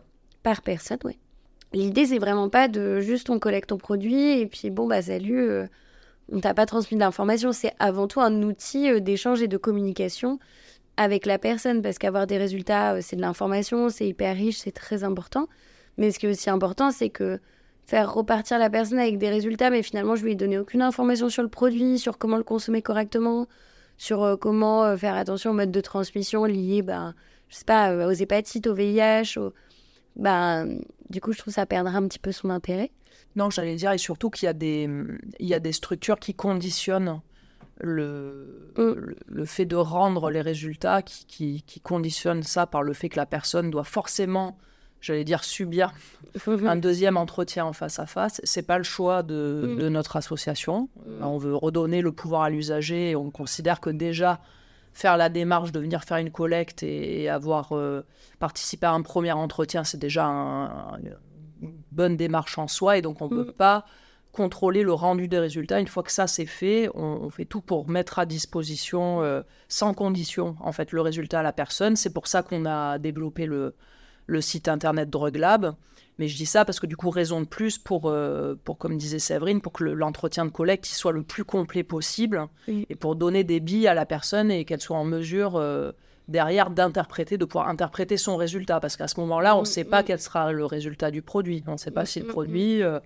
Par 0.43 0.61
personne, 0.61 0.99
oui. 1.05 1.17
L'idée, 1.71 2.05
c'est 2.05 2.19
vraiment 2.19 2.49
pas 2.49 2.67
de 2.67 2.99
juste 2.99 3.29
on 3.29 3.39
collecte 3.39 3.69
ton 3.69 3.77
produit 3.77 4.39
et 4.39 4.45
puis 4.45 4.69
bon, 4.69 4.85
bah 4.85 5.01
salut, 5.01 5.39
euh, 5.39 5.65
on 6.31 6.39
t'a 6.39 6.53
pas 6.53 6.65
transmis 6.65 6.97
d'informations. 6.97 7.51
C'est 7.51 7.73
avant 7.79 8.07
tout 8.07 8.21
un 8.21 8.43
outil 8.43 8.89
euh, 8.89 8.99
d'échange 8.99 9.41
et 9.41 9.47
de 9.47 9.57
communication 9.57 10.39
avec 10.97 11.25
la 11.25 11.39
personne 11.39 11.81
parce 11.81 11.97
qu'avoir 11.97 12.27
des 12.27 12.37
résultats, 12.37 13.01
c'est 13.01 13.15
de 13.15 13.21
l'information, 13.21 13.89
c'est 13.89 14.07
hyper 14.07 14.35
riche, 14.35 14.57
c'est 14.57 14.71
très 14.71 15.03
important. 15.03 15.47
Mais 15.97 16.11
ce 16.11 16.19
qui 16.19 16.27
est 16.27 16.29
aussi 16.29 16.49
important, 16.49 16.91
c'est 16.91 17.09
que 17.09 17.39
faire 17.85 18.13
repartir 18.13 18.59
la 18.59 18.69
personne 18.69 18.99
avec 18.99 19.17
des 19.17 19.29
résultats, 19.29 19.69
mais 19.69 19.83
finalement, 19.83 20.15
je 20.15 20.23
lui 20.23 20.33
ai 20.33 20.35
donné 20.35 20.57
aucune 20.57 20.81
information 20.81 21.29
sur 21.29 21.43
le 21.43 21.49
produit, 21.49 21.99
sur 21.99 22.17
comment 22.17 22.37
le 22.37 22.43
consommer 22.43 22.81
correctement, 22.81 23.47
sur 23.97 24.23
euh, 24.23 24.35
comment 24.35 24.83
euh, 24.83 24.97
faire 24.97 25.15
attention 25.15 25.51
au 25.51 25.53
mode 25.53 25.71
de 25.71 25.81
transmission 25.81 26.45
lié, 26.45 26.81
ben, 26.81 27.13
je 27.49 27.57
sais 27.57 27.65
pas, 27.65 27.91
euh, 27.91 28.07
aux 28.07 28.13
hépatites, 28.13 28.67
au 28.67 28.73
VIH. 28.73 29.37
Ben, 30.15 30.79
du 31.09 31.21
coup, 31.21 31.33
je 31.33 31.39
trouve 31.39 31.51
que 31.51 31.55
ça 31.55 31.65
perdra 31.65 31.97
un 31.97 32.07
petit 32.07 32.19
peu 32.19 32.31
son 32.31 32.49
intérêt. 32.49 32.91
Non, 33.35 33.49
j'allais 33.49 33.75
dire, 33.75 33.91
et 33.91 33.97
surtout 33.97 34.29
qu'il 34.29 34.45
y, 34.45 34.49
a 34.49 34.53
des, 34.53 34.89
il 35.39 35.47
y 35.47 35.53
a 35.53 35.59
des 35.59 35.71
structures 35.71 36.19
qui 36.19 36.33
conditionnent 36.33 37.21
le, 37.79 38.71
mm. 38.77 39.15
le, 39.25 39.45
fait 39.45 39.65
de 39.65 39.75
rendre 39.75 40.29
les 40.29 40.41
résultats, 40.41 41.01
qui, 41.01 41.25
qui, 41.25 41.63
qui 41.63 41.79
conditionnent 41.79 42.43
ça 42.43 42.67
par 42.67 42.83
le 42.83 42.93
fait 42.93 43.09
que 43.09 43.17
la 43.17 43.25
personne 43.25 43.71
doit 43.71 43.83
forcément 43.83 44.57
j'allais 45.03 45.25
dire 45.25 45.43
subir 45.43 45.93
un 46.48 46.75
deuxième 46.77 47.17
entretien 47.17 47.65
en 47.65 47.74
face 47.74 48.00
à 48.00 48.07
face. 48.07 48.41
C'est 48.43 48.65
pas 48.65 48.77
le 48.77 48.83
choix 48.83 49.22
de, 49.22 49.77
mm. 49.77 49.88
notre 49.89 50.15
association. 50.15 50.89
Euh, 51.07 51.22
on 51.22 51.38
veut 51.38 51.55
redonner 51.55 52.01
le 52.01 52.12
pouvoir 52.12 52.43
à 52.43 52.50
l'usager. 52.50 53.15
On 53.15 53.29
considère 53.29 53.79
que 53.79 53.91
déjà 53.91 54.39
faire 54.93 55.17
la 55.17 55.29
démarche 55.29 55.72
de 55.72 55.79
venir 55.79 56.03
faire 56.03 56.17
une 56.17 56.31
collecte 56.31 56.83
et, 56.83 57.29
avoir 57.29 57.74
euh, 57.74 58.05
participé 58.39 58.86
à 58.86 58.93
un 58.93 59.01
premier 59.01 59.33
entretien, 59.33 59.83
c'est 59.83 59.98
déjà 59.98 60.25
une 60.25 61.17
bonne 61.91 62.15
démarche 62.15 62.57
en 62.57 62.67
soi. 62.67 62.98
Et 62.98 63.01
donc 63.01 63.22
on 63.22 63.25
ne 63.25 63.43
peut 63.43 63.50
mm. 63.50 63.53
pas 63.53 63.86
contrôler 64.31 64.83
le 64.83 64.93
rendu 64.93 65.27
des 65.27 65.38
résultats. 65.38 65.79
Une 65.79 65.88
fois 65.88 66.01
que 66.01 66.12
ça 66.12 66.27
c'est 66.27 66.45
fait, 66.45 66.89
on, 66.95 67.29
fait 67.29 67.45
tout 67.45 67.62
pour 67.62 67.89
mettre 67.89 68.19
à 68.19 68.25
disposition 68.25 69.22
euh, 69.22 69.41
sans 69.67 69.93
condition 69.93 70.55
en 70.62 70.72
fait 70.72 70.91
le 70.93 71.01
résultat 71.01 71.41
à 71.41 71.43
la 71.43 71.53
personne. 71.53 71.98
C'est 71.98 72.13
pour 72.13 72.27
ça 72.27 72.41
qu'on 72.41 72.65
a 72.65 72.98
développé 73.00 73.45
le, 73.45 73.75
le 74.25 74.41
site 74.41 74.67
internet 74.67 75.09
Drug 75.09 75.35
Lab. 75.35 75.75
Mais 76.19 76.27
je 76.27 76.37
dis 76.37 76.45
ça 76.45 76.63
parce 76.63 76.79
que 76.79 76.85
du 76.85 76.95
coup, 76.95 77.09
raison 77.09 77.41
de 77.41 77.45
plus 77.45 77.77
pour, 77.77 78.03
euh, 78.05 78.55
pour 78.63 78.77
comme 78.77 78.97
disait 78.97 79.19
Séverine, 79.19 79.61
pour 79.61 79.73
que 79.73 79.83
l'entretien 79.83 80.45
de 80.45 80.51
collecte 80.51 80.85
soit 80.85 81.11
le 81.11 81.23
plus 81.23 81.43
complet 81.43 81.83
possible 81.83 82.47
et 82.67 82.95
pour 82.95 83.15
donner 83.15 83.43
des 83.43 83.59
billes 83.59 83.87
à 83.87 83.93
la 83.93 84.05
personne 84.05 84.51
et 84.51 84.65
qu'elle 84.65 84.81
soit 84.81 84.97
en 84.97 85.05
mesure 85.05 85.55
euh, 85.55 85.91
derrière 86.27 86.69
d'interpréter, 86.69 87.37
de 87.37 87.45
pouvoir 87.45 87.67
interpréter 87.67 88.17
son 88.17 88.37
résultat. 88.37 88.79
Parce 88.79 88.95
qu'à 88.95 89.07
ce 89.07 89.19
moment-là, 89.21 89.55
on 89.55 89.61
ne 89.61 89.63
mm, 89.63 89.65
sait 89.65 89.83
pas 89.83 90.01
mm. 90.01 90.05
quel 90.05 90.19
sera 90.19 90.51
le 90.51 90.65
résultat 90.65 91.09
du 91.09 91.23
produit. 91.23 91.63
On 91.67 91.73
ne 91.73 91.77
sait 91.77 91.91
pas 91.91 92.03
mm, 92.03 92.07
si 92.07 92.19
le 92.19 92.27
produit... 92.27 92.83
Euh, 92.83 92.99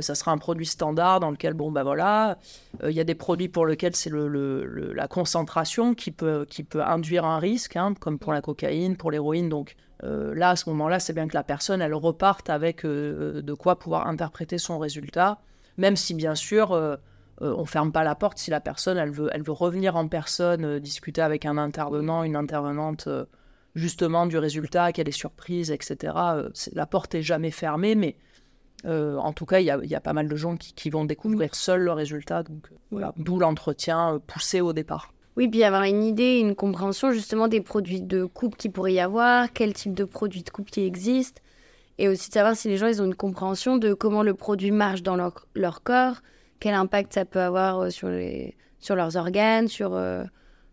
ça 0.00 0.16
sera 0.16 0.32
un 0.32 0.38
produit 0.38 0.66
standard 0.66 1.20
dans 1.20 1.30
lequel, 1.30 1.54
bon, 1.54 1.70
ben 1.70 1.84
voilà, 1.84 2.38
il 2.82 2.90
y 2.90 2.98
a 2.98 3.04
des 3.04 3.14
produits 3.14 3.48
pour 3.48 3.64
lesquels 3.64 3.94
c'est 3.94 4.10
le, 4.10 4.66
la 4.92 5.06
concentration 5.06 5.94
qui 5.94 6.10
peut, 6.10 6.46
qui 6.50 6.64
peut 6.64 6.82
induire 6.82 7.24
un 7.24 7.38
risque, 7.38 7.76
hein, 7.76 7.94
comme 8.00 8.18
pour 8.18 8.32
la 8.32 8.40
cocaïne, 8.40 8.96
pour 8.96 9.12
l'héroïne. 9.12 9.48
Donc, 9.48 9.76
euh, 10.02 10.34
là, 10.34 10.50
à 10.50 10.56
ce 10.56 10.68
moment-là, 10.70 10.98
c'est 10.98 11.12
bien 11.12 11.28
que 11.28 11.34
la 11.34 11.44
personne, 11.44 11.80
elle 11.80 11.94
reparte 11.94 12.50
avec 12.50 12.84
euh, 12.84 13.42
de 13.42 13.54
quoi 13.54 13.78
pouvoir 13.78 14.06
interpréter 14.06 14.58
son 14.58 14.78
résultat, 14.78 15.40
même 15.76 15.96
si 15.96 16.14
bien 16.14 16.34
sûr, 16.34 16.72
euh, 16.72 16.96
euh, 17.42 17.54
on 17.56 17.64
ferme 17.64 17.90
pas 17.90 18.04
la 18.04 18.14
porte 18.14 18.38
si 18.38 18.50
la 18.50 18.60
personne, 18.60 18.96
elle 18.96 19.10
veut, 19.10 19.28
elle 19.32 19.42
veut 19.42 19.52
revenir 19.52 19.96
en 19.96 20.06
personne, 20.06 20.64
euh, 20.64 20.80
discuter 20.80 21.20
avec 21.20 21.46
un 21.46 21.58
intervenant, 21.58 22.22
une 22.22 22.36
intervenante, 22.36 23.08
euh, 23.08 23.24
justement 23.74 24.26
du 24.26 24.38
résultat, 24.38 24.92
qu'elle 24.92 25.08
est 25.08 25.12
surprise, 25.12 25.72
etc. 25.72 26.14
la 26.72 26.86
porte 26.86 27.14
est 27.16 27.22
jamais 27.22 27.50
fermée, 27.50 27.96
mais 27.96 28.16
en 28.86 29.32
tout 29.32 29.46
cas, 29.46 29.60
il 29.60 29.64
y, 29.64 29.94
a, 29.94 30.00
pas 30.00 30.12
mal 30.12 30.28
de 30.28 30.36
gens 30.36 30.56
qui, 30.58 30.90
vont 30.90 31.06
découvrir 31.06 31.54
seuls 31.54 31.80
le 31.80 31.92
résultat. 31.92 32.42
Donc 32.42 32.68
voilà, 32.90 33.14
d'où 33.16 33.38
l'entretien 33.38 34.20
poussé 34.26 34.60
au 34.60 34.74
départ. 34.74 35.13
Oui, 35.36 35.48
puis 35.48 35.64
avoir 35.64 35.82
une 35.82 36.04
idée, 36.04 36.38
une 36.38 36.54
compréhension 36.54 37.10
justement 37.10 37.48
des 37.48 37.60
produits 37.60 38.00
de 38.00 38.24
coupe 38.24 38.56
qui 38.56 38.68
pourrait 38.68 38.92
y 38.92 39.00
avoir, 39.00 39.52
quel 39.52 39.72
type 39.72 39.94
de 39.94 40.04
produits 40.04 40.44
de 40.44 40.50
coupe 40.50 40.70
qui 40.70 40.84
existent, 40.84 41.42
et 41.98 42.08
aussi 42.08 42.28
de 42.28 42.34
savoir 42.34 42.56
si 42.56 42.68
les 42.68 42.76
gens 42.76 42.86
ils 42.86 43.02
ont 43.02 43.04
une 43.04 43.16
compréhension 43.16 43.76
de 43.76 43.94
comment 43.94 44.22
le 44.22 44.34
produit 44.34 44.70
marche 44.70 45.02
dans 45.02 45.16
leur, 45.16 45.46
leur 45.54 45.82
corps, 45.82 46.22
quel 46.60 46.74
impact 46.74 47.14
ça 47.14 47.24
peut 47.24 47.40
avoir 47.40 47.80
euh, 47.80 47.90
sur, 47.90 48.08
les, 48.08 48.56
sur 48.78 48.94
leurs 48.94 49.16
organes, 49.16 49.66
sur, 49.66 49.94
euh, 49.94 50.22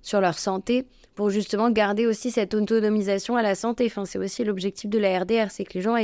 sur 0.03 0.22
leur 0.22 0.38
santé, 0.38 0.86
pour 1.15 1.32
justement 1.32 1.72
garder 1.72 2.06
aussi 2.06 2.30
cette 2.30 2.53
autonomisation 2.53 3.36
à 3.36 3.41
la 3.41 3.56
santé. 3.56 3.86
Enfin, 3.88 4.06
c'est 4.06 4.20
aussi 4.20 4.44
l'objectif 4.44 4.89
de 4.89 5.00
la 5.00 5.20
RDR, 5.20 5.50
c'est 5.50 5.63
que 5.63 5.74
les 5.74 5.82
gens 5.82 5.96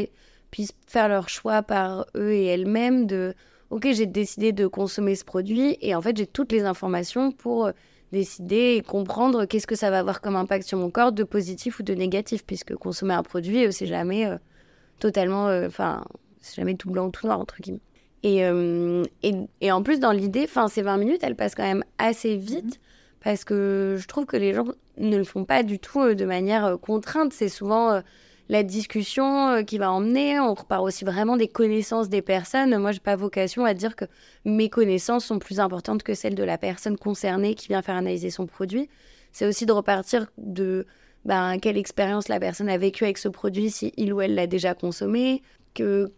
puissent 0.50 0.74
faire 0.88 1.10
leur 1.10 1.30
choix 1.30 1.62
par 1.62 2.06
eux 2.16 2.32
et 2.32 2.46
elles-mêmes 2.46 3.06
de 3.06 3.34
ok 3.70 3.88
j'ai 3.92 4.06
décidé 4.06 4.54
de 4.54 4.66
consommer 4.66 5.16
ce 5.16 5.26
produit 5.26 5.78
et 5.82 5.94
en 5.94 6.02
fait 6.02 6.16
j'ai 6.16 6.26
toutes 6.26 6.54
les 6.54 6.64
informations 6.64 7.34
pour 7.34 7.66
euh, 7.66 7.72
décider 8.12 8.76
et 8.78 8.82
comprendre 8.82 9.46
qu'est-ce 9.46 9.68
que 9.68 9.76
ça 9.76 9.90
va 9.90 10.00
avoir 10.00 10.22
comme 10.22 10.36
impact 10.36 10.66
sur 10.66 10.78
mon 10.78 10.90
corps 10.90 11.12
de 11.12 11.24
positif 11.24 11.80
ou 11.80 11.84
de 11.84 11.94
négatif 11.94 12.46
puisque 12.46 12.76
consommer 12.76 13.14
un 13.14 13.24
produit 13.24 13.72
c'est 13.74 13.86
jamais 13.86 14.30
totalement 15.00 15.48
enfin 15.66 16.06
c'est 16.40 16.56
jamais 16.56 16.76
tout 16.76 16.90
blanc 16.90 17.08
ou 17.08 17.12
tout 17.12 17.28
noir 17.28 17.40
entre 17.40 17.58
guillemets 17.60 17.82
euh, 18.26 19.04
et, 19.24 19.34
et, 19.62 19.72
en 19.72 19.84
plus, 19.84 20.00
dans 20.00 20.12
l'idée, 20.12 20.48
ces 20.70 20.82
20 20.82 20.98
minutes, 20.98 21.24
elles 21.24 21.36
passent 21.36 21.56
quand 21.56 21.64
même 21.64 21.84
assez 21.98 22.36
vite 22.36 22.66
mhm. 22.66 22.72
parce 23.24 23.44
que 23.44 23.96
je 23.98 24.08
trouve 24.08 24.26
que 24.26 24.38
les 24.38 24.54
gens 24.54 24.66
ne 24.98 25.18
le 25.18 25.24
font 25.24 25.46
pas 25.46 25.64
du 25.64 25.80
tout 25.80 26.02
euh, 26.02 26.16
de 26.16 26.26
manière 26.26 26.66
euh, 26.66 26.78
contrainte. 26.78 27.34
C'est 27.34 27.50
souvent 27.50 28.02
la 28.50 28.64
discussion 28.64 29.64
qui 29.66 29.78
va 29.78 29.92
emmener. 29.92 30.40
On 30.40 30.54
repart 30.54 30.84
aussi 30.84 31.06
vraiment 31.06 31.38
des 31.38 31.48
connaissances 31.48 32.10
des 32.10 32.22
personnes. 32.22 32.78
Moi, 32.78 32.92
j'ai 32.92 33.00
pas 33.00 33.16
vocation 33.16 33.66
à 33.66 33.74
dire 33.74 33.96
que 33.96 34.06
mes 34.46 34.70
connaissances 34.70 35.26
sont 35.26 35.40
plus 35.40 35.60
importantes 35.60 36.04
que 36.04 36.14
celles 36.14 36.36
de 36.36 36.44
la 36.44 36.58
personne 36.58 36.98
concernée 36.98 37.56
qui 37.56 37.68
vient 37.68 37.82
faire 37.82 37.96
analyser 37.96 38.30
son 38.30 38.46
produit. 38.46 38.90
C'est 39.32 39.46
aussi 39.46 39.66
de 39.66 39.72
repartir 39.72 40.28
de 40.38 40.86
ben, 41.26 41.60
quelle 41.60 41.78
expérience 41.78 42.30
la 42.30 42.40
personne 42.40 42.70
a 42.70 42.78
vécue 42.78 43.04
avec 43.04 43.18
ce 43.18 43.28
produit, 43.28 43.70
si 43.70 43.94
il 43.98 44.14
ou 44.14 44.22
elle 44.22 44.34
l'a 44.34 44.48
déjà 44.48 44.74
consommé, 44.74 45.42
que 45.74 46.12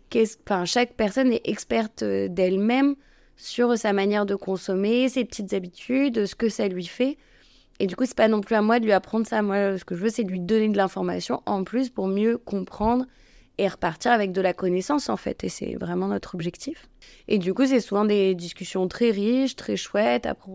enfin, 0.46 0.66
chaque 0.66 0.94
personne 0.94 1.34
est 1.34 1.42
experte 1.46 2.04
euh, 2.04 2.28
d'elle-même 2.30 2.96
sur 3.36 3.78
sa 3.78 3.94
manière 3.94 4.26
de 4.26 4.36
consommer, 4.36 5.10
ses 5.10 5.26
petites 5.26 5.54
habitudes, 5.54 6.26
ce 6.26 6.36
que 6.36 6.50
ça 6.50 6.68
lui 6.68 6.86
fait. 6.86 7.18
Et 7.80 7.88
du 7.88 7.96
coup, 7.96 8.06
c'est 8.06 8.18
pas 8.18 8.28
non 8.28 8.42
plus 8.42 8.56
à 8.56 8.62
moi 8.62 8.80
de 8.80 8.86
lui 8.86 8.92
apprendre 8.92 9.26
ça. 9.26 9.42
Moi, 9.42 9.78
ce 9.78 9.86
que 9.86 9.96
je 9.96 10.04
veux, 10.04 10.10
c'est 10.10 10.24
lui 10.24 10.40
donner 10.40 10.70
de 10.70 10.78
l'information 10.78 11.42
en 11.46 11.64
plus 11.64 11.90
pour 11.90 12.08
mieux 12.08 12.38
comprendre 12.38 13.06
et 13.58 13.68
repartir 13.68 14.12
avec 14.12 14.32
de 14.32 14.42
la 14.42 14.54
connaissance, 14.54 15.10
en 15.10 15.18
fait. 15.18 15.44
Et 15.44 15.50
c'est 15.50 15.76
vraiment 15.76 16.08
notre 16.08 16.36
objectif. 16.36 16.90
Et 17.28 17.38
du 17.38 17.54
coup, 17.54 17.66
c'est 17.66 17.80
souvent 17.80 18.06
des 18.06 18.36
discussions 18.36 18.88
très 18.88 19.12
riches, 19.12 19.56
très 19.56 19.78
chouettes. 19.78 20.26
Après, 20.26 20.52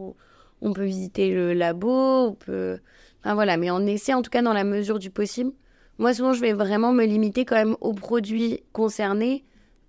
on 0.61 0.73
peut 0.73 0.85
visiter 0.85 1.31
le 1.31 1.55
labo, 1.55 2.29
on 2.29 2.35
peut. 2.35 2.79
Enfin, 3.21 3.35
voilà. 3.35 3.57
Mais 3.57 3.71
on 3.71 3.87
essaie, 3.87 4.15
en 4.15 4.23
tout 4.23 4.31
cas, 4.31 4.43
dans 4.43 4.53
la 4.53 4.65
mesure 4.65 4.99
du 4.99 5.11
possible, 5.11 5.53
moi, 5.99 6.13
souvent, 6.13 6.35
je 6.35 6.41
vais 6.41 6.53
vraiment 6.53 6.93
me 6.93 7.05
limiter 7.05 7.45
quand 7.45 7.57
même 7.57 7.77
aux 7.81 7.95
produits 7.95 8.63
concernés 8.73 9.45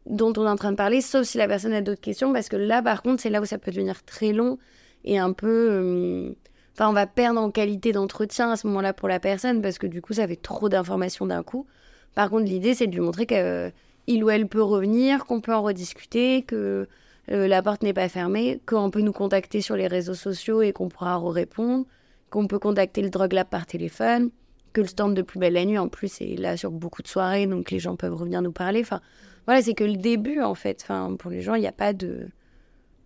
dont 0.06 0.32
on 0.38 0.46
est 0.46 0.50
en 0.50 0.56
train 0.56 0.72
de 0.72 0.78
parler, 0.78 1.02
sauf 1.02 1.24
si 1.26 1.38
la 1.38 1.48
personne 1.48 1.74
a 1.74 1.82
d'autres 1.82 2.02
questions, 2.02 2.32
parce 2.32 2.48
que 2.48 2.56
là, 2.56 2.84
par 2.84 3.02
contre, 3.02 3.24
c'est 3.24 3.32
là 3.32 3.42
où 3.42 3.46
ça 3.46 3.58
peut 3.58 3.72
devenir 3.72 4.04
très 4.06 4.32
long 4.32 4.58
et 5.04 5.18
un 5.18 5.34
peu... 5.34 5.68
Euh, 5.72 6.36
enfin, 6.76 6.90
on 6.90 6.94
va 6.94 7.08
perdre 7.08 7.40
en 7.40 7.50
qualité 7.50 7.92
d'entretien 7.92 8.52
à 8.52 8.58
ce 8.58 8.68
moment-là 8.68 8.94
pour 8.94 9.08
la 9.08 9.20
personne, 9.20 9.62
parce 9.62 9.78
que 9.78 9.88
du 9.88 10.02
coup, 10.02 10.14
ça 10.14 10.28
fait 10.28 10.36
trop 10.36 10.70
d'informations 10.70 11.26
d'un 11.26 11.42
coup. 11.42 11.66
Par 12.14 12.30
contre, 12.30 12.46
l'idée, 12.46 12.76
c'est 12.76 12.88
de 12.88 12.94
lui 12.94 13.02
montrer 13.02 13.26
qu'il 13.26 14.24
ou 14.24 14.30
elle 14.30 14.48
peut 14.48 14.62
revenir, 14.62 15.26
qu'on 15.26 15.42
peut 15.42 15.54
en 15.54 15.64
rediscuter, 15.64 16.44
que 16.44 16.88
euh, 17.32 17.48
la 17.48 17.62
porte 17.62 17.82
n'est 17.82 17.94
pas 17.94 18.10
fermée, 18.10 18.62
qu'on 18.66 18.92
peut 18.92 19.02
nous 19.02 19.14
contacter 19.14 19.62
sur 19.62 19.76
les 19.76 19.88
réseaux 19.88 20.14
sociaux 20.14 20.62
et 20.62 20.74
qu'on 20.74 20.90
pourra 20.90 21.18
répondre, 21.18 21.86
qu'on 22.30 22.48
peut 22.48 22.60
contacter 22.60 23.02
le 23.02 23.10
Drug 23.10 23.34
Lab 23.34 23.48
par 23.48 23.66
téléphone 23.66 24.30
que 24.74 24.82
le 24.82 24.88
stand 24.88 25.16
de 25.16 25.22
Plus 25.22 25.40
Belle 25.40 25.54
la 25.54 25.66
Nuit, 25.66 25.78
en 25.78 25.88
plus, 25.88 26.22
est 26.22 26.38
là 26.38 26.58
sur 26.58 26.70
beaucoup 26.70 27.02
de 27.02 27.08
soirées, 27.08 27.48
donc 27.48 27.72
les 27.72 27.80
gens 27.80 27.96
peuvent 27.96 28.14
revenir 28.14 28.42
nous 28.42 28.52
parler. 28.52 28.82
Enfin, 28.82 29.00
voilà, 29.46 29.62
c'est 29.62 29.74
que 29.74 29.86
le 29.86 29.96
début, 29.96 30.42
en 30.42 30.54
fait. 30.54 30.82
Enfin, 30.84 31.16
pour 31.18 31.32
les 31.32 31.42
gens, 31.42 31.56
il 31.56 31.62
n'y 31.62 31.68
a 31.68 31.72
pas 31.72 31.94
de, 31.94 32.28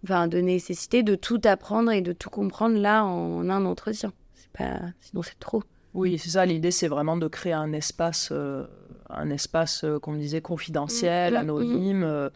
enfin, 0.04 0.28
de 0.28 0.40
nécessité 0.40 1.04
de 1.04 1.16
tout 1.16 1.42
apprendre 1.44 1.92
et 1.92 2.02
de 2.02 2.14
tout 2.14 2.30
comprendre 2.30 2.78
là 2.78 3.06
en 3.06 3.50
un 3.50 3.66
entretien. 3.66 4.14
C'est 4.34 4.52
pas, 4.52 4.80
sinon 5.02 5.22
c'est 5.22 5.40
trop. 5.40 5.64
Oui, 5.94 6.18
c'est 6.18 6.30
ça. 6.30 6.46
L'idée, 6.46 6.72
c'est 6.72 6.88
vraiment 6.88 7.18
de 7.18 7.28
créer 7.28 7.54
un 7.54 7.74
espace, 7.74 8.30
euh, 8.32 8.66
un 9.10 9.30
espace, 9.30 9.84
euh, 9.84 9.98
comme 10.00 10.20
disait, 10.20 10.42
confidentiel, 10.42 11.34
mmh, 11.34 11.38
mmh, 11.38 11.40
anonyme, 11.40 12.04
euh, 12.04 12.30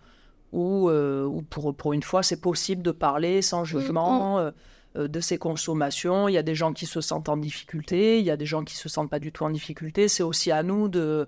où, 0.52 0.89
où, 0.89 1.41
pour, 1.43 1.76
pour 1.76 1.93
une 1.93 2.04
fois, 2.04 2.23
c'est 2.23 2.41
possible 2.41 2.82
de 2.82 2.91
parler 2.91 3.41
sans 3.41 3.62
mmh, 3.62 3.65
jugement. 3.65 4.52
Euh, 4.95 5.08
de 5.08 5.19
ses 5.19 5.39
consommations. 5.39 6.28
Il 6.28 6.34
y 6.34 6.38
a 6.38 6.43
des 6.43 6.54
gens 6.54 6.71
qui 6.71 6.86
se 6.86 7.02
sentent 7.02 7.28
en 7.28 7.36
difficulté, 7.36 8.19
il 8.19 8.26
y 8.26 8.30
a 8.30 8.38
des 8.38 8.45
gens 8.45 8.63
qui 8.63 8.76
se 8.76 8.88
sentent 8.88 9.10
pas 9.10 9.17
du 9.17 9.32
tout 9.32 9.43
en 9.43 9.49
difficulté. 9.49 10.08
C'est 10.08 10.21
aussi 10.21 10.52
à 10.52 10.62
nous 10.62 10.88
de, 10.88 11.28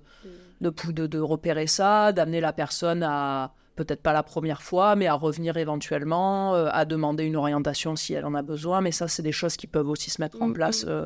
de, 0.62 1.08
de, 1.08 1.20
repérer 1.20 1.66
ça, 1.66 2.12
d'amener 2.12 2.42
la 2.42 2.54
personne 2.54 3.02
à, 3.02 3.54
peut-être 3.76 4.02
pas 4.02 4.14
la 4.14 4.24
première 4.24 4.62
fois, 4.62 4.96
mais 4.96 5.08
à 5.08 5.14
revenir 5.14 5.58
éventuellement, 5.58 6.56
euh, 6.56 6.70
à 6.72 6.86
demander 6.86 7.24
une 7.26 7.36
orientation 7.36 7.96
si 7.96 8.14
elle 8.14 8.26
en 8.26 8.34
a 8.34 8.42
besoin. 8.42 8.82
Mais 8.82 8.92
ça, 8.92 9.08
c'est 9.08 9.24
des 9.24 9.32
choses 9.32 9.58
qui 9.58 9.68
peuvent 9.68 9.90
aussi 9.90 10.10
se 10.10 10.22
mettre 10.22 10.42
en 10.42 10.48
mm, 10.48 10.54
place. 10.54 10.86
Euh, 10.88 11.06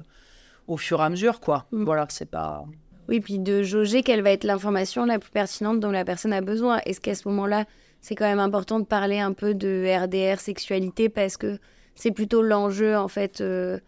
au 0.70 0.78
fur 0.78 1.02
et 1.02 1.04
à 1.04 1.10
mesure, 1.10 1.40
quoi. 1.40 1.66
Mm. 1.72 1.84
Voilà, 1.84 2.06
c'est 2.10 2.30
pas. 2.30 2.64
Oui, 3.10 3.20
puis 3.20 3.40
de 3.40 3.64
jauger 3.64 4.04
quelle 4.04 4.22
va 4.22 4.32
être 4.32 4.44
l'information 4.44 5.04
la 5.06 5.18
plus 5.18 5.32
pertinente 5.32 5.80
dont 5.80 5.92
la 5.92 6.06
personne 6.06 6.32
a 6.32 6.42
besoin. 6.42 6.80
Est-ce 6.86 7.02
qu'à 7.02 7.16
ce 7.16 7.28
moment-là, 7.28 7.66
c'est 8.02 8.16
quand 8.16 8.26
même 8.26 8.40
important 8.40 8.80
de 8.80 8.86
parler 8.86 9.20
un 9.20 9.34
peu 9.34 9.56
de 9.56 9.84
RDR, 10.04 10.40
sexualité, 10.40 11.10
parce 11.10 11.36
que 11.36 11.58
c'est 11.96 12.12
plutôt 12.12 12.42
l'enjeu 12.42 12.96
en 12.96 13.08
fait 13.08 13.42
euh, 13.42 13.80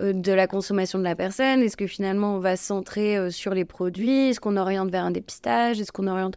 euh, 0.00 0.12
de 0.14 0.32
la 0.32 0.46
consommation 0.46 0.98
de 0.98 1.04
la 1.04 1.14
personne? 1.14 1.60
Est-ce 1.60 1.76
que 1.76 1.86
finalement 1.86 2.36
on 2.36 2.38
va 2.38 2.56
se 2.56 2.64
centrer 2.64 3.18
euh, 3.18 3.30
sur 3.30 3.52
les 3.52 3.66
produits? 3.66 4.30
Est-ce 4.30 4.40
qu'on 4.40 4.56
oriente 4.56 4.90
vers 4.90 5.04
un 5.04 5.10
dépistage? 5.10 5.78
Est-ce 5.78 5.92
qu'on 5.92 6.06
oriente 6.06 6.36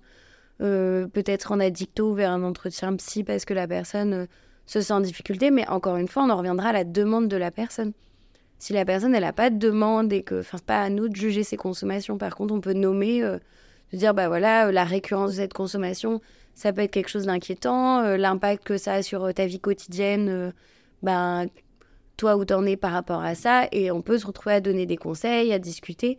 peut-être 0.64 1.52
en 1.52 1.60
addicto 1.60 2.14
vers 2.14 2.32
un 2.32 2.44
entretien 2.44 2.96
psy 2.96 3.24
parce 3.24 3.46
que 3.46 3.54
la 3.54 3.68
personne 3.68 4.28
se 4.66 4.80
sent 4.82 4.94
en 4.94 5.02
difficulté 5.02 5.52
Mais 5.52 5.68
encore 5.68 5.98
une 5.98 6.08
fois, 6.08 6.24
on 6.24 6.30
en 6.30 6.38
reviendra 6.38 6.70
à 6.70 6.74
la 6.74 6.84
demande 6.84 7.28
de 7.28 7.38
la 7.38 7.52
personne. 7.52 7.92
Si 8.60 8.72
la 8.72 8.86
personne 8.86 9.14
elle 9.14 9.24
n'a 9.24 9.34
pas 9.34 9.50
de 9.50 9.58
demande 9.58 10.14
et 10.14 10.24
que, 10.24 10.40
enfin, 10.40 10.58
c'est 10.58 10.66
pas 10.66 10.82
à 10.82 10.90
nous 10.90 11.10
de 11.10 11.16
juger 11.16 11.44
ses 11.44 11.58
consommations. 11.58 12.18
Par 12.18 12.36
contre, 12.36 12.54
on 12.54 12.62
peut 12.62 12.74
nommer, 12.74 13.22
de 13.22 13.98
dire 13.98 14.14
bah 14.14 14.30
voilà, 14.30 14.72
la 14.72 14.86
récurrence 14.86 15.32
de 15.32 15.36
cette 15.36 15.54
consommation, 15.54 16.22
ça 16.54 16.72
peut 16.72 16.82
être 16.82 16.92
quelque 16.92 17.10
chose 17.10 17.26
d'inquiétant, 17.26 18.16
l'impact 18.16 18.64
que 18.64 18.78
ça 18.78 18.94
a 18.94 19.02
sur 19.02 19.34
ta 19.34 19.46
vie 19.46 19.60
quotidienne 19.60 20.54
ben, 21.04 21.48
toi 22.18 22.38
où 22.38 22.46
t'en 22.46 22.66
es 22.66 22.78
par 22.78 22.92
rapport 22.92 23.22
à 23.22 23.36
ça, 23.36 23.68
et 23.72 23.92
on 23.92 24.02
peut 24.02 24.18
se 24.18 24.26
retrouver 24.26 24.56
à 24.56 24.62
donner 24.62 24.86
des 24.86 24.98
conseils, 24.98 25.54
à 25.54 25.60
discuter, 25.60 26.18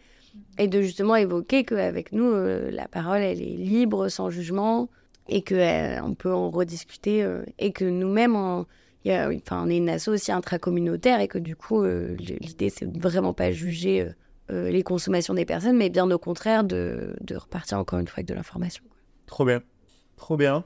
et 0.58 0.68
de 0.68 0.82
justement 0.82 1.16
évoquer 1.16 1.64
qu'avec 1.64 2.12
nous, 2.12 2.30
euh, 2.30 2.70
la 2.70 2.88
parole, 2.88 3.20
elle 3.20 3.40
est 3.40 3.56
libre, 3.56 4.08
sans 4.08 4.30
jugement, 4.30 4.88
et 5.28 5.42
qu'on 5.42 5.54
euh, 5.56 6.14
peut 6.16 6.32
en 6.32 6.50
rediscuter, 6.50 7.22
euh, 7.22 7.42
et 7.58 7.72
que 7.72 7.84
nous-mêmes, 7.84 8.36
on, 8.36 8.66
on 9.06 9.70
est 9.70 9.76
une 9.76 9.88
asso 9.88 10.08
aussi 10.08 10.32
intracommunautaire, 10.32 11.20
et 11.20 11.28
que 11.28 11.38
du 11.38 11.56
coup, 11.56 11.84
l'idée, 11.84 12.70
c'est 12.70 12.86
vraiment 12.98 13.34
pas 13.34 13.52
juger 13.52 14.08
les 14.48 14.82
consommations 14.82 15.34
des 15.34 15.44
personnes, 15.44 15.76
mais 15.76 15.90
bien 15.90 16.10
au 16.10 16.18
contraire, 16.18 16.64
de, 16.64 17.14
de 17.20 17.36
repartir 17.36 17.78
encore 17.78 17.98
une 17.98 18.06
fois 18.06 18.18
avec 18.18 18.26
de 18.26 18.34
l'information. 18.34 18.84
Trop 19.26 19.44
bien. 19.44 19.62
Trop 20.16 20.36
bien. 20.36 20.64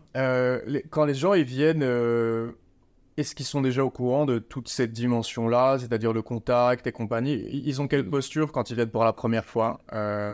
quand 0.90 1.04
les 1.04 1.14
gens 1.14 1.34
ils 1.34 1.44
viennent 1.44 1.84
est-ce 3.18 3.34
qu'ils 3.34 3.46
sont 3.46 3.60
déjà 3.60 3.84
au 3.84 3.90
courant 3.90 4.26
de 4.26 4.38
toute 4.38 4.68
cette 4.68 4.92
dimension-là, 4.92 5.78
c'est-à-dire 5.78 6.12
le 6.12 6.22
contact 6.22 6.86
et 6.86 6.92
compagnie? 6.92 7.44
Ils 7.52 7.82
ont 7.82 7.88
quelle 7.88 8.08
posture 8.08 8.52
quand 8.52 8.70
ils 8.70 8.76
viennent 8.76 8.90
pour 8.90 9.04
la 9.04 9.12
première 9.12 9.44
fois 9.44 9.80
euh? 9.92 10.32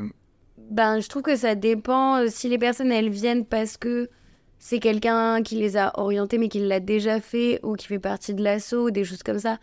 Ben, 0.71 1.01
je 1.01 1.09
trouve 1.09 1.23
que 1.23 1.35
ça 1.35 1.55
dépend. 1.55 2.19
Euh, 2.19 2.27
si 2.29 2.49
les 2.49 2.59
personnes, 2.59 2.93
elles 2.93 3.09
viennent 3.09 3.47
parce 3.47 3.79
que 3.79 4.11
c'est 4.59 4.81
quelqu'un 4.81 5.43
qui 5.43 5.57
les 5.57 5.77
a 5.79 5.99
orientés, 5.99 6.37
mais 6.37 6.49
qui 6.49 6.61
l'a 6.61 6.81
déjà 6.81 7.21
fait, 7.21 7.59
ou 7.63 7.75
qui 7.75 7.87
fait 7.87 7.99
partie 7.99 8.35
de 8.35 8.43
l'assaut, 8.43 8.89
ou 8.89 8.91
des 8.91 9.05
choses 9.05 9.23
comme 9.23 9.39
ça, 9.39 9.59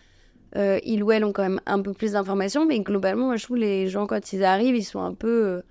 euh, 0.56 0.80
ils 0.84 1.04
ou 1.04 1.12
elles 1.12 1.24
ont 1.24 1.32
quand 1.32 1.44
même 1.44 1.62
un 1.68 1.82
peu 1.82 1.94
plus 1.94 2.14
d'informations. 2.14 2.66
Mais 2.66 2.80
globalement, 2.80 3.28
moi, 3.28 3.36
je 3.36 3.44
trouve 3.44 3.58
les 3.58 3.88
gens, 3.88 4.08
quand 4.08 4.34
ils 4.34 4.44
arrivent, 4.44 4.76
ils 4.76 4.84
sont 4.84 5.02
un 5.02 5.14
peu... 5.14 5.62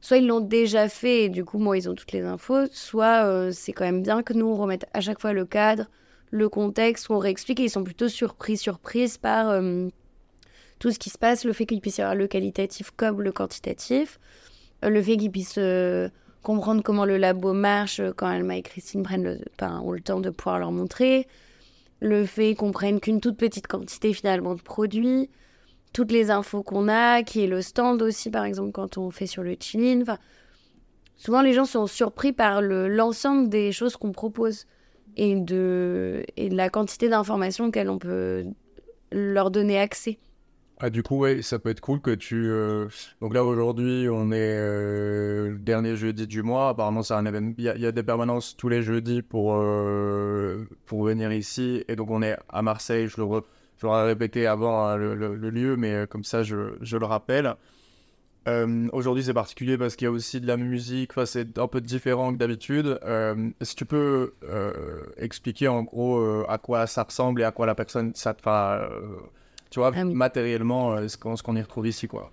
soit 0.00 0.18
ils 0.18 0.26
l'ont 0.26 0.40
déjà 0.40 0.88
fait, 0.88 1.24
et 1.24 1.28
du 1.28 1.44
coup, 1.44 1.58
moi, 1.58 1.78
ils 1.78 1.88
ont 1.88 1.94
toutes 1.94 2.12
les 2.12 2.22
infos, 2.22 2.66
soit 2.72 3.52
c'est 3.52 3.72
quand 3.72 3.84
même 3.84 4.02
bien 4.02 4.22
que 4.24 4.32
nous, 4.32 4.46
on 4.46 4.56
remette 4.56 4.86
à 4.94 5.00
chaque 5.00 5.20
fois 5.20 5.32
le 5.32 5.44
cadre, 5.44 5.86
le 6.30 6.48
contexte, 6.48 7.08
où 7.08 7.14
on 7.14 7.18
réexplique 7.18 7.60
et 7.60 7.64
ils 7.64 7.70
sont 7.70 7.84
plutôt 7.84 8.08
surpris, 8.08 8.56
surprises 8.56 9.16
par 9.16 9.50
euh, 9.50 9.88
tout 10.78 10.90
ce 10.90 10.98
qui 10.98 11.10
se 11.10 11.18
passe, 11.18 11.44
le 11.44 11.52
fait 11.52 11.66
qu'il 11.66 11.80
puisse 11.80 11.98
y 11.98 12.02
avoir 12.02 12.14
le 12.14 12.26
qualitatif 12.26 12.90
comme 12.96 13.22
le 13.22 13.32
quantitatif, 13.32 14.18
euh, 14.84 14.90
le 14.90 15.02
fait 15.02 15.16
qu'ils 15.16 15.30
puissent 15.30 15.58
euh, 15.58 16.08
comprendre 16.42 16.82
comment 16.82 17.04
le 17.04 17.16
labo 17.16 17.52
marche 17.52 18.00
quand 18.16 18.26
Alma 18.26 18.56
et 18.56 18.62
Christine 18.62 19.02
prennent 19.02 19.24
le, 19.24 19.40
ont 19.82 19.92
le 19.92 20.00
temps 20.00 20.20
de 20.20 20.30
pouvoir 20.30 20.58
leur 20.58 20.72
montrer. 20.72 21.26
le 22.00 22.26
fait 22.26 22.54
qu'on 22.54 22.70
prenne 22.70 23.00
qu'une 23.00 23.20
toute 23.20 23.36
petite 23.36 23.66
quantité 23.66 24.12
finalement 24.12 24.54
de 24.54 24.62
produits, 24.62 25.30
toutes 25.92 26.12
les 26.12 26.30
infos 26.30 26.62
qu'on 26.62 26.88
a, 26.88 27.22
qui 27.24 27.42
est 27.42 27.48
le 27.48 27.60
stand 27.60 28.02
aussi 28.02 28.30
par 28.30 28.44
exemple 28.44 28.72
quand 28.72 28.98
on 28.98 29.10
fait 29.10 29.26
sur 29.26 29.42
le 29.42 29.56
chillin. 29.58 30.02
Enfin, 30.02 30.18
souvent 31.16 31.42
les 31.42 31.54
gens 31.54 31.64
sont 31.64 31.88
surpris 31.88 32.32
par 32.32 32.62
l'ensemble 32.62 33.48
des 33.48 33.72
choses 33.72 33.96
qu'on 33.96 34.12
propose 34.12 34.66
et 35.16 35.36
de, 35.36 36.24
et 36.36 36.48
de 36.48 36.56
la 36.56 36.70
quantité 36.70 37.08
d'informations 37.08 37.66
auxquelles 37.66 37.90
on 37.90 37.98
peut 37.98 38.44
leur 39.12 39.50
donner 39.50 39.78
accès. 39.78 40.18
Ah, 40.80 40.90
du 40.90 41.02
coup, 41.02 41.18
ouais, 41.18 41.42
ça 41.42 41.58
peut 41.58 41.70
être 41.70 41.80
cool 41.80 42.00
que 42.00 42.12
tu. 42.12 42.48
Euh, 42.48 42.86
donc 43.20 43.34
là, 43.34 43.44
aujourd'hui, 43.44 44.08
on 44.08 44.30
est 44.30 44.56
euh, 44.56 45.50
le 45.50 45.58
dernier 45.58 45.96
jeudi 45.96 46.28
du 46.28 46.44
mois. 46.44 46.68
Apparemment, 46.68 47.02
c'est 47.02 47.14
un 47.14 47.26
événement. 47.26 47.52
Il 47.58 47.64
y, 47.64 47.86
a 47.86 47.92
des 47.92 48.02
permanences 48.04 48.56
tous 48.56 48.68
les 48.68 48.82
jeudis 48.82 49.22
pour, 49.22 49.56
euh, 49.56 50.68
pour 50.86 51.02
venir 51.02 51.32
ici. 51.32 51.82
Et 51.88 51.96
donc, 51.96 52.10
on 52.10 52.22
est 52.22 52.36
à 52.48 52.62
Marseille. 52.62 53.08
Je 53.08 53.16
l'aurais 53.20 54.06
répété 54.06 54.46
avant 54.46 54.96
le, 54.96 55.16
le, 55.16 55.50
lieu, 55.50 55.76
mais 55.76 56.06
comme 56.08 56.22
ça, 56.22 56.44
je, 56.44 56.76
je 56.80 56.96
le 56.96 57.06
rappelle. 57.06 57.56
Aujourd'hui, 58.92 59.24
c'est 59.24 59.34
particulier 59.34 59.76
parce 59.76 59.96
qu'il 59.96 60.06
y 60.06 60.08
a 60.08 60.10
aussi 60.10 60.40
de 60.40 60.46
la 60.46 60.56
musique. 60.56 61.10
Enfin, 61.12 61.26
c'est 61.26 61.58
un 61.58 61.66
peu 61.68 61.80
différent 61.80 62.32
que 62.32 62.38
d'habitude. 62.38 62.98
Est-ce 63.60 63.72
que 63.72 63.78
tu 63.78 63.84
peux 63.84 64.34
expliquer 65.18 65.68
en 65.68 65.82
gros 65.82 66.44
à 66.48 66.58
quoi 66.58 66.86
ça 66.86 67.02
ressemble 67.02 67.42
et 67.42 67.44
à 67.44 67.50
quoi 67.50 67.66
la 67.66 67.74
personne. 67.74 68.12
Ça, 68.14 68.34
tu 69.70 69.80
vois, 69.80 69.92
ah 69.94 70.04
matériellement, 70.04 70.92
euh, 70.92 71.08
ce 71.08 71.16
qu'on 71.16 71.56
y 71.56 71.60
retrouve 71.60 71.86
ici, 71.86 72.08
quoi? 72.08 72.30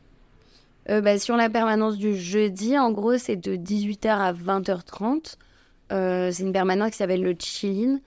Euh, 0.89 1.01
bah, 1.01 1.17
sur 1.17 1.35
la 1.35 1.49
permanence 1.49 1.97
du 1.97 2.15
jeudi, 2.15 2.77
en 2.77 2.91
gros, 2.91 3.17
c'est 3.17 3.35
de 3.35 3.55
18h 3.55 4.07
à 4.07 4.33
20h30. 4.33 5.35
Euh, 5.91 6.31
c'est 6.31 6.43
une 6.43 6.53
permanence 6.53 6.91
qui 6.91 6.97
s'appelle 6.97 7.23
le 7.23 7.35
Chillin, 7.37 7.99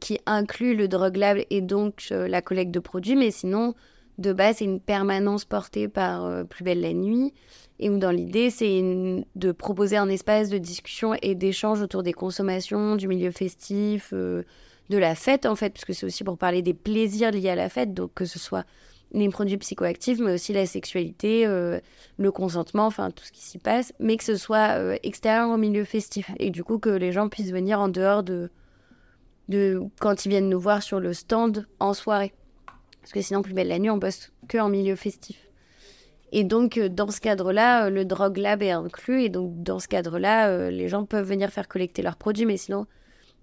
qui 0.00 0.20
inclut 0.26 0.76
le 0.76 0.88
drug 0.88 1.16
lab 1.16 1.38
et 1.48 1.62
donc 1.62 2.08
la 2.10 2.42
collecte 2.42 2.70
de 2.70 2.80
produits. 2.80 3.16
Mais 3.16 3.30
sinon, 3.30 3.74
de 4.18 4.32
base, 4.32 4.56
c'est 4.56 4.64
une 4.64 4.80
permanence 4.80 5.44
portée 5.44 5.88
par 5.88 6.46
Plus 6.46 6.64
Belle 6.64 6.80
la 6.80 6.92
Nuit. 6.92 7.32
Et 7.78 7.90
où, 7.90 7.98
dans 7.98 8.10
l'idée, 8.10 8.50
c'est 8.50 9.24
de 9.34 9.52
proposer 9.52 9.96
un 9.96 10.08
espace 10.08 10.48
de 10.50 10.58
discussion 10.58 11.14
et 11.22 11.34
d'échange 11.34 11.80
autour 11.80 12.02
des 12.02 12.12
consommations, 12.12 12.96
du 12.96 13.08
milieu 13.08 13.30
festif, 13.30 14.12
de 14.12 14.44
la 14.98 15.14
fête, 15.14 15.46
en 15.46 15.56
fait, 15.56 15.70
puisque 15.70 15.94
c'est 15.94 16.06
aussi 16.06 16.22
pour 16.22 16.38
parler 16.38 16.62
des 16.62 16.74
plaisirs 16.74 17.30
liés 17.30 17.48
à 17.48 17.54
la 17.56 17.68
fête, 17.68 17.94
donc 17.94 18.12
que 18.14 18.24
ce 18.24 18.38
soit 18.38 18.64
les 19.14 19.28
produits 19.28 19.58
psychoactifs, 19.58 20.18
mais 20.20 20.34
aussi 20.34 20.52
la 20.52 20.66
sexualité, 20.66 21.46
euh, 21.46 21.80
le 22.16 22.32
consentement, 22.32 22.86
enfin 22.86 23.10
tout 23.10 23.24
ce 23.24 23.32
qui 23.32 23.42
s'y 23.42 23.58
passe, 23.58 23.92
mais 23.98 24.16
que 24.16 24.24
ce 24.24 24.36
soit 24.36 24.78
euh, 24.78 24.96
extérieur 25.02 25.50
au 25.50 25.56
milieu 25.56 25.84
festif. 25.84 26.30
Et 26.38 26.50
du 26.50 26.64
coup, 26.64 26.78
que 26.78 26.88
les 26.88 27.12
gens 27.12 27.28
puissent 27.28 27.52
venir 27.52 27.80
en 27.80 27.88
dehors 27.88 28.22
de, 28.22 28.50
de 29.48 29.82
quand 30.00 30.24
ils 30.24 30.30
viennent 30.30 30.48
nous 30.48 30.60
voir 30.60 30.82
sur 30.82 30.98
le 30.98 31.12
stand 31.12 31.66
en 31.78 31.92
soirée. 31.94 32.32
Parce 33.02 33.12
que 33.12 33.20
sinon, 33.20 33.42
plus 33.42 33.52
belle 33.52 33.68
la 33.68 33.78
nuit, 33.78 33.90
on 33.90 33.98
bosse 33.98 34.32
que 34.48 34.58
en 34.58 34.70
milieu 34.70 34.96
festif. 34.96 35.48
Et 36.32 36.44
donc, 36.44 36.78
euh, 36.78 36.88
dans 36.88 37.10
ce 37.10 37.20
cadre-là, 37.20 37.90
le 37.90 38.06
Drug 38.06 38.38
Lab 38.38 38.62
est 38.62 38.70
inclus. 38.70 39.24
Et 39.24 39.28
donc, 39.28 39.62
dans 39.62 39.78
ce 39.78 39.88
cadre-là, 39.88 40.70
les 40.70 40.88
gens 40.88 41.04
peuvent 41.04 41.28
venir 41.28 41.50
faire 41.50 41.68
collecter 41.68 42.00
leurs 42.02 42.16
produits. 42.16 42.46
Mais 42.46 42.56
sinon, 42.56 42.86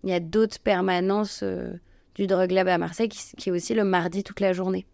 il 0.04 0.10
y 0.10 0.14
a 0.14 0.20
d'autres 0.20 0.60
permanences 0.60 1.42
euh, 1.44 1.72
du 2.16 2.28
Drug 2.28 2.52
Lab 2.52 2.68
à 2.68 2.78
Marseille 2.78 3.10
qui, 3.10 3.50
est 3.50 3.52
aussi 3.52 3.74
le 3.74 3.84
mardi 3.84 4.24
toute 4.24 4.40
la 4.40 4.54
journée. 4.54 4.86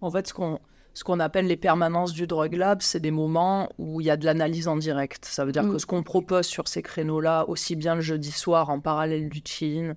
En 0.00 0.10
fait, 0.10 0.26
ce 0.26 0.34
qu'on 0.34 0.60
ce 0.94 1.04
qu'on 1.04 1.20
appelle 1.20 1.46
les 1.46 1.56
permanences 1.56 2.12
du 2.12 2.26
Drug 2.26 2.52
Lab, 2.54 2.82
c'est 2.82 2.98
des 2.98 3.12
moments 3.12 3.68
où 3.78 4.00
il 4.00 4.08
y 4.08 4.10
a 4.10 4.16
de 4.16 4.24
l'analyse 4.24 4.66
en 4.66 4.76
direct. 4.76 5.24
Ça 5.26 5.44
veut 5.44 5.52
dire 5.52 5.62
que 5.62 5.74
mm. 5.74 5.78
ce 5.78 5.86
qu'on 5.86 6.02
propose 6.02 6.46
sur 6.46 6.66
ces 6.66 6.82
créneaux-là, 6.82 7.48
aussi 7.48 7.76
bien 7.76 7.94
le 7.94 8.00
jeudi 8.00 8.32
soir 8.32 8.68
en 8.68 8.80
parallèle 8.80 9.28
du 9.28 9.40
chill 9.44 9.94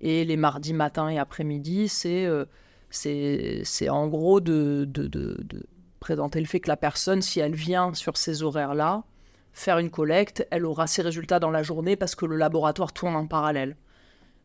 et 0.00 0.24
les 0.24 0.36
mardis 0.38 0.72
matin 0.72 1.10
et 1.10 1.18
après-midi, 1.18 1.88
c'est 1.88 2.24
euh, 2.24 2.46
c'est 2.90 3.88
en 3.88 4.08
gros 4.08 4.40
de, 4.40 4.84
de, 4.88 5.06
de, 5.06 5.36
de, 5.42 5.66
présenter 6.00 6.40
le 6.40 6.46
fait 6.46 6.60
que 6.60 6.68
la 6.68 6.76
personne, 6.76 7.22
si 7.22 7.40
elle 7.40 7.54
vient 7.54 7.92
sur 7.94 8.16
ces 8.16 8.42
horaires-là, 8.42 9.04
faire 9.52 9.78
une 9.78 9.90
collecte, 9.90 10.46
elle 10.50 10.64
aura 10.64 10.86
ses 10.86 11.02
résultats 11.02 11.40
dans 11.40 11.50
la 11.50 11.62
journée 11.62 11.96
parce 11.96 12.14
que 12.14 12.24
le 12.24 12.36
laboratoire 12.36 12.92
tourne 12.92 13.16
en 13.16 13.26
parallèle. 13.26 13.76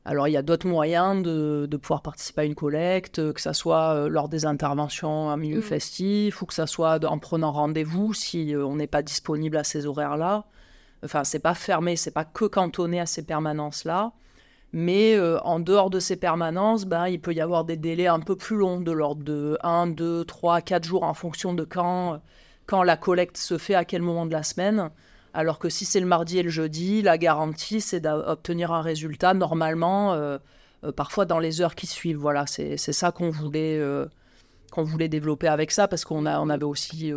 Alors 0.06 0.28
il 0.28 0.32
y 0.32 0.38
a 0.38 0.42
d'autres 0.42 0.68
moyens 0.68 1.24
de, 1.24 1.78
pouvoir 1.82 2.02
participer 2.02 2.42
à 2.42 2.46
une 2.46 2.56
collecte, 2.56 3.34
que 3.34 3.40
ce 3.40 3.54
soit 3.54 3.94
euh, 3.94 4.10
lors 4.10 4.28
des 4.28 4.46
interventions 4.46 5.28
en 5.28 5.38
milieu 5.38 5.60
mm. 5.60 5.64
festif 5.64 6.42
ou 6.42 6.46
que 6.46 6.54
ce 6.54 6.66
soit 6.66 7.04
en 7.06 7.20
prenant 7.20 7.54
rendez-vous 7.54 8.14
si 8.14 8.54
euh, 8.54 8.66
on 8.66 8.76
n'est 8.76 8.88
pas 8.88 9.02
disponible 9.02 9.56
à 9.56 9.64
ces 9.64 9.86
horaires-là. 9.86 10.46
Enfin, 11.06 11.24
c'est 11.24 11.40
pas 11.40 11.54
fermé, 11.54 11.96
c'est 11.96 12.12
pas 12.12 12.26
que 12.26 12.46
cantonné 12.46 13.00
à 13.00 13.06
ces 13.06 13.26
permanences-là. 13.26 14.12
Mais 14.74 15.16
euh, 15.16 15.40
en 15.42 15.60
dehors 15.60 15.92
de 15.92 16.00
ces 16.00 16.16
permanences, 16.16 16.86
ben, 16.86 17.08
il 17.08 17.22
peut 17.22 17.34
y 17.34 17.42
avoir 17.42 17.64
des 17.64 17.78
délais 17.78 18.08
un 18.08 18.20
peu 18.20 18.36
plus 18.36 18.58
longs, 18.58 18.82
de 18.82 18.92
l'ordre 18.92 19.24
de 19.24 19.56
1, 19.62 19.88
2, 19.88 20.26
3, 20.26 20.62
4 20.62 20.84
jours 20.84 21.04
en 21.04 21.14
fonction 21.14 21.54
de 21.54 21.64
quand, 21.64 22.20
quand 22.66 22.82
la 22.82 22.98
collecte 22.98 23.38
se 23.38 23.60
fait, 23.60 23.76
à 23.76 23.86
quel 23.86 24.02
moment 24.02 24.26
de 24.26 24.32
la 24.32 24.42
semaine. 24.42 24.90
Alors 25.36 25.60
que 25.60 25.70
si 25.70 25.86
c'est 25.86 26.00
le 26.00 26.08
mardi 26.08 26.40
et 26.40 26.44
le 26.44 26.50
jeudi, 26.50 27.04
la 27.04 27.20
garantie, 27.20 27.82
c'est 27.82 28.00
d'obtenir 28.00 28.72
un 28.72 28.82
résultat 28.82 29.36
normalement, 29.36 30.14
euh, 30.14 30.40
euh, 30.84 30.92
parfois 30.92 31.26
dans 31.26 31.40
les 31.40 31.62
heures 31.62 31.76
qui 31.76 31.86
suivent. 31.86 32.18
Voilà, 32.18 32.48
c'est 32.48 32.78
ça 32.78 33.12
qu'on 33.12 33.30
voulait, 33.30 33.80
voulait 34.76 35.08
développer 35.08 35.48
avec 35.50 35.70
ça, 35.70 35.88
parce 35.88 36.04
qu'on 36.04 36.26
on 36.26 36.50
avait 36.50 36.64
aussi 36.64 37.14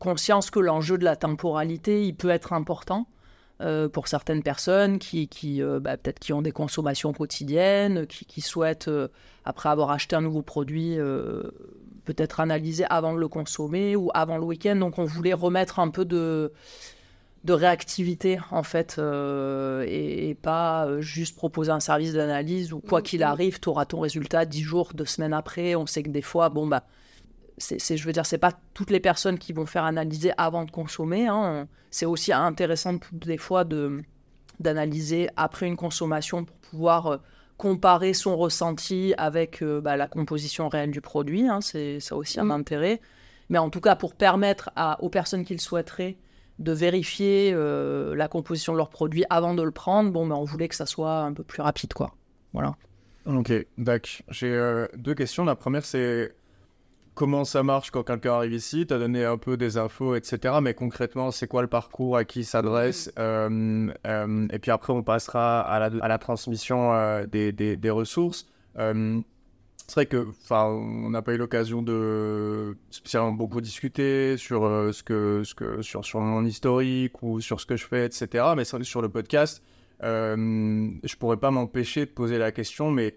conscience 0.00 0.50
que 0.50 0.58
l'enjeu 0.58 0.98
de 0.98 1.04
la 1.04 1.14
temporalité, 1.14 2.04
il 2.04 2.14
peut 2.14 2.30
être 2.30 2.52
important. 2.52 3.06
Pour 3.92 4.08
certaines 4.08 4.42
personnes 4.42 4.98
qui, 4.98 5.28
qui 5.28 5.62
bah, 5.80 5.96
peut-être 5.96 6.18
qui 6.18 6.32
ont 6.32 6.42
des 6.42 6.52
consommations 6.52 7.12
quotidiennes, 7.12 8.06
qui, 8.06 8.24
qui 8.24 8.40
souhaitent, 8.40 8.90
après 9.44 9.68
avoir 9.68 9.90
acheté 9.90 10.16
un 10.16 10.22
nouveau 10.22 10.42
produit, 10.42 10.96
peut-être 12.04 12.40
analyser 12.40 12.84
avant 12.88 13.14
de 13.14 13.18
le 13.18 13.28
consommer 13.28 13.96
ou 13.96 14.10
avant 14.14 14.38
le 14.38 14.44
week-end. 14.44 14.76
Donc 14.76 14.98
on 14.98 15.04
voulait 15.04 15.34
remettre 15.34 15.78
un 15.78 15.88
peu 15.88 16.04
de, 16.04 16.52
de 17.44 17.52
réactivité 17.52 18.38
en 18.50 18.62
fait 18.62 18.96
euh, 18.98 19.84
et, 19.88 20.34
pas 20.34 20.86
euh, 20.86 21.00
juste 21.00 21.36
proposer 21.36 21.70
un 21.70 21.80
service 21.80 22.12
d'analyse 22.12 22.72
où 22.72 22.80
quoi 22.80 23.00
qu'il 23.00 23.22
arrive 23.22 23.60
tu 23.60 23.68
auras 23.68 23.86
ton 23.86 24.00
résultat 24.00 24.44
dix 24.44 24.62
jours 24.62 24.90
deux 24.94 25.06
semaines 25.06 25.32
après 25.32 25.74
on 25.74 25.86
sait 25.86 26.02
que 26.02 26.10
des 26.10 26.22
fois 26.22 26.50
bon 26.50 26.66
bah 26.66 26.84
c'est 27.60 27.96
je 27.96 28.04
veux 28.04 28.12
dire 28.12 28.26
c'est 28.26 28.38
pas 28.38 28.52
toutes 28.74 28.90
les 28.90 29.00
personnes 29.00 29.38
qui 29.38 29.52
vont 29.52 29.66
faire 29.66 29.84
analyser 29.84 30.32
avant 30.36 30.64
de 30.64 30.70
consommer 30.70 31.28
hein. 31.28 31.68
c'est 31.90 32.06
aussi 32.06 32.32
intéressant 32.32 32.98
des 33.12 33.38
fois 33.38 33.64
de 33.64 34.02
d'analyser 34.58 35.28
après 35.36 35.66
une 35.66 35.76
consommation 35.76 36.44
pour 36.44 36.56
pouvoir 36.56 37.06
euh, 37.06 37.16
comparer 37.56 38.14
son 38.14 38.36
ressenti 38.36 39.14
avec 39.18 39.62
bah, 39.62 39.96
la 39.96 40.08
composition 40.08 40.68
réelle 40.68 40.90
du 40.90 41.00
produit 41.00 41.46
hein. 41.46 41.60
c'est 41.60 42.00
ça 42.00 42.16
aussi 42.16 42.40
un 42.40 42.44
mm. 42.44 42.50
intérêt 42.52 43.00
mais 43.50 43.58
en 43.58 43.70
tout 43.70 43.80
cas 43.80 43.96
pour 43.96 44.14
permettre 44.14 44.70
à, 44.76 45.02
aux 45.02 45.10
personnes 45.10 45.44
qui 45.44 45.52
le 45.52 45.60
souhaiteraient 45.60 46.16
de 46.60 46.72
vérifier 46.72 47.52
euh, 47.54 48.14
la 48.14 48.28
composition 48.28 48.74
de 48.74 48.76
leurs 48.76 48.90
produits 48.90 49.24
avant 49.30 49.54
de 49.54 49.62
le 49.62 49.70
prendre, 49.70 50.12
bon, 50.12 50.26
mais 50.26 50.34
on 50.34 50.44
voulait 50.44 50.68
que 50.68 50.74
ça 50.74 50.86
soit 50.86 51.20
un 51.20 51.32
peu 51.32 51.42
plus 51.42 51.62
rapide, 51.62 51.94
quoi. 51.94 52.14
Voilà. 52.52 52.76
Ok, 53.26 53.52
d'accord. 53.78 54.10
J'ai 54.28 54.52
euh, 54.52 54.86
deux 54.94 55.14
questions. 55.14 55.44
La 55.44 55.56
première, 55.56 55.84
c'est 55.84 56.34
comment 57.14 57.44
ça 57.44 57.62
marche 57.62 57.90
quand 57.90 58.02
quelqu'un 58.02 58.34
arrive 58.34 58.52
ici 58.52 58.86
Tu 58.86 58.94
as 58.94 58.98
donné 58.98 59.24
un 59.24 59.36
peu 59.38 59.56
des 59.56 59.76
infos, 59.76 60.14
etc. 60.14 60.54
Mais 60.62 60.74
concrètement, 60.74 61.30
c'est 61.30 61.46
quoi 61.46 61.62
le 61.62 61.68
parcours, 61.68 62.16
à 62.16 62.24
qui 62.24 62.44
s'adresse 62.44 63.12
euh, 63.18 63.88
Et 64.52 64.58
puis 64.58 64.70
après, 64.70 64.92
on 64.92 65.02
passera 65.02 65.60
à 65.60 65.78
la, 65.78 66.02
à 66.02 66.08
la 66.08 66.18
transmission 66.18 67.24
des, 67.30 67.52
des, 67.52 67.76
des, 67.76 67.90
ressources. 67.90 68.46
C'est 69.90 69.94
vrai 69.94 70.06
que, 70.06 70.28
enfin, 70.44 70.66
on 70.66 71.10
n'a 71.10 71.20
pas 71.20 71.32
eu 71.34 71.36
l'occasion 71.36 71.82
de 71.82 72.76
spécialement 72.90 73.32
beaucoup 73.32 73.60
discuter 73.60 74.36
sur 74.36 74.64
euh, 74.64 74.92
ce 74.92 75.02
que, 75.02 75.42
ce 75.42 75.52
que, 75.52 75.82
sur, 75.82 76.04
sur 76.04 76.20
mon 76.20 76.44
historique 76.44 77.20
ou 77.24 77.40
sur 77.40 77.60
ce 77.60 77.66
que 77.66 77.74
je 77.74 77.84
fais, 77.88 78.06
etc. 78.06 78.44
Mais 78.56 78.62
sur 78.62 79.02
le 79.02 79.08
podcast, 79.08 79.64
euh, 80.04 80.88
je 81.02 81.16
pourrais 81.16 81.38
pas 81.38 81.50
m'empêcher 81.50 82.06
de 82.06 82.10
poser 82.12 82.38
la 82.38 82.52
question, 82.52 82.92
mais 82.92 83.16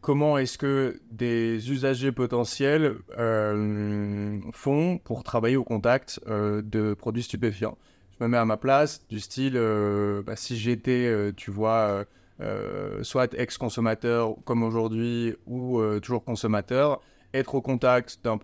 comment 0.00 0.38
est-ce 0.38 0.58
que 0.58 1.00
des 1.10 1.70
usagers 1.70 2.12
potentiels 2.12 2.96
euh, 3.18 4.38
font 4.52 4.98
pour 4.98 5.22
travailler 5.24 5.56
au 5.56 5.64
contact 5.64 6.20
euh, 6.28 6.62
de 6.62 6.94
produits 6.94 7.22
stupéfiants? 7.22 7.78
Je 8.18 8.24
me 8.24 8.28
mets 8.28 8.36
à 8.38 8.44
ma 8.44 8.56
place, 8.56 9.06
du 9.08 9.20
style, 9.20 9.54
bah, 10.26 10.36
si 10.36 10.58
j'étais, 10.58 11.32
tu 11.36 11.50
vois 11.50 12.04
euh, 12.40 13.02
soit 13.02 13.34
ex-consommateur 13.34 14.34
comme 14.46 14.62
aujourd'hui 14.62 15.34
ou 15.46 15.78
euh, 15.78 16.00
toujours 16.00 16.24
consommateur, 16.24 17.02
être 17.34 17.54
au 17.54 17.60
contact 17.60 18.20
d'un 18.24 18.38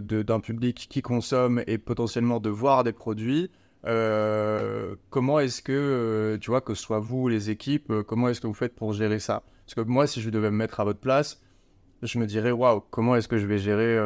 d'un 0.00 0.40
public 0.40 0.86
qui 0.88 1.02
consomme 1.02 1.62
et 1.66 1.76
potentiellement 1.76 2.40
de 2.40 2.48
voir 2.48 2.82
des 2.82 2.92
produits. 2.92 3.50
Euh, 3.84 4.94
comment 5.10 5.38
est-ce 5.38 5.60
que, 5.60 6.38
tu 6.40 6.50
vois, 6.50 6.62
que 6.62 6.74
ce 6.74 6.82
soit 6.82 6.98
vous, 6.98 7.28
les 7.28 7.50
équipes, 7.50 7.92
comment 8.06 8.28
est-ce 8.28 8.40
que 8.40 8.46
vous 8.46 8.54
faites 8.54 8.74
pour 8.74 8.94
gérer 8.94 9.18
ça? 9.18 9.42
Parce 9.74 9.86
que 9.86 9.90
moi, 9.90 10.06
si 10.06 10.20
je 10.20 10.28
devais 10.28 10.50
me 10.50 10.56
mettre 10.56 10.80
à 10.80 10.84
votre 10.84 11.00
place, 11.00 11.40
je 12.02 12.18
me 12.18 12.26
dirais, 12.26 12.50
waouh, 12.50 12.82
comment 12.90 13.16
est-ce 13.16 13.28
que 13.28 13.38
je 13.38 13.46
vais 13.46 13.58
gérer 13.58 13.98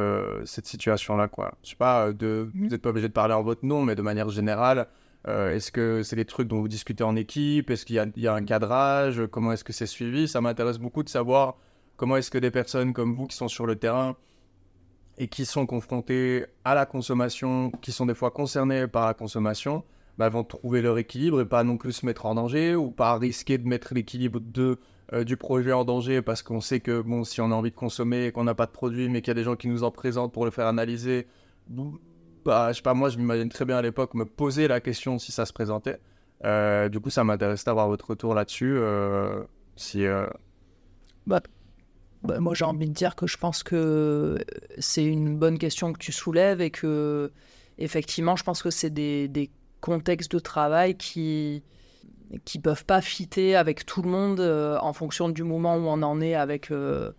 cette 0.44 0.66
situation-là, 0.66 1.26
quoi? 1.26 1.54
Je 1.64 1.70
sais 1.70 1.76
pas, 1.76 2.12
de, 2.12 2.50
mmh. 2.54 2.62
vous 2.62 2.68
n'êtes 2.68 2.82
pas 2.82 2.90
obligé 2.90 3.08
de 3.08 3.12
parler 3.12 3.34
en 3.34 3.42
votre 3.42 3.64
nom, 3.64 3.82
mais 3.82 3.96
de 3.96 4.02
manière 4.02 4.28
générale, 4.28 4.86
euh, 5.26 5.52
est-ce 5.52 5.72
que 5.72 6.04
c'est 6.04 6.14
des 6.14 6.24
trucs 6.24 6.46
dont 6.46 6.60
vous 6.60 6.68
discutez 6.68 7.02
en 7.02 7.16
équipe? 7.16 7.70
Est-ce 7.70 7.84
qu'il 7.84 7.96
y, 7.96 8.28
a 8.28 8.34
un 8.34 8.44
cadrage? 8.44 9.26
Comment 9.30 9.52
est-ce 9.52 9.64
que 9.64 9.72
c'est 9.72 9.86
suivi? 9.86 10.28
Ça 10.28 10.40
m'intéresse 10.40 10.78
beaucoup 10.78 11.02
de 11.02 11.08
savoir 11.08 11.56
comment 11.96 12.16
est-ce 12.16 12.30
que 12.30 12.38
des 12.38 12.52
personnes 12.52 12.92
comme 12.92 13.16
vous 13.16 13.26
qui 13.26 13.36
sont 13.36 13.48
sur 13.48 13.66
le 13.66 13.74
terrain 13.74 14.16
et 15.18 15.26
qui 15.26 15.46
sont 15.46 15.66
confrontées 15.66 16.46
à 16.64 16.76
la 16.76 16.86
consommation, 16.86 17.72
qui 17.82 17.90
sont 17.90 18.06
des 18.06 18.14
fois 18.14 18.30
concernées 18.30 18.86
par 18.86 19.06
la 19.06 19.14
consommation, 19.14 19.82
bah, 20.16 20.28
vont 20.28 20.44
trouver 20.44 20.80
leur 20.80 20.96
équilibre 20.98 21.40
et 21.40 21.46
pas 21.46 21.64
non 21.64 21.76
plus 21.76 21.92
se 21.92 22.06
mettre 22.06 22.26
en 22.26 22.36
danger 22.36 22.76
ou 22.76 22.92
pas 22.92 23.18
risquer 23.18 23.58
de 23.58 23.66
mettre 23.66 23.94
l'équilibre 23.94 24.38
de 24.40 24.78
euh, 25.12 25.24
du 25.24 25.36
projet 25.36 25.72
en 25.72 25.84
danger 25.84 26.22
parce 26.22 26.42
qu'on 26.42 26.60
sait 26.60 26.80
que 26.80 27.00
bon, 27.00 27.24
si 27.24 27.40
on 27.40 27.50
a 27.52 27.54
envie 27.54 27.70
de 27.70 27.76
consommer 27.76 28.26
et 28.26 28.32
qu'on 28.32 28.44
n'a 28.44 28.54
pas 28.54 28.66
de 28.66 28.72
produit, 28.72 29.08
mais 29.08 29.20
qu'il 29.20 29.28
y 29.28 29.30
a 29.32 29.34
des 29.34 29.44
gens 29.44 29.56
qui 29.56 29.68
nous 29.68 29.84
en 29.84 29.90
présentent 29.90 30.32
pour 30.32 30.44
le 30.44 30.50
faire 30.50 30.66
analyser, 30.66 31.26
bah, 32.44 32.72
je 32.72 32.76
sais 32.76 32.82
pas, 32.82 32.94
moi 32.94 33.08
je 33.08 33.18
m'imagine 33.18 33.48
très 33.48 33.64
bien 33.64 33.76
à 33.76 33.82
l'époque 33.82 34.14
me 34.14 34.24
poser 34.24 34.68
la 34.68 34.80
question 34.80 35.18
si 35.18 35.32
ça 35.32 35.46
se 35.46 35.52
présentait. 35.52 36.00
Euh, 36.44 36.88
du 36.88 37.00
coup, 37.00 37.10
ça 37.10 37.24
m'intéresse 37.24 37.64
d'avoir 37.64 37.88
votre 37.88 38.10
retour 38.10 38.34
là-dessus. 38.34 38.76
Euh, 38.76 39.42
si, 39.76 40.04
bah, 41.26 41.40
bah, 42.22 42.40
moi, 42.40 42.54
j'ai 42.54 42.64
envie 42.64 42.88
de 42.88 42.94
dire 42.94 43.14
que 43.14 43.26
je 43.26 43.36
pense 43.36 43.62
que 43.62 44.38
c'est 44.78 45.04
une 45.04 45.36
bonne 45.38 45.58
question 45.58 45.92
que 45.92 45.98
tu 45.98 46.12
soulèves 46.12 46.60
et 46.60 46.70
que, 46.70 47.30
effectivement, 47.78 48.36
je 48.36 48.42
pense 48.42 48.62
que 48.62 48.70
c'est 48.70 48.90
des, 48.90 49.28
des, 49.28 49.50
contextes 49.80 50.32
de 50.32 50.38
travail 50.38 50.96
qui 50.96 51.62
qui 52.44 52.58
peuvent 52.58 52.84
pas 52.84 53.00
fitter 53.00 53.56
avec 53.56 53.86
tout 53.86 54.02
le 54.02 54.08
monde 54.08 54.40
euh, 54.40 54.78
en 54.80 54.92
fonction 54.92 55.28
du 55.28 55.44
moment 55.44 55.76
où 55.76 55.86
on 55.86 56.02
en 56.02 56.20
est 56.20 56.34
avec 56.34 56.70
euh, 56.70 57.12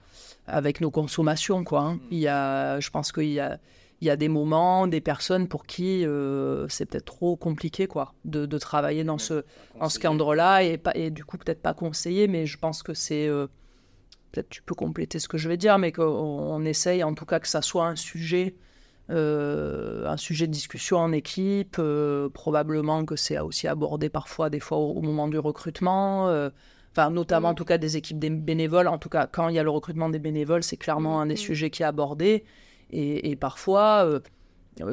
avec 0.48 0.82
nos 0.82 0.92
consommations 0.92 1.64
quoi. 1.64 1.82
Hein. 1.82 1.94
Mm. 1.96 2.00
Il 2.12 2.20
y 2.20 2.28
a, 2.28 2.80
je 2.80 2.90
pense 2.90 3.12
qu'il 3.12 3.30
y 3.30 3.40
a 3.40 3.60
il 4.00 4.06
y 4.06 4.12
a 4.12 4.16
des 4.16 4.30
moments, 4.30 4.86
des 4.86 5.02
personnes 5.02 5.48
pour 5.48 5.66
qui 5.66 6.06
euh, 6.06 6.68
c'est 6.68 6.86
peut-être 6.86 7.06
trop 7.06 7.36
compliqué 7.36 7.88
quoi, 7.88 8.14
de, 8.26 8.46
de 8.46 8.58
travailler 8.60 9.04
dans 9.04 9.18
ce, 9.18 9.44
dans 9.80 9.90
ce 9.90 9.98
cadre-là 9.98 10.64
et, 10.64 10.80
et 10.94 11.10
du 11.10 11.26
coup 11.26 11.40
peut-être 11.40 11.64
pas 11.64 11.74
conseillé, 11.74 12.28
mais 12.28 12.46
je 12.46 12.60
pense 12.60 12.84
que 12.84 12.94
c'est 12.94 13.28
peut-être 14.32 14.50
tu 14.50 14.62
peux 14.62 14.76
compléter 14.76 15.18
ce 15.18 15.28
que 15.28 15.40
je 15.40 15.50
vais 15.50 15.58
dire, 15.58 15.80
mais 15.80 15.92
qu'on 15.92 16.64
essaye 16.64 17.04
en 17.04 17.16
tout 17.16 17.26
cas 17.26 17.40
que 17.40 17.48
ça 17.48 17.64
soit 17.64 17.88
un 17.88 17.96
sujet, 17.96 18.56
un 19.10 20.18
sujet 20.18 20.48
de 20.48 20.52
discussion 20.52 20.98
en 20.98 21.12
équipe. 21.12 21.78
Euh, 21.80 22.30
probablement 22.30 23.06
que 23.06 23.16
c'est 23.16 23.40
aussi 23.40 23.68
abordé 23.68 24.10
parfois, 24.10 24.50
des 24.50 24.60
fois 24.60 24.78
au, 24.78 25.02
moment 25.02 25.28
du 25.28 25.40
recrutement. 25.40 26.30
Euh, 26.30 26.50
enfin, 26.92 27.10
notamment 27.10 27.50
en 27.50 27.54
tout 27.54 27.66
cas 27.66 27.78
des 27.78 27.98
équipes 27.98 28.20
des 28.20 28.30
bénévoles. 28.30 28.88
En 28.88 28.98
tout 28.98 29.10
cas, 29.10 29.28
quand 29.28 29.50
il 29.50 29.56
y 29.56 29.60
a 29.60 29.64
le 29.64 29.70
recrutement 29.70 30.10
des 30.10 30.20
bénévoles, 30.20 30.64
c'est 30.64 30.78
clairement 30.78 31.22
un 31.22 31.28
des 31.28 31.36
sujets 31.36 31.70
qui 31.70 31.84
est 31.84 31.86
abordé. 31.86 32.44
Et, 32.90 33.36
parfois, 33.36 34.08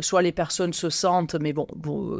soit 0.00 0.22
les 0.22 0.32
personnes 0.32 0.72
se 0.72 0.90
sentent, 0.90 1.36
mais 1.36 1.52
bon, 1.52 1.66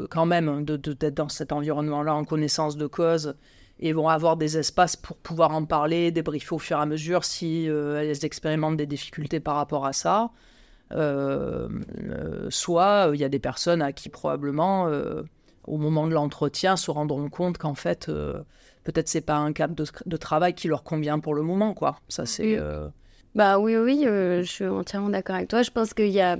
quand 0.09 0.25
même, 0.25 0.63
d'être 0.63 0.89
de, 0.89 1.09
dans 1.09 1.27
cet 1.27 1.51
environnement-là 1.51 2.15
en 2.15 2.23
connaissance 2.23 2.77
de 2.77 2.87
cause 2.87 3.35
et 3.79 3.93
vont 3.93 4.07
avoir 4.07 4.37
des 4.37 4.57
espaces 4.57 4.95
pour 4.95 5.17
pouvoir 5.17 5.51
en 5.51 5.65
parler, 5.65 6.11
débriefer 6.11 6.55
au 6.55 6.59
fur 6.59 6.77
et 6.77 6.81
à 6.81 6.85
mesure 6.85 7.25
si 7.25 7.69
euh, 7.69 8.01
elles 8.01 8.25
expérimentent 8.25 8.77
des 8.77 8.85
difficultés 8.85 9.39
par 9.39 9.55
rapport 9.55 9.85
à 9.85 9.93
ça. 9.93 10.31
Euh, 10.95 11.67
euh, 12.09 12.47
soit 12.49 13.11
il 13.13 13.19
y 13.19 13.23
a 13.23 13.29
des 13.29 13.39
personnes 13.39 13.81
à 13.81 13.91
qui 13.91 14.09
probablement 14.09 14.89
au 15.65 15.77
moment 15.77 16.07
de 16.07 16.13
l'entretien 16.13 16.77
se 16.77 16.89
rendront 16.89 17.29
compte 17.29 17.57
qu'en 17.57 17.75
fait 17.75 18.09
peut-être 18.83 19.07
c'est 19.07 19.21
pas 19.21 19.35
un 19.35 19.51
cadre 19.51 19.75
de, 20.05 20.17
travail 20.17 20.53
qui 20.53 20.67
leur 20.67 20.83
convient 20.83 21.19
pour 21.19 21.33
le 21.33 21.41
moment 21.41 21.73
quoi. 21.73 21.99
Ça 22.07 22.25
c'est 22.25 22.59
bah 23.33 23.59
oui 23.59 23.75
oui 23.75 24.03
je 24.05 24.43
suis 24.43 24.65
entièrement 24.65 25.09
d'accord 25.09 25.35
avec 25.35 25.49
toi. 25.49 25.63
Je 25.63 25.71
pense 25.71 25.93
qu'il 25.93 26.11
y 26.11 26.21
a 26.21 26.37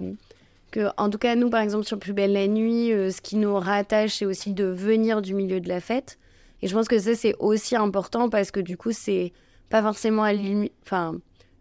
que 0.72 0.88
en 0.98 1.10
tout 1.10 1.18
cas 1.18 1.36
nous 1.36 1.50
par 1.50 1.62
exemple 1.62 1.86
sur 1.86 2.00
Plus 2.00 2.14
belle 2.14 2.34
la 2.34 2.48
nuit 2.48 2.90
ce 2.90 3.20
qui 3.22 3.36
nous 3.36 3.56
rattache 3.56 4.16
c'est 4.16 4.26
aussi 4.26 4.54
de 4.54 4.66
venir 4.66 5.22
du 5.22 5.34
milieu 5.34 5.60
de 5.60 5.68
la 5.68 5.82
fête. 5.82 6.18
Et 6.62 6.68
je 6.68 6.76
pense 6.76 6.88
que 6.88 6.98
ça, 6.98 7.16
c'est 7.16 7.36
aussi 7.40 7.76
important 7.76 8.30
parce 8.30 8.52
que 8.52 8.60
du 8.60 8.78
coup, 8.78 8.92
c'est 8.92 9.34
pas 9.70 9.82
forcément 9.82 10.24
à 10.24 10.32
Enfin, 10.84 11.16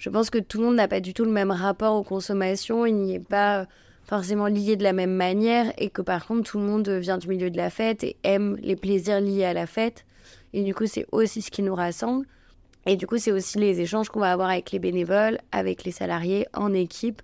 je 0.04 0.10
pense 0.10 0.28
que 0.28 0.36
tout 0.36 0.58
le 0.58 0.66
monde 0.66 0.74
n'a 0.74 0.86
pas 0.86 1.00
du 1.00 1.14
tout 1.14 1.24
le 1.24 1.30
même 1.30 1.50
rapport 1.50 1.94
aux 1.94 2.02
consommations. 2.02 2.84
Il 2.84 2.96
n'y 2.96 3.14
est 3.14 3.26
pas 3.26 3.66
forcément 4.04 4.48
lié 4.48 4.76
de 4.76 4.82
la 4.82 4.92
même 4.92 5.14
manière 5.14 5.72
et 5.78 5.88
que 5.88 6.02
par 6.02 6.26
contre, 6.26 6.50
tout 6.50 6.58
le 6.58 6.64
monde 6.64 6.86
vient 6.90 7.16
du 7.16 7.26
milieu 7.26 7.48
de 7.48 7.56
la 7.56 7.70
fête 7.70 8.04
et 8.04 8.18
aime 8.22 8.58
les 8.60 8.76
plaisirs 8.76 9.22
liés 9.22 9.46
à 9.46 9.54
la 9.54 9.66
fête. 9.66 10.04
Et 10.52 10.62
du 10.62 10.74
coup, 10.74 10.84
c'est 10.84 11.06
aussi 11.10 11.40
ce 11.40 11.50
qui 11.50 11.62
nous 11.62 11.74
rassemble. 11.74 12.26
Et 12.84 12.96
du 12.96 13.06
coup, 13.06 13.16
c'est 13.16 13.32
aussi 13.32 13.56
les 13.56 13.80
échanges 13.80 14.10
qu'on 14.10 14.20
va 14.20 14.30
avoir 14.30 14.50
avec 14.50 14.72
les 14.72 14.78
bénévoles, 14.78 15.38
avec 15.52 15.84
les 15.84 15.90
salariés, 15.90 16.46
en 16.52 16.74
équipe, 16.74 17.22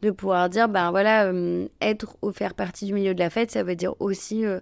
de 0.00 0.10
pouvoir 0.10 0.48
dire, 0.48 0.70
ben 0.70 0.92
voilà, 0.92 1.26
euh, 1.26 1.68
être 1.82 2.16
ou 2.22 2.32
faire 2.32 2.54
partie 2.54 2.86
du 2.86 2.94
milieu 2.94 3.12
de 3.12 3.20
la 3.20 3.28
fête, 3.28 3.50
ça 3.50 3.62
veut 3.64 3.76
dire 3.76 4.00
aussi 4.00 4.46
euh, 4.46 4.60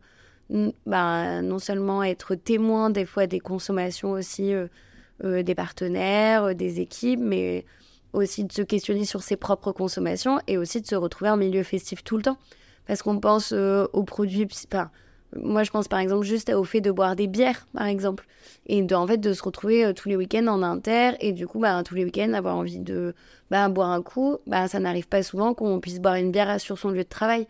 bah, 0.84 1.42
non 1.42 1.60
seulement 1.60 2.02
être 2.02 2.34
témoin 2.34 2.90
des 2.90 3.04
fois 3.04 3.28
des 3.28 3.38
consommations 3.38 4.10
aussi 4.10 4.52
euh, 4.52 4.66
euh, 5.24 5.42
des 5.42 5.54
partenaires, 5.54 6.44
euh, 6.44 6.54
des 6.54 6.80
équipes, 6.80 7.20
mais 7.20 7.64
aussi 8.12 8.44
de 8.44 8.52
se 8.52 8.62
questionner 8.62 9.04
sur 9.04 9.22
ses 9.22 9.36
propres 9.36 9.72
consommations 9.72 10.38
et 10.46 10.58
aussi 10.58 10.80
de 10.80 10.86
se 10.86 10.94
retrouver 10.94 11.30
en 11.30 11.36
milieu 11.36 11.62
festif 11.62 12.04
tout 12.04 12.16
le 12.16 12.22
temps. 12.22 12.38
Parce 12.86 13.02
qu'on 13.02 13.20
pense 13.20 13.52
aux 13.52 14.02
produits... 14.02 14.46
Enfin, 14.66 14.90
moi, 15.36 15.62
je 15.62 15.70
pense 15.70 15.88
par 15.88 16.00
exemple 16.00 16.26
juste 16.26 16.50
au 16.50 16.64
fait 16.64 16.82
de 16.82 16.90
boire 16.90 17.16
des 17.16 17.26
bières, 17.26 17.66
par 17.72 17.86
exemple. 17.86 18.26
Et 18.66 18.82
de, 18.82 18.94
en 18.94 19.06
fait, 19.06 19.16
de 19.16 19.32
se 19.32 19.42
retrouver 19.42 19.94
tous 19.94 20.08
les 20.08 20.16
week-ends 20.16 20.48
en 20.48 20.62
inter 20.62 21.12
et 21.20 21.32
du 21.32 21.46
coup, 21.46 21.60
bah, 21.60 21.82
tous 21.84 21.94
les 21.94 22.04
week-ends, 22.04 22.32
avoir 22.34 22.56
envie 22.56 22.80
de 22.80 23.14
bah, 23.50 23.68
boire 23.68 23.90
un 23.90 24.02
coup. 24.02 24.36
Bah, 24.46 24.68
ça 24.68 24.78
n'arrive 24.78 25.08
pas 25.08 25.22
souvent 25.22 25.54
qu'on 25.54 25.80
puisse 25.80 26.00
boire 26.00 26.16
une 26.16 26.32
bière 26.32 26.60
sur 26.60 26.76
son 26.76 26.90
lieu 26.90 27.04
de 27.04 27.08
travail 27.08 27.46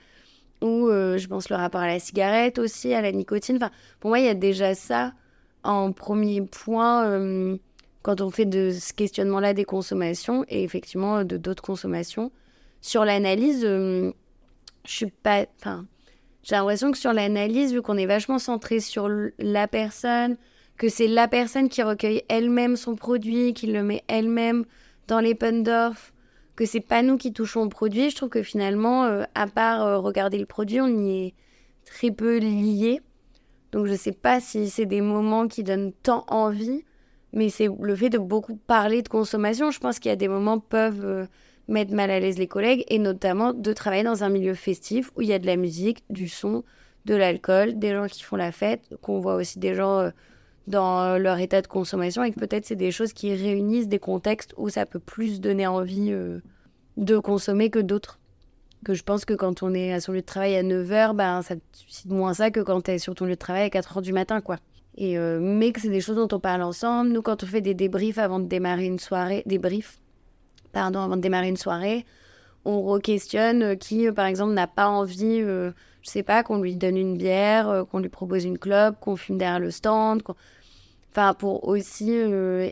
ou 0.63 0.89
euh, 0.89 1.19
je 1.19 1.27
pense 1.27 1.51
le 1.51 1.57
rapport 1.57 1.81
à 1.81 1.87
la 1.87 1.99
cigarette 1.99 2.59
aussi, 2.59 2.95
à 2.95 3.03
la 3.03 3.13
nicotine. 3.13 3.57
Enfin, 3.57 3.71
pour 4.01 4.11
moi, 4.11 4.21
il 4.21 4.25
y 4.25 4.29
a 4.29 4.35
déjà 4.35 4.75
ça 4.75 5.13
en 5.65 5.93
premier 5.93 6.43
point 6.43 7.07
euh, 7.07 7.57
quand 8.03 8.21
on 8.21 8.31
fait 8.31 8.45
de 8.45 8.71
ce 8.71 8.93
questionnement-là 8.93 9.55
des 9.55 9.65
consommations 9.65 10.45
et 10.49 10.63
effectivement 10.65 11.25
de 11.25 11.37
d'autres 11.37 11.63
consommations. 11.63 12.33
Sur 12.81 13.05
l'analyse, 13.05 13.65
euh, 13.65 14.13
je 14.85 14.91
suis 14.91 15.11
pas. 15.11 15.47
Enfin, 15.61 15.87
j'ai 16.43 16.57
l'impression 16.57 16.91
que 16.91 16.99
sur 16.99 17.13
l'analyse, 17.13 17.73
vu 17.73 17.83
qu'on 17.83 17.97
est 17.97 18.07
vachement 18.07 18.39
centré 18.39 18.81
sur 18.81 19.09
la 19.39 19.69
personne, 19.69 20.37
que 20.77 20.89
c'est 20.89 21.07
la 21.07 21.29
personne 21.29 21.69
qui 21.69 21.83
recueille 21.83 22.23
elle-même 22.29 22.77
son 22.77 22.97
produit, 22.97 23.55
qui 23.55 23.69
le 23.69 23.85
met 23.85 24.03
elle-même 24.09 24.65
dans 25.07 25.21
les 25.21 25.37
Pundorf, 25.37 26.13
que 26.57 26.67
c'est 26.67 26.81
pas 26.81 27.03
nous 27.03 27.17
qui 27.17 27.33
touchons 27.33 27.63
au 27.63 27.69
produit. 27.69 28.11
Je 28.11 28.17
trouve 28.17 28.29
que 28.31 28.43
finalement, 28.43 29.05
euh, 29.05 29.25
à 29.35 29.47
part 29.47 29.83
euh, 29.83 29.99
regarder 29.99 30.39
le 30.39 30.47
produit, 30.47 30.81
on 30.81 30.89
y 30.89 31.27
est 31.27 31.35
très 31.85 32.11
peu 32.11 32.39
lié. 32.39 33.01
Donc 33.73 33.87
je 33.87 33.95
sais 33.95 34.13
pas 34.13 34.41
si 34.41 34.69
c'est 34.69 34.87
des 34.87 35.01
moments 35.01 35.49
qui 35.49 35.65
donnent 35.65 35.93
tant 36.03 36.25
envie, 36.29 36.85
mais 37.33 37.49
c'est 37.49 37.69
le 37.81 37.97
fait 37.97 38.11
de 38.11 38.19
beaucoup 38.19 38.57
parler 38.57 39.03
de 39.03 39.09
consommation. 39.09 39.71
Je 39.71 39.81
pense 39.81 39.99
qu'il 39.99 40.11
y 40.11 40.13
a 40.13 40.17
des 40.17 40.29
moments 40.29 40.59
peuvent 40.59 41.05
euh, 41.05 41.27
mettre 41.69 41.95
mal 41.95 42.11
à 42.11 42.21
l'aise 42.21 42.39
les 42.39 42.47
collègues, 42.47 42.85
et 42.89 42.99
notamment 42.99 43.55
de 43.55 43.73
travailler 43.73 44.05
dans 44.05 44.25
un 44.25 44.29
milieu 44.29 44.55
festif 44.55 45.11
où 45.17 45.23
il 45.23 45.29
y 45.29 45.33
a 45.33 45.39
de 45.39 45.47
la 45.47 45.57
musique, 45.57 46.05
du 46.11 46.29
son, 46.29 46.65
de 47.07 47.15
l'alcool, 47.15 47.79
des 47.79 47.93
gens 47.93 48.07
qui 48.07 48.23
font 48.23 48.37
la 48.37 48.53
fête, 48.53 48.83
qu'on 49.01 49.21
voit 49.21 49.37
aussi 49.37 49.59
des 49.59 49.75
gens 49.75 50.11
dans 50.67 51.19
leur 51.19 51.39
état 51.39 51.63
de 51.63 51.67
consommation 51.67 52.23
et 52.23 52.31
que 52.31 52.39
peut-être 52.39 52.67
c'est 52.67 52.77
des 52.77 52.93
choses 52.93 53.13
qui 53.13 53.35
réunissent 53.35 53.89
des 53.89 53.99
contextes 53.99 54.55
où 54.57 54.69
ça 54.69 54.87
peut 54.87 55.01
plus 55.01 55.41
donner 55.41 55.67
envie 55.67 56.13
de 56.97 57.19
consommer 57.19 57.71
que 57.71 57.81
d'autres. 57.81 58.21
Que 58.85 58.95
je 58.95 59.03
pense 59.03 59.25
que 59.25 59.35
quand 59.35 59.63
on 59.63 59.75
est 59.75 59.93
à 59.93 60.01
son 60.01 60.13
lieu 60.13 60.21
de 60.21 60.27
travail 60.27 60.57
à 60.57 60.63
9h, 60.63 61.15
ben, 61.15 61.43
ça 61.43 61.55
suscite 61.73 62.11
moins 62.11 62.35
ça 62.35 62.51
que 62.51 62.61
quand 62.61 62.83
tu 62.83 62.91
es 62.91 62.99
sur 62.99 63.15
ton 63.15 63.27
lieu 63.27 63.33
de 63.33 63.37
travail 63.37 63.63
à 63.63 63.69
4h 63.69 64.03
du 64.03 64.13
matin, 64.13 64.41
quoi. 64.41 64.57
Et 64.97 65.17
euh, 65.17 65.39
mais 65.41 65.73
que 65.73 65.81
c'est 65.81 65.89
des 65.89 66.01
choses 66.01 66.17
dont 66.17 66.29
on 66.33 66.41
parle 66.41 66.63
ensemble. 66.63 67.11
Nous, 67.11 67.23
quand 67.23 67.43
on 67.43 67.47
fait 67.47 67.61
des 67.61 67.75
débriefs 67.75 68.19
avant 68.19 68.41
de 68.41 68.47
démarrer 68.47 68.87
une 68.87 68.99
soirée, 68.99 69.43
débriefs, 69.47 69.99
pardon, 70.73 71.01
avant 71.01 71.17
de 71.17 71.23
démarrer 71.23 71.49
une 71.49 71.57
soirée, 71.57 72.05
on 72.65 72.83
re-questionne 72.83 73.63
euh, 73.63 73.75
qui, 73.75 74.07
euh, 74.07 74.13
par 74.13 74.27
exemple, 74.27 74.53
n'a 74.53 74.67
pas 74.67 74.89
envie, 74.89 75.41
je 75.41 75.73
sais 76.03 76.23
pas, 76.23 76.43
qu'on 76.43 76.61
lui 76.61 76.77
donne 76.77 76.97
une 76.97 77.17
bière, 77.17 77.87
qu'on 77.91 78.01
lui 78.01 78.09
propose 78.09 78.45
une 78.45 78.59
clope, 78.59 78.97
qu'on 79.01 79.17
fume 79.17 79.39
derrière 79.39 79.61
le 79.61 79.71
stand. 79.71 80.23
Enfin, 81.11 81.35
pour 81.35 81.69
aussi 81.69 82.13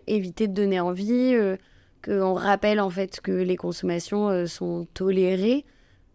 éviter 0.07 0.49
de 0.49 0.55
donner 0.55 0.81
envie 0.81 1.37
qu'on 2.05 2.35
rappelle 2.35 2.81
en 2.81 2.91
fait 2.91 3.21
que 3.21 3.33
les 3.33 3.57
consommations 3.57 4.29
euh, 4.29 4.47
sont 4.47 4.87
tolérées 4.95 5.65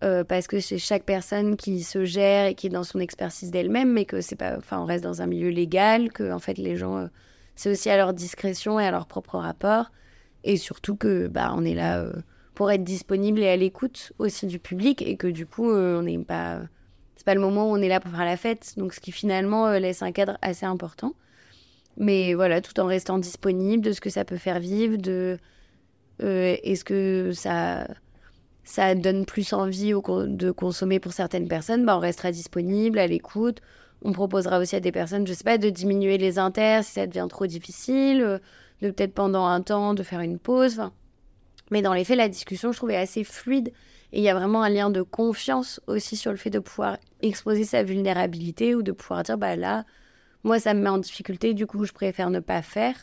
euh, 0.04 0.24
parce 0.24 0.48
que 0.48 0.60
c'est 0.60 0.78
chaque 0.78 1.04
personne 1.04 1.56
qui 1.56 1.84
se 1.84 2.06
gère 2.06 2.48
et 2.48 2.56
qui 2.56 2.68
est 2.68 2.70
dans 2.70 2.84
son 2.84 3.00
expertise 3.00 3.52
d'elle-même, 3.52 3.92
mais 3.92 4.06
que 4.06 4.22
c'est 4.22 4.36
pas, 4.36 4.58
enfin, 4.58 4.80
on 4.80 4.86
reste 4.86 5.04
dans 5.04 5.22
un 5.22 5.28
milieu 5.28 5.50
légal, 5.50 6.12
que 6.12 6.32
en 6.32 6.40
fait 6.40 6.58
les 6.58 6.76
gens, 6.76 6.98
euh, 6.98 7.08
c'est 7.56 7.70
aussi 7.70 7.90
à 7.90 7.98
leur 7.98 8.14
discrétion 8.14 8.80
et 8.80 8.86
à 8.86 8.92
leur 8.92 9.08
propre 9.08 9.38
rapport, 9.38 9.92
et 10.44 10.58
surtout 10.58 10.96
que 10.96 11.28
bah 11.28 11.54
on 11.56 11.64
est 11.66 11.74
là 11.74 12.06
pour 12.54 12.72
être 12.72 12.84
disponible 12.84 13.40
et 13.40 13.50
à 13.50 13.56
l'écoute 13.58 14.14
aussi 14.20 14.48
du 14.48 14.60
public, 14.60 15.02
et 15.02 15.18
que 15.18 15.28
du 15.28 15.46
coup 15.46 15.72
on 15.72 16.04
n'est 16.04 16.20
pas, 16.20 16.62
c'est 17.16 17.26
pas 17.26 17.36
le 17.36 17.42
moment 17.42 17.70
où 17.70 17.74
on 17.74 17.82
est 17.82 17.90
là 17.90 18.00
pour 18.00 18.12
faire 18.12 18.26
la 18.26 18.38
fête, 18.38 18.74
donc 18.78 18.94
ce 18.94 19.00
qui 19.00 19.12
finalement 19.12 19.72
laisse 19.72 20.02
un 20.02 20.12
cadre 20.12 20.38
assez 20.42 20.66
important. 20.66 21.14
Mais 21.98 22.34
voilà, 22.34 22.62
tout 22.62 22.78
en 22.80 22.88
restant 22.88 23.18
disponible 23.20 23.84
de 23.84 23.94
ce 23.94 24.02
que 24.02 24.10
ça 24.10 24.26
peut 24.26 24.38
faire 24.38 24.60
vivre, 24.60 24.98
de 24.98 25.38
euh, 26.22 26.56
est-ce 26.64 26.84
que 26.84 27.32
ça, 27.34 27.88
ça 28.66 28.96
donne 28.96 29.26
plus 29.26 29.54
envie 29.54 29.94
de 29.94 30.52
consommer 30.52 31.00
pour 31.00 31.14
certaines 31.14 31.48
personnes 31.48 31.86
bah, 31.86 31.96
On 31.96 32.00
restera 32.00 32.32
disponible, 32.32 33.00
à 33.00 33.08
l'écoute. 33.08 33.62
On 34.02 34.12
proposera 34.12 34.60
aussi 34.60 34.76
à 34.76 34.80
des 34.80 34.92
personnes, 34.92 35.26
je 35.26 35.34
sais 35.34 35.44
pas, 35.44 35.58
de 35.58 35.70
diminuer 35.70 36.18
les 36.18 36.38
inters 36.38 36.84
si 36.84 36.94
ça 36.94 37.08
devient 37.08 37.28
trop 37.30 37.46
difficile, 37.46 38.22
euh, 38.22 38.40
de 38.82 38.90
peut-être 38.90 39.14
pendant 39.14 39.46
un 39.46 39.62
temps 39.62 39.94
de 39.94 40.04
faire 40.04 40.20
une 40.20 40.40
pause. 40.40 40.82
Mais 41.72 41.82
dans 41.82 41.94
les 41.94 42.04
faits, 42.04 42.18
la 42.18 42.28
discussion, 42.28 42.72
je 42.72 42.78
trouvais 42.78 42.98
assez 42.98 43.24
fluide. 43.24 43.72
Et 44.12 44.20
il 44.20 44.24
y 44.24 44.30
a 44.30 44.36
vraiment 44.36 44.64
un 44.64 44.70
lien 44.70 44.90
de 44.90 45.02
confiance 45.02 45.80
aussi 45.88 46.18
sur 46.18 46.32
le 46.32 46.38
fait 46.38 46.50
de 46.50 46.60
pouvoir 46.60 46.98
exposer 47.22 47.64
sa 47.64 47.84
vulnérabilité 47.84 48.76
ou 48.76 48.82
de 48.82 48.92
pouvoir 48.92 49.24
dire, 49.24 49.38
bah 49.38 49.56
là, 49.56 49.86
moi, 50.44 50.60
ça 50.60 50.74
me 50.74 50.82
met 50.82 50.90
en 50.90 51.00
difficulté, 51.00 51.54
du 51.54 51.66
coup, 51.66 51.86
je 51.86 51.94
préfère 51.94 52.30
ne 52.30 52.40
pas 52.40 52.62
faire. 52.62 52.96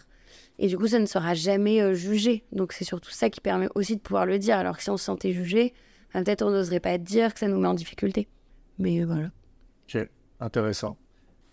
Et 0.58 0.68
du 0.68 0.76
coup, 0.76 0.86
ça 0.86 0.98
ne 0.98 1.06
sera 1.06 1.34
jamais 1.34 1.80
euh, 1.80 1.94
jugé. 1.94 2.44
Donc, 2.52 2.72
c'est 2.72 2.84
surtout 2.84 3.10
ça 3.10 3.30
qui 3.30 3.40
permet 3.40 3.68
aussi 3.74 3.96
de 3.96 4.00
pouvoir 4.00 4.26
le 4.26 4.38
dire. 4.38 4.56
Alors 4.56 4.76
que 4.76 4.82
si 4.82 4.90
on 4.90 4.96
se 4.96 5.04
sentait 5.04 5.32
jugé, 5.32 5.72
ben, 6.12 6.22
peut-être 6.24 6.42
on 6.42 6.50
n'oserait 6.50 6.80
pas 6.80 6.98
dire 6.98 7.32
que 7.32 7.40
ça 7.40 7.48
nous 7.48 7.58
met 7.58 7.68
en 7.68 7.74
difficulté. 7.74 8.28
Mais 8.78 9.00
euh, 9.00 9.06
voilà. 9.06 9.30
Ok, 9.88 10.08
intéressant. 10.40 10.96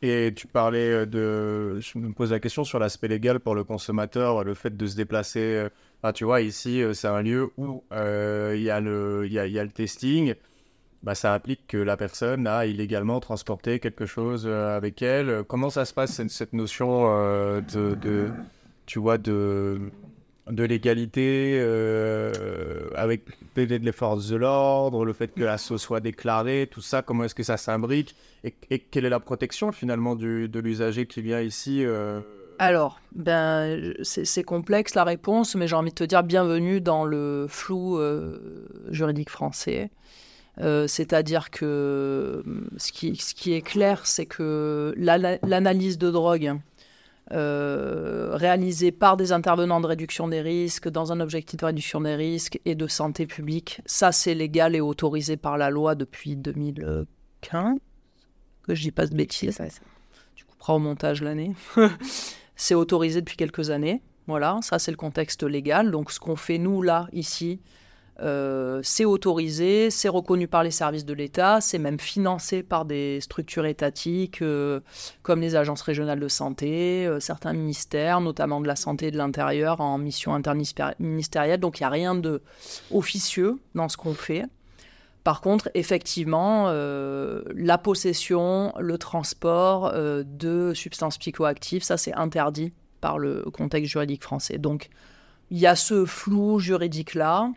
Et 0.02 0.34
tu 0.36 0.48
parlais 0.48 0.92
euh, 0.92 1.06
de. 1.06 1.80
Je 1.80 1.98
me 1.98 2.14
pose 2.14 2.32
la 2.32 2.40
question 2.40 2.64
sur 2.64 2.80
l'aspect 2.80 3.08
légal 3.08 3.40
pour 3.40 3.56
le 3.56 3.64
consommateur, 3.64 4.44
le 4.44 4.54
fait 4.54 4.76
de 4.76 4.86
se 4.86 4.96
déplacer. 4.96 5.68
tu 6.14 6.26
vois, 6.26 6.42
ici, 6.42 6.82
c'est 6.94 7.08
un 7.08 7.22
lieu 7.22 7.50
où 7.58 7.84
il 7.92 8.62
y, 8.62 8.70
a 8.70 8.80
le, 8.80 9.28
y, 9.28 9.34
y 9.34 9.60
a 9.60 9.64
le 9.64 9.72
testing. 9.72 10.36
Bah, 11.02 11.16
ça 11.16 11.34
implique 11.34 11.66
que 11.68 11.78
la 11.78 11.96
personne 11.96 12.46
a 12.46 12.66
illégalement 12.66 13.22
transporté 13.22 13.80
quelque 13.80 14.06
chose 14.06 14.46
avec 14.46 15.02
elle. 15.02 15.44
Comment 15.48 15.70
ça 15.70 15.86
se 15.86 15.94
passe, 15.94 16.22
cette, 16.28 16.52
notion 16.52 17.06
de, 17.62 18.32
tu 18.90 18.98
vois, 18.98 19.20
de, 19.20 19.80
de 20.50 20.64
l'égalité 20.64 21.60
euh, 21.62 22.90
avec 22.96 23.22
les 23.56 23.92
forces 23.92 24.30
de 24.30 24.36
l'ordre, 24.36 25.06
le 25.06 25.14
fait 25.14 25.28
que 25.28 25.44
l'assaut 25.44 25.78
soit 25.78 26.00
déclaré, 26.00 26.68
tout 26.72 26.82
ça, 26.82 27.04
comment 27.04 27.26
est-ce 27.26 27.36
que 27.36 27.44
ça 27.44 27.58
s'imbrique 27.58 28.16
et, 28.44 28.80
quelle 28.80 29.06
est 29.06 29.12
la 29.12 29.20
protection 29.20 29.72
finalement 29.72 30.16
de 30.16 30.60
l'usager 30.60 31.06
qui 31.06 31.22
vient 31.22 31.40
ici 31.40 31.86
euh? 31.86 32.22
Alors, 32.58 33.00
ben, 33.14 33.94
c'est 34.02 34.44
complexe 34.44 34.96
la 34.96 35.04
réponse, 35.04 35.54
mais 35.54 35.68
j'ai 35.68 35.76
envie 35.76 35.92
de 35.92 35.96
te 35.96 36.04
dire 36.04 36.24
bienvenue 36.24 36.82
dans 36.82 37.06
le 37.06 37.46
flou 37.48 38.00
euh, 38.00 38.68
juridique 38.90 39.30
français. 39.30 39.92
C'est-à-dire 40.88 41.52
que 41.52 42.44
ce 42.76 42.92
qui, 42.92 43.16
ce 43.16 43.34
qui, 43.34 43.54
est 43.54 43.62
clair, 43.62 44.06
c'est 44.06 44.26
que 44.26 44.94
l'analyse 44.98 45.98
de 45.98 46.12
drogue 46.12 46.60
euh, 47.32 48.32
réalisé 48.34 48.92
par 48.92 49.16
des 49.16 49.32
intervenants 49.32 49.82
de 49.82 49.86
réduction 49.86 50.28
des 50.28 50.42
risques 50.42 50.90
dans 50.90 51.12
un 51.12 51.20
objectif 51.20 51.60
de 51.60 51.66
réduction 51.66 52.02
des 52.02 52.16
risques 52.16 52.60
et 52.66 52.76
de 52.76 52.88
santé 52.88 53.28
publique. 53.28 53.82
Ça, 53.86 54.12
c'est 54.12 54.34
légal 54.34 54.76
et 54.76 54.82
autorisé 54.82 55.38
par 55.38 55.58
la 55.58 55.70
loi 55.70 55.96
depuis 55.96 56.36
2015. 56.36 57.78
Que 58.64 58.76
je 58.76 58.82
dis 58.82 58.92
pas 58.92 59.06
de 59.06 59.16
bêtises. 59.16 59.62
Tu 60.36 60.46
couperas 60.46 60.74
au 60.74 60.80
montage 60.80 61.22
l'année. 61.22 61.54
c'est 62.56 62.76
autorisé 62.76 63.22
depuis 63.22 63.38
quelques 63.38 63.70
années. 63.70 64.02
Voilà, 64.28 64.60
ça 64.62 64.78
c'est 64.78 64.92
le 64.92 64.98
contexte 64.98 65.44
légal. 65.44 65.92
Donc 65.92 66.12
ce 66.12 66.20
qu'on 66.20 66.36
fait 66.36 66.58
nous 66.58 66.82
là, 66.82 67.08
ici, 67.14 67.62
euh, 68.22 68.82
c'est 68.84 69.06
autorisé, 69.06 69.90
c'est 69.90 70.10
reconnu 70.10 70.48
par 70.48 70.64
les 70.64 70.72
services 70.72 71.06
de 71.06 71.14
l'État, 71.14 71.62
c'est 71.62 71.78
même 71.78 72.00
financé 72.00 72.64
par 72.64 72.86
des 72.86 73.22
structures 73.22 73.66
étatiques 73.66 74.42
euh, 74.42 74.82
comme 75.22 75.42
les 75.42 75.56
agences 75.56 75.82
régionales 75.82 76.20
de 76.20 76.28
santé, 76.28 77.06
euh, 77.08 77.20
certains 77.20 77.54
ministères, 77.54 78.20
notamment 78.20 78.60
de 78.62 78.68
la 78.68 78.76
santé 78.76 79.08
et 79.08 79.12
de 79.12 79.18
l'intérieur 79.18 79.80
en 79.80 79.98
mission 79.98 80.34
interministérielle. 80.34 81.60
Donc 81.60 81.80
il 81.80 81.84
n'y 81.84 81.88
a 81.88 81.90
rien 81.90 82.16
de 82.16 82.42
officieux 82.92 83.60
dans 83.76 83.88
ce 83.88 83.98
qu'on 83.98 84.14
fait. 84.14 84.46
Par 85.24 85.42
contre, 85.42 85.70
effectivement, 85.76 86.72
la 86.72 87.78
possession, 87.78 88.74
le 88.80 88.98
transport 88.98 89.94
de 89.94 90.74
substances 90.74 91.18
psychoactives, 91.18 91.84
ça 91.84 91.98
c'est 91.98 92.14
interdit 92.14 92.72
par 93.02 93.20
le 93.20 93.44
contexte 93.54 93.92
juridique 93.92 94.24
français. 94.24 94.58
Donc 94.58 94.90
il 95.52 95.60
y 95.60 95.68
a 95.68 95.76
ce 95.76 96.06
flou 96.06 96.60
juridique-là 96.60 97.52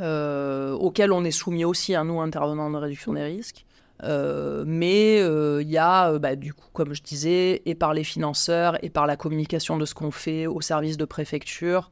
euh, 0.00 0.72
auquel 0.72 1.12
on 1.12 1.24
est 1.24 1.30
soumis 1.30 1.64
aussi, 1.64 1.94
à 1.94 2.04
nous, 2.04 2.20
intervenants 2.20 2.70
de 2.70 2.76
réduction 2.76 3.12
des 3.12 3.22
risques. 3.22 3.66
Euh, 4.04 4.64
mais 4.66 5.18
il 5.18 5.22
euh, 5.22 5.62
y 5.62 5.78
a, 5.78 6.18
bah, 6.18 6.34
du 6.34 6.54
coup, 6.54 6.68
comme 6.72 6.94
je 6.94 7.02
disais, 7.02 7.62
et 7.66 7.74
par 7.74 7.94
les 7.94 8.04
financeurs, 8.04 8.82
et 8.84 8.90
par 8.90 9.06
la 9.06 9.16
communication 9.16 9.76
de 9.76 9.84
ce 9.84 9.94
qu'on 9.94 10.10
fait 10.10 10.46
au 10.46 10.60
service 10.60 10.96
de 10.96 11.04
préfecture, 11.04 11.90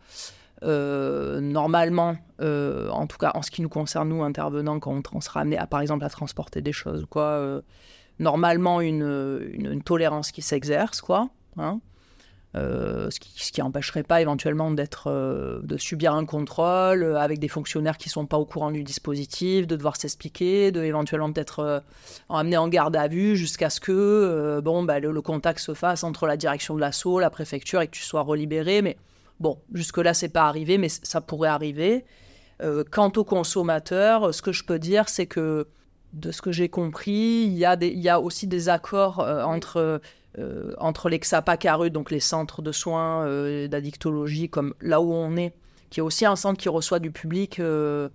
normalement, 0.62 2.16
en 2.40 3.06
tout 3.06 3.18
cas 3.18 3.32
en 3.34 3.42
ce 3.42 3.50
qui 3.50 3.62
nous 3.62 3.68
concerne, 3.68 4.08
nous, 4.08 4.22
intervenants, 4.22 4.80
quand 4.80 5.02
on, 5.14 5.20
sera 5.20 5.40
amené, 5.40 5.56
à, 5.56 5.66
par 5.66 5.80
exemple, 5.80 6.04
à 6.04 6.10
transporter 6.10 6.60
des 6.60 6.72
choses, 6.72 7.06
quoi, 7.08 7.62
normalement, 8.18 8.80
une, 8.80 9.52
une, 9.52 9.82
tolérance 9.82 10.32
qui 10.32 10.42
s'exerce, 10.42 11.00
quoi. 11.00 11.30
Hein, 11.56 11.80
euh, 12.56 13.08
ce 13.10 13.20
qui 13.52 13.60
n'empêcherait 13.60 14.02
pas 14.02 14.20
éventuellement 14.20 14.72
d'être, 14.72 15.04
euh, 15.06 15.60
de 15.62 15.76
subir 15.76 16.14
un 16.14 16.24
contrôle 16.24 17.04
euh, 17.04 17.16
avec 17.16 17.38
des 17.38 17.46
fonctionnaires 17.46 17.96
qui 17.96 18.08
sont 18.08 18.26
pas 18.26 18.38
au 18.38 18.44
courant 18.44 18.72
du 18.72 18.82
dispositif, 18.82 19.68
de 19.68 19.76
devoir 19.76 19.94
s'expliquer, 19.94 20.72
de 20.72 20.82
éventuellement 20.82 21.32
peut-être 21.32 21.84
amener 22.28 22.56
en 22.56 22.66
garde 22.66 22.96
à 22.96 23.06
vue 23.06 23.36
jusqu'à 23.36 23.70
ce 23.70 23.78
que 23.78 24.60
bon, 24.64 24.82
bah, 24.82 24.98
le, 24.98 25.22
contact 25.22 25.60
se 25.60 25.74
fasse 25.74 26.02
entre 26.02 26.26
la 26.26 26.36
direction 26.36 26.74
de 26.74 26.80
l'assaut, 26.80 27.20
la 27.20 27.30
préfecture 27.30 27.82
et 27.82 27.86
que 27.86 27.92
tu 27.92 28.02
sois 28.02 28.22
relibéré. 28.22 28.82
Mais 28.82 28.96
bon, 29.38 29.58
jusque-là, 29.72 30.12
c'est 30.12 30.28
pas 30.28 30.48
arrivé, 30.48 30.76
mais 30.76 30.88
ça 30.88 31.20
pourrait 31.20 31.50
arriver. 31.50 32.04
quant 32.90 33.12
aux 33.16 33.24
consommateurs, 33.24 34.34
ce 34.34 34.42
que 34.42 34.50
je 34.50 34.64
peux 34.64 34.80
dire, 34.80 35.08
c'est 35.08 35.26
que 35.26 35.68
de 36.14 36.32
ce 36.32 36.42
que 36.42 36.50
j'ai 36.50 36.68
compris, 36.68 37.44
il 37.46 37.52
y, 37.52 37.64
il 37.64 38.00
y 38.00 38.08
a 38.08 38.20
aussi 38.20 38.48
des 38.48 38.68
accords 38.68 39.20
entre 39.20 40.00
euh, 40.38 40.72
entre 40.78 41.08
les 41.08 41.18
XAPA 41.18 41.56
donc 41.90 42.12
les 42.12 42.20
centres 42.20 42.62
de 42.62 42.70
soins 42.70 43.26
euh, 43.26 43.66
d'addictologie, 43.66 44.48
comme 44.48 44.74
là 44.80 45.00
où 45.00 45.12
on 45.12 45.36
est, 45.36 45.52
qui 45.90 45.98
est 45.98 46.02
aussi 46.02 46.24
un 46.24 46.36
centre 46.36 46.60
qui 46.60 46.68
reçoit 46.68 47.00
du 47.00 47.10
public 47.10 47.58
euh, 47.58 48.08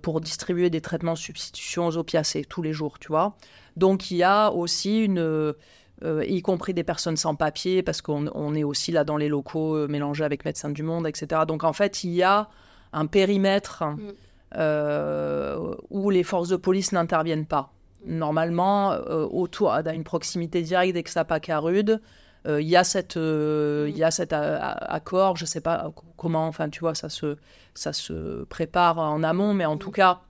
pour 0.00 0.22
distribuer 0.22 0.70
des 0.70 0.80
traitements 0.80 1.12
de 1.12 1.18
substitution 1.18 1.86
aux 1.86 1.98
opiacés 1.98 2.46
tous 2.48 2.62
les 2.62 2.72
jours, 2.72 2.98
tu 2.98 3.08
vois. 3.08 3.36
Donc 3.76 4.10
il 4.10 4.16
y 4.16 4.22
a 4.22 4.50
aussi 4.50 5.04
une, 5.04 5.54
y 6.02 6.40
compris 6.40 6.72
des 6.72 6.84
personnes 6.84 7.18
sans 7.18 7.34
papier, 7.34 7.82
parce 7.82 8.00
qu'on 8.00 8.54
est 8.54 8.64
aussi 8.64 8.90
là 8.90 9.04
dans 9.04 9.18
les 9.18 9.28
locaux 9.28 9.86
mélangés 9.86 10.24
avec 10.24 10.46
Médecins 10.46 10.70
du 10.70 10.82
Monde, 10.82 11.06
etc. 11.06 11.42
Donc 11.46 11.62
en 11.62 11.74
fait, 11.74 12.04
il 12.04 12.12
y 12.12 12.22
a 12.22 12.48
un 12.94 13.04
périmètre 13.06 13.84
mm. 13.84 14.56
où 15.90 16.08
les 16.08 16.22
forces 16.22 16.48
de 16.48 16.56
police 16.56 16.92
n'interviennent 16.92 17.46
pas 17.46 17.70
normalement, 18.04 18.92
euh, 18.92 19.26
autour 19.30 19.82
d'une 19.82 20.04
proximité 20.04 20.62
directe 20.62 20.94
d'Exapacarude, 20.94 22.00
euh, 22.46 22.60
il 22.60 22.68
y 22.68 22.76
a 22.76 22.84
cette, 22.84 23.16
euh, 23.16 23.86
il 23.90 23.96
y 23.96 24.04
a 24.04 24.10
cet 24.10 24.32
accord, 24.32 25.36
je 25.36 25.44
ne 25.44 25.48
sais 25.48 25.60
pas 25.60 25.92
comment, 26.16 26.46
enfin 26.46 26.70
tu 26.70 26.80
vois, 26.80 26.94
ça 26.94 27.08
se, 27.08 27.36
ça 27.74 27.92
se 27.92 28.44
prépare 28.44 28.98
en 28.98 29.22
amont, 29.22 29.52
mais 29.52 29.66
en 29.66 29.76
tout 29.76 29.90
cas, 29.90 30.20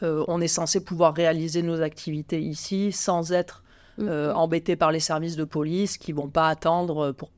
on 0.00 0.40
est 0.40 0.46
censé 0.46 0.84
pouvoir 0.84 1.12
réaliser 1.12 1.60
nos 1.62 1.82
activités 1.82 2.40
ici 2.40 2.92
sans 2.92 3.32
être 3.32 3.64
mm. 3.98 4.32
embêté 4.34 4.76
par 4.76 4.92
les 4.92 5.00
services 5.00 5.36
de 5.36 5.44
police 5.44 5.98
qui 5.98 6.12
vont 6.12 6.28
pas 6.28 6.48
attendre 6.48 7.12
pour, 7.12 7.30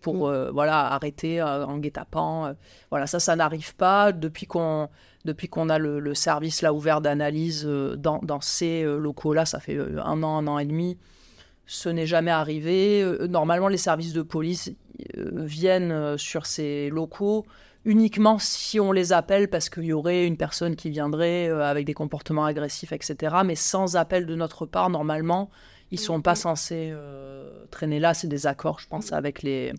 pour 0.00 0.28
mm. 0.28 0.50
voilà, 0.52 0.86
arrêter 0.92 1.42
en 1.42 1.78
guet-apens. 1.78 2.54
voilà, 2.90 3.06
ça, 3.06 3.20
ça 3.20 3.36
n'arrive 3.36 3.74
pas 3.76 4.12
depuis 4.12 4.46
qu'on 4.46 4.88
depuis 5.26 5.48
qu'on 5.48 5.68
a 5.68 5.78
le, 5.78 6.14
service 6.14 6.62
là 6.62 6.72
ouvert 6.72 7.02
d'analyse 7.02 7.64
euh, 7.66 7.96
dans, 7.96 8.40
ces 8.40 8.82
euh, 8.82 8.96
locaux-là, 8.96 9.44
ça 9.44 9.60
fait 9.60 9.76
euh, 9.76 10.00
un 10.02 10.22
an, 10.22 10.38
un 10.38 10.46
an 10.46 10.58
et 10.58 10.64
demi. 10.64 10.96
Ce 11.66 11.90
n'est 11.90 12.06
jamais 12.06 12.30
arrivé. 12.30 13.04
Normalement, 13.28 13.66
les 13.66 13.76
services 13.76 14.12
de 14.12 14.22
police 14.22 14.70
viennent 15.18 16.16
sur 16.16 16.46
ces 16.46 16.90
locaux 16.90 17.44
uniquement 17.84 18.38
si 18.38 18.78
on 18.78 18.92
les 18.92 19.12
appelle 19.12 19.48
parce 19.48 19.68
qu'il 19.68 19.82
y 19.82 19.92
aurait 19.92 20.26
une 20.26 20.36
personne 20.36 20.76
qui 20.76 20.90
viendrait 20.90 21.48
avec 21.48 21.84
des 21.84 21.92
comportements 21.92 22.44
agressifs, 22.44 22.92
etc. 22.92 23.38
Mais 23.44 23.56
sans 23.56 23.96
appel 23.96 24.26
de 24.26 24.36
notre 24.36 24.64
part, 24.64 24.90
normalement, 24.90 25.50
ils 25.90 26.00
sont 26.00 26.20
pas 26.20 26.34
censés 26.34 26.92
traîner 27.70 28.00
là. 28.00 28.14
C'est 28.14 28.28
des 28.28 28.46
accords, 28.46 28.80
je 28.80 28.88
pense, 28.88 29.12
avec 29.12 29.42
les, 29.42 29.72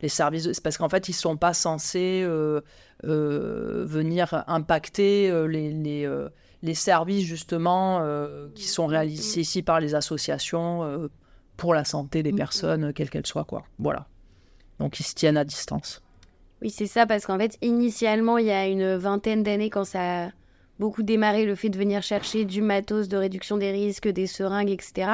les 0.00 0.08
services. 0.08 0.50
C'est 0.52 0.62
parce 0.62 0.78
qu'en 0.78 0.88
fait, 0.88 1.08
ils 1.08 1.14
sont 1.14 1.36
pas 1.36 1.52
censés 1.54 2.26
euh, 3.04 3.84
venir 3.84 4.44
impacter 4.46 5.28
euh, 5.28 5.46
les, 5.46 5.72
les, 5.72 6.06
euh, 6.06 6.28
les, 6.62 6.74
services 6.74 7.24
justement 7.24 8.00
qui 8.54 8.68
sont 8.68 8.86
réalisés 8.86 9.40
ici 9.40 9.62
par 9.62 9.80
les 9.80 9.96
associations 9.96 11.10
pour 11.56 11.74
la 11.74 11.84
santé 11.84 12.22
des 12.22 12.32
personnes, 12.32 12.92
quelles 12.92 13.10
qu'elles 13.10 13.26
soient. 13.26 13.44
Quoi. 13.44 13.64
Voilà. 13.80 14.06
Donc 14.78 15.00
ils 15.00 15.04
se 15.04 15.14
tiennent 15.14 15.36
à 15.36 15.44
distance. 15.44 16.00
Oui, 16.60 16.70
c'est 16.70 16.86
ça, 16.86 17.06
parce 17.06 17.26
qu'en 17.26 17.38
fait, 17.38 17.58
initialement, 17.60 18.38
il 18.38 18.46
y 18.46 18.52
a 18.52 18.68
une 18.68 18.94
vingtaine 18.94 19.42
d'années, 19.42 19.68
quand 19.68 19.84
ça 19.84 20.26
a 20.26 20.30
beaucoup 20.78 21.02
démarré, 21.02 21.44
le 21.44 21.56
fait 21.56 21.70
de 21.70 21.76
venir 21.76 22.04
chercher 22.04 22.44
du 22.44 22.62
matos 22.62 23.08
de 23.08 23.16
réduction 23.16 23.56
des 23.56 23.72
risques, 23.72 24.06
des 24.06 24.28
seringues, 24.28 24.70
etc., 24.70 25.10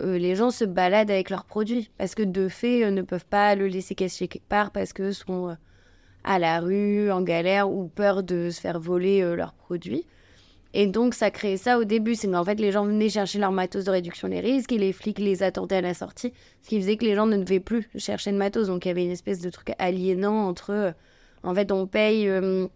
les 0.00 0.34
gens 0.34 0.50
se 0.50 0.64
baladent 0.64 1.10
avec 1.10 1.30
leurs 1.30 1.44
produits, 1.44 1.90
parce 1.98 2.14
que 2.14 2.22
de 2.22 2.48
fait, 2.48 2.90
ne 2.90 3.02
peuvent 3.02 3.26
pas 3.26 3.54
le 3.54 3.66
laisser 3.68 3.94
cacher 3.94 4.28
quelque 4.28 4.48
part, 4.48 4.70
parce 4.70 4.92
que 4.92 5.12
sont 5.12 5.56
à 6.24 6.38
la 6.38 6.60
rue, 6.60 7.10
en 7.10 7.22
galère 7.22 7.70
ou 7.70 7.88
peur 7.88 8.22
de 8.22 8.50
se 8.50 8.60
faire 8.60 8.78
voler 8.78 9.22
euh, 9.22 9.34
leurs 9.34 9.54
produits. 9.54 10.06
Et 10.74 10.86
donc, 10.86 11.14
ça 11.14 11.30
créait 11.30 11.58
ça 11.58 11.78
au 11.78 11.84
début. 11.84 12.14
C'est 12.14 12.30
qu'en 12.30 12.44
fait, 12.44 12.58
les 12.58 12.72
gens 12.72 12.86
venaient 12.86 13.10
chercher 13.10 13.38
leur 13.38 13.52
matos 13.52 13.84
de 13.84 13.90
réduction 13.90 14.28
des 14.28 14.40
risques 14.40 14.72
et 14.72 14.78
les 14.78 14.92
flics 14.92 15.18
les 15.18 15.42
attendaient 15.42 15.76
à 15.76 15.80
la 15.82 15.94
sortie. 15.94 16.32
Ce 16.62 16.68
qui 16.68 16.80
faisait 16.80 16.96
que 16.96 17.04
les 17.04 17.14
gens 17.14 17.26
ne 17.26 17.36
devaient 17.36 17.60
plus 17.60 17.88
chercher 17.96 18.32
de 18.32 18.38
matos. 18.38 18.68
Donc, 18.68 18.84
il 18.86 18.88
y 18.88 18.90
avait 18.90 19.04
une 19.04 19.10
espèce 19.10 19.40
de 19.40 19.50
truc 19.50 19.72
aliénant 19.78 20.46
entre. 20.46 20.70
Euh, 20.70 20.92
en 21.42 21.54
fait, 21.54 21.72
on 21.72 21.86
paye 21.86 22.28
euh, 22.28 22.68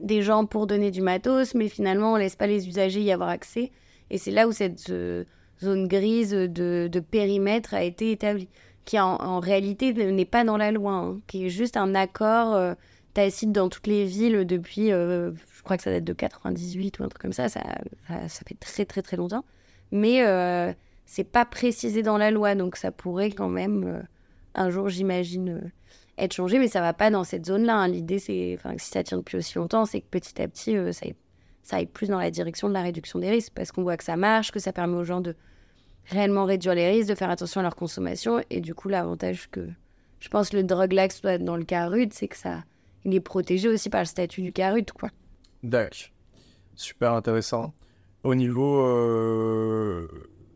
des 0.00 0.22
gens 0.22 0.46
pour 0.46 0.66
donner 0.66 0.90
du 0.90 1.02
matos, 1.02 1.54
mais 1.54 1.68
finalement, 1.68 2.14
on 2.14 2.16
laisse 2.16 2.36
pas 2.36 2.46
les 2.46 2.68
usagers 2.68 3.00
y 3.00 3.12
avoir 3.12 3.28
accès. 3.28 3.70
Et 4.08 4.16
c'est 4.16 4.30
là 4.30 4.46
où 4.46 4.52
cette 4.52 4.88
euh, 4.90 5.24
zone 5.62 5.88
grise 5.88 6.30
de, 6.30 7.00
périmètre 7.10 7.74
a 7.74 7.82
été 7.82 8.12
établie, 8.12 8.48
qui 8.84 8.98
en, 9.00 9.40
réalité 9.40 9.92
n'est 9.92 10.24
pas 10.24 10.44
dans 10.44 10.56
la 10.56 10.72
loi, 10.72 10.92
hein, 10.92 11.20
qui 11.26 11.46
est 11.46 11.50
juste 11.50 11.76
un 11.76 11.94
accord 11.94 12.76
tacite 13.14 13.52
dans 13.52 13.68
toutes 13.68 13.86
les 13.86 14.04
villes 14.04 14.44
depuis 14.46 14.92
je 15.66 15.68
crois 15.68 15.78
que 15.78 15.82
ça 15.82 15.90
date 15.90 16.04
de 16.04 16.12
98 16.12 17.00
ou 17.00 17.02
un 17.02 17.08
truc 17.08 17.20
comme 17.20 17.32
ça, 17.32 17.48
ça, 17.48 17.60
ça, 18.06 18.40
fait 18.46 18.54
très 18.54 18.84
très 18.84 19.02
très 19.02 19.16
longtemps. 19.16 19.44
Mais 19.90 20.24
euh, 20.24 20.72
c'est 21.06 21.24
pas 21.24 21.44
précisé 21.44 22.02
dans 22.02 22.18
la 22.18 22.30
loi, 22.30 22.54
donc 22.54 22.76
ça 22.76 22.92
pourrait 22.92 23.32
quand 23.32 23.48
même 23.48 23.84
euh, 23.84 24.02
un 24.54 24.70
jour, 24.70 24.88
j'imagine, 24.88 25.48
euh, 25.48 25.68
être 26.18 26.34
changé, 26.34 26.60
mais 26.60 26.68
ça 26.68 26.80
va 26.80 26.92
pas 26.92 27.10
dans 27.10 27.24
cette 27.24 27.46
zone-là. 27.46 27.78
Hein. 27.78 27.88
L'idée, 27.88 28.20
c'est, 28.20 28.56
enfin, 28.56 28.74
si 28.78 28.90
ça 28.90 29.02
tient 29.02 29.18
depuis 29.18 29.38
aussi 29.38 29.56
longtemps, 29.56 29.86
c'est 29.86 30.00
que 30.00 30.06
petit 30.08 30.40
à 30.40 30.46
petit, 30.46 30.76
ça, 30.92 31.06
ça 31.66 31.76
aille 31.76 31.86
plus 31.86 32.08
dans 32.08 32.20
la 32.20 32.30
direction 32.30 32.68
de 32.68 32.72
la 32.74 32.82
réduction 32.82 33.18
des 33.18 33.28
risques, 33.28 33.52
parce 33.52 33.72
qu'on 33.72 33.82
voit 33.82 33.96
que 33.96 34.04
ça 34.04 34.16
marche, 34.16 34.52
que 34.52 34.60
ça 34.60 34.72
permet 34.72 34.94
aux 34.94 35.02
gens 35.02 35.20
de 35.20 35.34
réellement 36.04 36.44
réduire 36.44 36.76
les 36.76 36.88
risques, 36.88 37.08
de 37.08 37.16
faire 37.16 37.28
attention 37.28 37.58
à 37.58 37.62
leur 37.64 37.74
consommation, 37.74 38.40
et 38.50 38.60
du 38.60 38.72
coup, 38.72 38.88
l'avantage 38.88 39.50
que 39.50 39.66
je 40.20 40.28
pense 40.28 40.52
le 40.52 40.62
drug 40.62 40.92
lax 40.92 41.22
doit 41.22 41.32
être 41.32 41.44
dans 41.44 41.56
le 41.56 41.64
cas 41.64 41.88
rude, 41.88 42.12
c'est 42.12 42.28
que 42.28 42.36
ça, 42.36 42.62
il 43.04 43.12
est 43.16 43.20
protégé 43.20 43.68
aussi 43.68 43.90
par 43.90 44.00
le 44.00 44.06
statut 44.06 44.42
du 44.42 44.52
cas 44.52 44.70
rude, 44.70 44.92
quoi. 44.92 45.10
D'accord. 45.64 46.10
Super 46.76 47.14
intéressant. 47.14 47.74
Au 48.22 48.36
niveau. 48.36 48.86
Euh, 48.86 50.06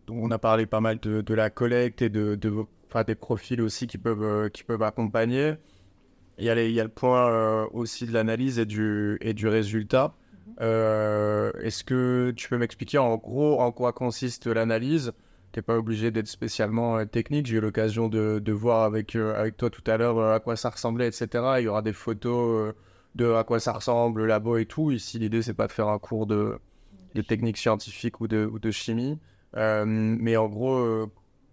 on 0.08 0.30
a 0.30 0.38
parlé 0.38 0.66
pas 0.66 0.80
mal 0.80 1.00
de, 1.00 1.34
la 1.34 1.50
collecte 1.50 2.02
et 2.02 2.08
de, 2.08 2.36
des 2.36 3.14
profils 3.16 3.60
aussi 3.60 3.86
qui 3.86 3.98
peuvent, 3.98 4.22
euh, 4.22 4.48
qui 4.48 4.62
peuvent 4.62 4.82
accompagner. 4.82 5.54
Il 6.38 6.44
y, 6.44 6.50
a 6.50 6.62
il 6.62 6.72
y 6.72 6.80
a 6.80 6.84
le 6.84 6.90
point 6.90 7.28
euh, 7.28 7.66
aussi 7.72 8.06
de 8.06 8.12
l'analyse 8.12 8.58
et 8.58 8.66
du, 8.66 9.18
et 9.20 9.34
du 9.34 9.48
résultat. 9.48 10.14
Mhm. 10.58 11.52
Est-ce 11.62 11.84
que 11.84 12.32
tu 12.36 12.48
peux 12.48 12.58
m'expliquer 12.58 12.98
en 12.98 13.16
gros 13.16 13.60
en 13.60 13.72
quoi 13.72 13.92
consiste 13.92 14.46
l'analyse? 14.46 15.12
Tu 15.52 15.58
n'es 15.58 15.62
pas 15.62 15.76
obligé 15.76 16.10
d'être 16.10 16.28
spécialement 16.28 17.04
technique. 17.06 17.46
J'ai 17.46 17.56
eu 17.56 17.60
l'occasion 17.60 18.08
de, 18.08 18.52
voir 18.52 18.84
avec, 18.84 19.16
avec 19.16 19.56
toi 19.56 19.70
tout 19.70 19.82
à 19.86 19.96
l'heure 19.96 20.20
à 20.32 20.40
quoi 20.40 20.56
ça 20.56 20.70
ressemblait, 20.70 21.08
etc. 21.08 21.28
Il 21.58 21.64
y 21.64 21.68
aura 21.68 21.82
des 21.82 21.92
photos 21.92 22.74
de 23.14 23.32
à 23.32 23.44
quoi 23.44 23.60
ça 23.60 23.72
ressemble, 23.72 24.20
le 24.22 24.26
labo 24.26 24.56
et 24.56 24.66
tout. 24.66 24.90
Ici, 24.90 25.18
l'idée, 25.18 25.42
c'est 25.42 25.54
pas 25.54 25.66
de 25.66 25.72
faire 25.72 25.88
un 25.88 25.98
cours 25.98 26.26
de, 26.26 26.58
de 27.14 27.22
technique 27.22 27.56
scientifique 27.56 28.20
ou 28.20 28.28
de, 28.28 28.46
ou 28.46 28.58
de 28.58 28.70
chimie. 28.70 29.18
Euh, 29.56 29.84
mais 29.86 30.36
en 30.36 30.48
gros, 30.48 30.76
euh, 30.78 31.06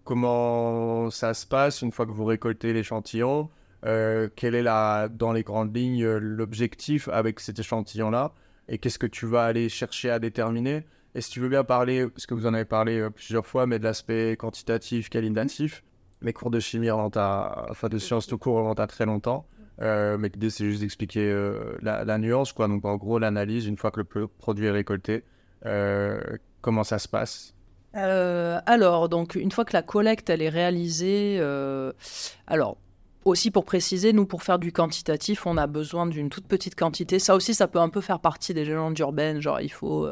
comment 0.04 1.10
ça 1.10 1.34
se 1.34 1.46
passe 1.46 1.82
une 1.82 1.92
fois 1.92 2.06
que 2.06 2.12
vous 2.12 2.24
récoltez 2.24 2.72
l'échantillon? 2.72 3.50
Euh, 3.84 4.28
Quel 4.36 4.54
est, 4.54 4.62
la, 4.62 5.08
dans 5.08 5.32
les 5.32 5.42
grandes 5.42 5.74
lignes, 5.76 6.06
l'objectif 6.06 7.08
avec 7.08 7.40
cet 7.40 7.58
échantillon-là? 7.58 8.32
Et 8.68 8.78
qu'est-ce 8.78 8.98
que 8.98 9.06
tu 9.06 9.26
vas 9.26 9.44
aller 9.44 9.68
chercher 9.68 10.10
à 10.10 10.18
déterminer 10.18 10.84
Et 11.14 11.20
si 11.20 11.30
tu 11.30 11.40
veux 11.40 11.48
bien 11.48 11.64
parler, 11.64 12.06
parce 12.08 12.26
que 12.26 12.34
vous 12.34 12.46
en 12.46 12.54
avez 12.54 12.64
parlé 12.64 13.08
plusieurs 13.14 13.46
fois, 13.46 13.66
mais 13.66 13.78
de 13.78 13.84
l'aspect 13.84 14.36
quantitatif, 14.36 15.08
qualitatif, 15.08 15.82
mes 16.20 16.32
cours 16.32 16.50
de 16.50 16.60
chimie 16.60 16.90
remontent 16.90 17.20
à, 17.20 17.66
enfin 17.70 17.88
de 17.88 17.98
sciences 17.98 18.26
tout 18.26 18.38
court 18.38 18.56
remontent 18.56 18.82
à 18.82 18.86
très 18.86 19.06
longtemps. 19.06 19.46
Euh, 19.80 20.18
mais 20.18 20.28
l'idée, 20.28 20.50
c'est 20.50 20.64
juste 20.64 20.80
d'expliquer 20.80 21.30
euh, 21.30 21.76
la, 21.82 22.18
nuance. 22.18 22.52
Quoi. 22.52 22.68
Donc, 22.68 22.84
en 22.84 22.96
gros, 22.96 23.18
l'analyse, 23.18 23.66
une 23.66 23.76
fois 23.76 23.90
que 23.90 24.00
le 24.00 24.26
produit 24.26 24.66
est 24.66 24.70
récolté, 24.70 25.24
euh, 25.66 26.20
comment 26.60 26.84
ça 26.84 26.98
se 26.98 27.08
passe? 27.08 27.54
Alors, 27.94 29.08
donc, 29.08 29.34
une 29.34 29.50
fois 29.50 29.64
que 29.64 29.72
la 29.72 29.82
collecte, 29.82 30.30
elle 30.30 30.42
est 30.42 30.48
réalisée, 30.48 31.40
alors, 32.46 32.76
aussi 33.28 33.50
pour 33.50 33.64
préciser, 33.64 34.12
nous, 34.12 34.26
pour 34.26 34.42
faire 34.42 34.58
du 34.58 34.72
quantitatif, 34.72 35.46
on 35.46 35.56
a 35.56 35.66
besoin 35.66 36.06
d'une 36.06 36.28
toute 36.28 36.46
petite 36.46 36.74
quantité. 36.74 37.18
Ça 37.18 37.34
aussi, 37.34 37.54
ça 37.54 37.68
peut 37.68 37.78
un 37.78 37.88
peu 37.88 38.00
faire 38.00 38.20
partie 38.20 38.54
des 38.54 38.64
légendes 38.64 38.98
urbaines, 38.98 39.40
genre 39.40 39.60
il 39.60 39.72
faut 39.72 40.08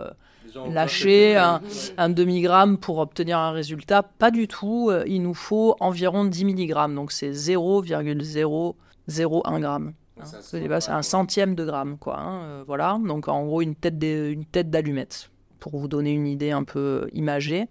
lâcher 0.70 1.36
un, 1.36 1.60
un 1.98 2.08
demi-gramme 2.08 2.78
pour 2.78 2.98
obtenir 2.98 3.38
un 3.38 3.50
résultat. 3.50 4.02
Pas 4.02 4.30
du 4.30 4.48
tout, 4.48 4.90
il 5.06 5.22
nous 5.22 5.34
faut 5.34 5.76
environ 5.80 6.24
10 6.24 6.44
milligrammes, 6.44 6.94
donc 6.94 7.12
c'est 7.12 7.30
0,0 7.30 8.74
0,1 9.08 9.60
gramme. 9.60 9.92
Hein. 10.20 10.24
C'est 10.40 10.90
un 10.90 11.02
centième 11.02 11.54
de 11.54 11.64
gramme, 11.64 11.98
quoi. 11.98 12.18
Hein, 12.18 12.42
euh, 12.44 12.64
voilà, 12.66 12.98
donc 13.04 13.28
en 13.28 13.44
gros 13.44 13.62
une 13.62 13.74
tête 13.74 13.98
d'allumette, 13.98 15.30
pour 15.60 15.76
vous 15.78 15.88
donner 15.88 16.12
une 16.12 16.26
idée 16.26 16.50
un 16.50 16.64
peu 16.64 17.08
imagée. 17.12 17.66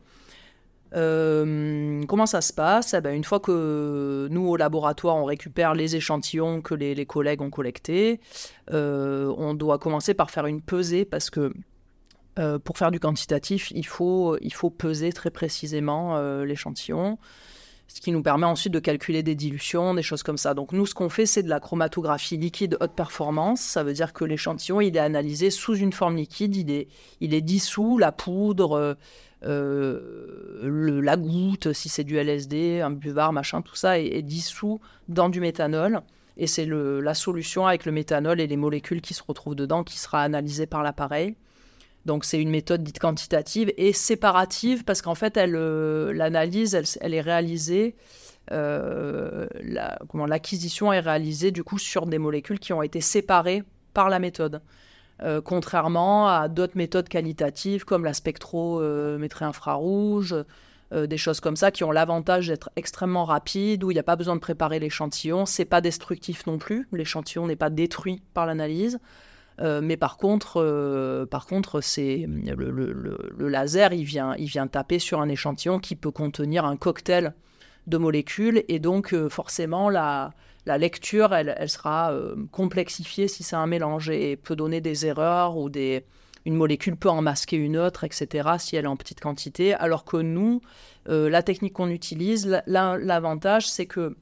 Euh, 0.95 2.03
comment 2.07 2.25
ça 2.25 2.41
se 2.41 2.53
passe? 2.53 2.93
Eh 2.93 3.01
ben, 3.01 3.15
Une 3.15 3.23
fois 3.23 3.39
que 3.39 4.27
nous, 4.31 4.47
au 4.47 4.55
laboratoire, 4.55 5.15
on 5.15 5.25
récupère 5.25 5.73
les 5.73 5.95
échantillons 5.95 6.61
que 6.61 6.73
les, 6.73 7.05
collègues 7.05 7.41
ont 7.41 7.49
collectés, 7.49 8.19
euh, 8.71 9.33
on 9.37 9.53
doit 9.53 9.77
commencer 9.77 10.13
par 10.13 10.31
faire 10.31 10.45
une 10.45 10.61
pesée 10.61 11.05
parce 11.05 11.29
que 11.29 11.53
pour 12.65 12.77
faire 12.77 12.91
du 12.91 12.99
quantitatif, 12.99 13.71
il 13.73 13.85
faut, 13.85 14.37
il 14.41 14.53
faut 14.53 14.69
peser 14.69 15.13
très 15.13 15.29
précisément 15.29 16.19
l'échantillon 16.43 17.17
ce 17.88 18.01
qui 18.01 18.11
nous 18.11 18.23
permet 18.23 18.45
ensuite 18.45 18.73
de 18.73 18.79
calculer 18.79 19.23
des 19.23 19.36
dilutions, 19.36 19.93
des 19.93 20.01
choses 20.01 20.23
comme 20.23 20.38
ça. 20.38 20.53
Donc 20.53 20.71
nous, 20.71 20.86
ce 20.86 20.93
qu'on 20.93 21.09
fait, 21.09 21.25
c'est 21.25 21.43
de 21.43 21.49
la 21.49 21.59
chromatographie 21.59 22.38
liquide 22.38 22.77
haute 22.81 22.93
performance. 22.93 23.61
Ça 23.61 23.83
veut 23.83 23.93
dire 23.93 24.13
que 24.13 24.25
l'échantillon, 24.25 24.81
il 24.81 24.95
est 24.95 24.99
analysé 24.99 25.49
sous 25.49 25.75
une 25.75 25.93
forme 25.93 26.15
liquide, 26.17 26.55
il 26.55 26.71
est, 26.71 26.88
il 27.21 27.33
est 27.33 27.41
dissous, 27.41 27.97
la 27.97 28.11
poudre, 28.11 28.97
euh, 29.43 30.59
le, 30.63 31.01
la 31.01 31.17
goutte, 31.17 31.73
si 31.73 31.89
c'est 31.89 32.03
du 32.03 32.17
LSD, 32.17 32.81
un 32.81 32.91
buvard, 32.91 33.33
machin, 33.33 33.61
tout 33.61 33.75
ça 33.75 33.99
est, 33.99 34.21
dissous 34.21 34.79
dans 35.07 35.29
du 35.29 35.39
méthanol. 35.39 36.01
Et 36.38 36.47
c'est 36.47 36.65
la 36.65 37.13
solution 37.13 37.65
avec 37.65 37.86
le 37.86 37.91
méthanol 37.91 38.41
et 38.41 38.47
les 38.47 38.57
molécules 38.57 39.01
qui 39.01 39.13
se 39.13 39.23
retrouvent 39.25 39.55
dedans 39.55 39.83
qui 39.83 39.97
sera 39.97 40.21
analysée 40.21 40.65
par 40.65 40.83
l'appareil. 40.83 41.36
Donc 42.06 42.24
c'est 42.24 42.39
une 42.39 42.51
méthode 42.51 42.84
dite 42.84 42.99
quantitative 42.99 43.74
et 43.78 43.91
séparative 43.91 44.84
parce 44.84 45.01
qu'en 45.01 45.16
fait, 45.16 45.38
euh, 45.38 46.14
l'analyse, 46.14 46.97
elle, 47.01 47.14
est 47.14 47.22
réalisée, 47.22 47.95
euh, 48.51 49.47
l'acquisition 50.14 50.93
est 50.93 50.99
réalisée 50.99 51.51
du 51.51 51.64
coup 51.64 51.80
sur 51.80 52.06
des 52.06 52.20
molécules 52.20 52.60
qui 52.60 52.74
ont 52.74 52.84
été 52.84 53.01
séparées 53.01 53.64
par 53.93 54.10
la 54.10 54.20
méthode. 54.20 54.62
Euh, 55.24 55.41
contrairement 55.41 56.28
à 56.28 56.47
d'autres 56.49 56.78
méthodes 56.78 57.08
qualitatives 57.08 57.86
comme 57.86 58.03
la 58.03 58.14
spectrométrie 58.14 59.45
infrarouge, 59.45 60.36
des 60.91 61.18
choses 61.18 61.41
comme 61.41 61.58
ça 61.58 61.72
qui 61.72 61.84
ont 61.84 61.91
l'avantage 61.91 62.47
d'être 62.47 62.70
extrêmement 62.78 63.26
rapides, 63.26 63.84
où 63.84 63.91
il 63.91 63.95
n'y 63.95 63.99
a 63.99 64.03
pas 64.03 64.16
besoin 64.16 64.36
de 64.36 64.39
préparer 64.39 64.80
l'échantillon, 64.80 65.45
c'est 65.45 65.66
pas 65.66 65.82
destructif 65.82 66.45
non 66.45 66.58
plus, 66.58 66.88
l'échantillon 66.93 67.47
n'est 67.47 67.58
pas 67.58 67.72
détruit 67.72 68.22
par 68.34 68.45
l'analyse. 68.45 68.99
Euh, 69.62 69.82
mais 69.82 69.97
par 69.97 70.18
contre, 70.18 70.62
euh, 70.62 71.26
par 71.26 71.45
contre, 71.45 71.82
c'est 71.82 72.26
le, 72.28 73.47
laser, 73.47 73.93
il 73.93 74.03
vient, 74.03 74.36
il 74.38 74.47
vient 74.47 74.68
taper 74.68 74.99
sur 74.99 75.22
un 75.22 75.30
échantillon 75.30 75.80
qui 75.80 75.95
peut 75.95 76.12
contenir 76.12 76.66
un 76.66 76.76
cocktail 76.76 77.34
de 77.88 77.97
molécules 77.97 78.64
et 78.68 78.80
donc 78.80 79.14
euh, 79.14 79.30
forcément 79.30 79.89
la, 79.89 80.34
lecture, 80.66 81.34
elle, 81.34 81.70
sera 81.70 82.12
complexifiée 82.51 83.28
si 83.28 83.43
c'est 83.43 83.56
un 83.56 83.68
mélange 83.68 84.10
et 84.10 84.36
peut 84.36 84.56
donner 84.56 84.82
des 84.82 85.06
erreurs 85.06 85.58
ou 85.58 85.70
des 85.70 86.06
une 86.47 86.56
molécule 86.56 86.95
peut 86.95 87.10
en 87.10 87.24
masquer 87.24 87.56
une 87.56 87.76
autre, 87.76 88.03
etc. 88.03 88.49
si 88.60 88.76
elle 88.76 88.86
est 88.86 88.88
en 88.88 88.95
petite 88.95 89.20
quantité. 89.20 89.74
Alors 89.74 90.06
que 90.06 90.18
nous, 90.18 90.62
la 91.08 91.41
technique 91.41 91.74
qu'on 91.74 91.89
utilise, 91.89 92.62
l'avantage, 92.68 93.68
c'est 93.68 93.88
que 93.88 94.16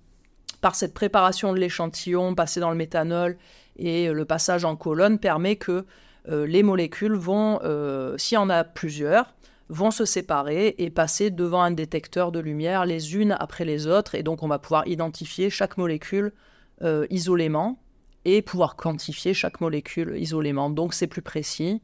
par 0.61 0.75
cette 0.75 0.93
préparation 0.93 1.51
de 1.51 1.59
l'échantillon, 1.59 2.33
passé 2.33 2.61
dans 2.61 2.71
le 2.71 2.77
méthanol 2.77 3.37
et 3.77 4.11
le 4.11 4.25
passage 4.25 4.65
en 4.65 4.75
colonne 4.75 5.19
permet 5.19 5.55
que 5.55 5.85
euh, 6.29 6.45
les 6.47 6.63
molécules 6.63 7.15
vont, 7.15 7.59
euh, 7.63 8.17
s'il 8.17 8.35
y 8.35 8.37
en 8.37 8.49
a 8.49 8.63
plusieurs, 8.63 9.33
vont 9.69 9.91
se 9.91 10.05
séparer 10.05 10.75
et 10.77 10.89
passer 10.89 11.31
devant 11.31 11.61
un 11.61 11.71
détecteur 11.71 12.31
de 12.31 12.39
lumière 12.39 12.85
les 12.85 13.15
unes 13.15 13.35
après 13.39 13.65
les 13.65 13.87
autres. 13.87 14.15
Et 14.15 14.23
donc 14.23 14.43
on 14.43 14.47
va 14.47 14.59
pouvoir 14.59 14.87
identifier 14.87 15.49
chaque 15.49 15.77
molécule 15.77 16.33
euh, 16.81 17.07
isolément 17.09 17.79
et 18.25 18.41
pouvoir 18.41 18.75
quantifier 18.75 19.33
chaque 19.33 19.59
molécule 19.59 20.15
isolément. 20.17 20.69
Donc 20.69 20.93
c'est 20.93 21.07
plus 21.07 21.21
précis. 21.21 21.81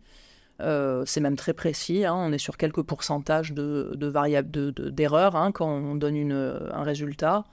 c'est 1.05 1.21
même 1.21 1.35
très 1.35 1.53
précis, 1.53 2.05
hein. 2.05 2.15
on 2.15 2.31
est 2.31 2.37
sur 2.37 2.57
quelques 2.57 2.83
pourcentages 2.83 3.53
de, 3.53 4.07
variables 4.07 4.73
d'erreur 4.73 5.35
hein, 5.35 5.51
quand 5.51 5.69
on 5.69 5.95
donne 5.95 6.31
un 6.31 6.83
résultat. 6.83 7.45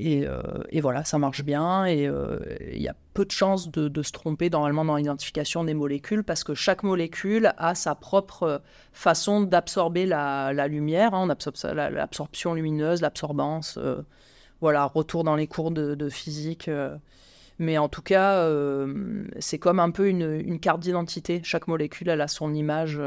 Euh, 0.00 0.42
et, 0.70 0.80
voilà, 0.80 1.04
ça 1.04 1.18
marche 1.18 1.44
bien 1.44 1.84
et 1.84 2.08
euh, 2.08 2.38
il 2.72 2.82
y 2.82 2.88
a 2.88 2.96
peu 3.14 3.24
de 3.24 3.30
chances 3.30 3.70
de, 3.70 4.02
se 4.02 4.10
tromper 4.10 4.50
normalement 4.50 4.84
dans 4.84 4.96
l'identification 4.96 5.62
des 5.62 5.74
molécules 5.74 6.24
parce 6.24 6.42
que 6.42 6.54
chaque 6.54 6.82
molécule 6.82 7.52
a 7.58 7.76
sa 7.76 7.94
propre 7.94 8.60
façon 8.92 9.42
d'absorber 9.42 10.06
la, 10.06 10.52
lumière. 10.68 11.14
Hein. 11.14 11.26
on 11.26 11.30
absorbe 11.30 11.56
l'absorption 11.74 12.54
lumineuse, 12.54 13.00
l'absorbance. 13.02 13.78
Euh, 13.78 14.02
voilà, 14.60 14.84
retour 14.86 15.24
dans 15.24 15.36
les 15.36 15.46
cours 15.46 15.70
de, 15.70 16.08
physique. 16.08 16.70
Mais 17.58 17.76
en 17.78 17.88
tout 17.88 18.02
cas, 18.02 18.48
c'est 19.38 19.58
comme 19.58 19.78
un 19.78 19.90
peu 19.90 20.08
une, 20.08 20.58
carte 20.58 20.80
d'identité. 20.80 21.42
Chaque 21.44 21.68
molécule, 21.68 22.08
elle 22.08 22.22
a 22.22 22.28
son 22.28 22.54
image. 22.54 22.98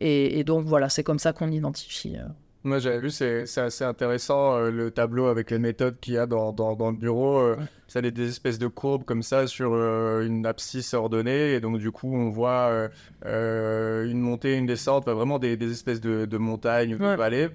Et, 0.00 0.42
donc 0.42 0.66
voilà, 0.66 0.88
c'est 0.88 1.04
comme 1.04 1.20
ça 1.20 1.32
qu'on 1.32 1.52
identifie. 1.52 2.16
Moi, 2.62 2.78
j'avais 2.78 2.98
vu, 2.98 3.10
c'est 3.10 3.46
assez 3.56 3.84
intéressant 3.84 4.54
euh, 4.56 4.70
le 4.70 4.90
tableau 4.90 5.26
avec 5.26 5.50
les 5.50 5.58
méthodes 5.58 5.98
qu'il 5.98 6.14
y 6.14 6.18
a 6.18 6.26
dans, 6.26 6.52
dans, 6.52 6.76
dans 6.76 6.90
le 6.90 6.96
bureau. 6.96 7.38
Euh, 7.38 7.56
ça 7.88 8.00
a 8.00 8.02
des 8.02 8.28
espèces 8.28 8.58
de 8.58 8.66
courbes 8.66 9.04
comme 9.04 9.22
ça 9.22 9.46
sur 9.46 9.72
euh, 9.72 10.26
une 10.26 10.44
abscisse 10.44 10.92
ordonnée. 10.92 11.54
Et 11.54 11.60
donc, 11.60 11.78
du 11.78 11.90
coup, 11.90 12.14
on 12.14 12.28
voit 12.28 12.90
une 13.24 14.20
montée, 14.20 14.56
une 14.58 14.66
descente, 14.66 15.06
vraiment 15.08 15.38
des, 15.38 15.56
des 15.56 15.72
espèces 15.72 16.02
de, 16.02 16.26
de 16.26 16.36
montagnes, 16.36 16.98
de 16.98 17.16
vallées. 17.16 17.48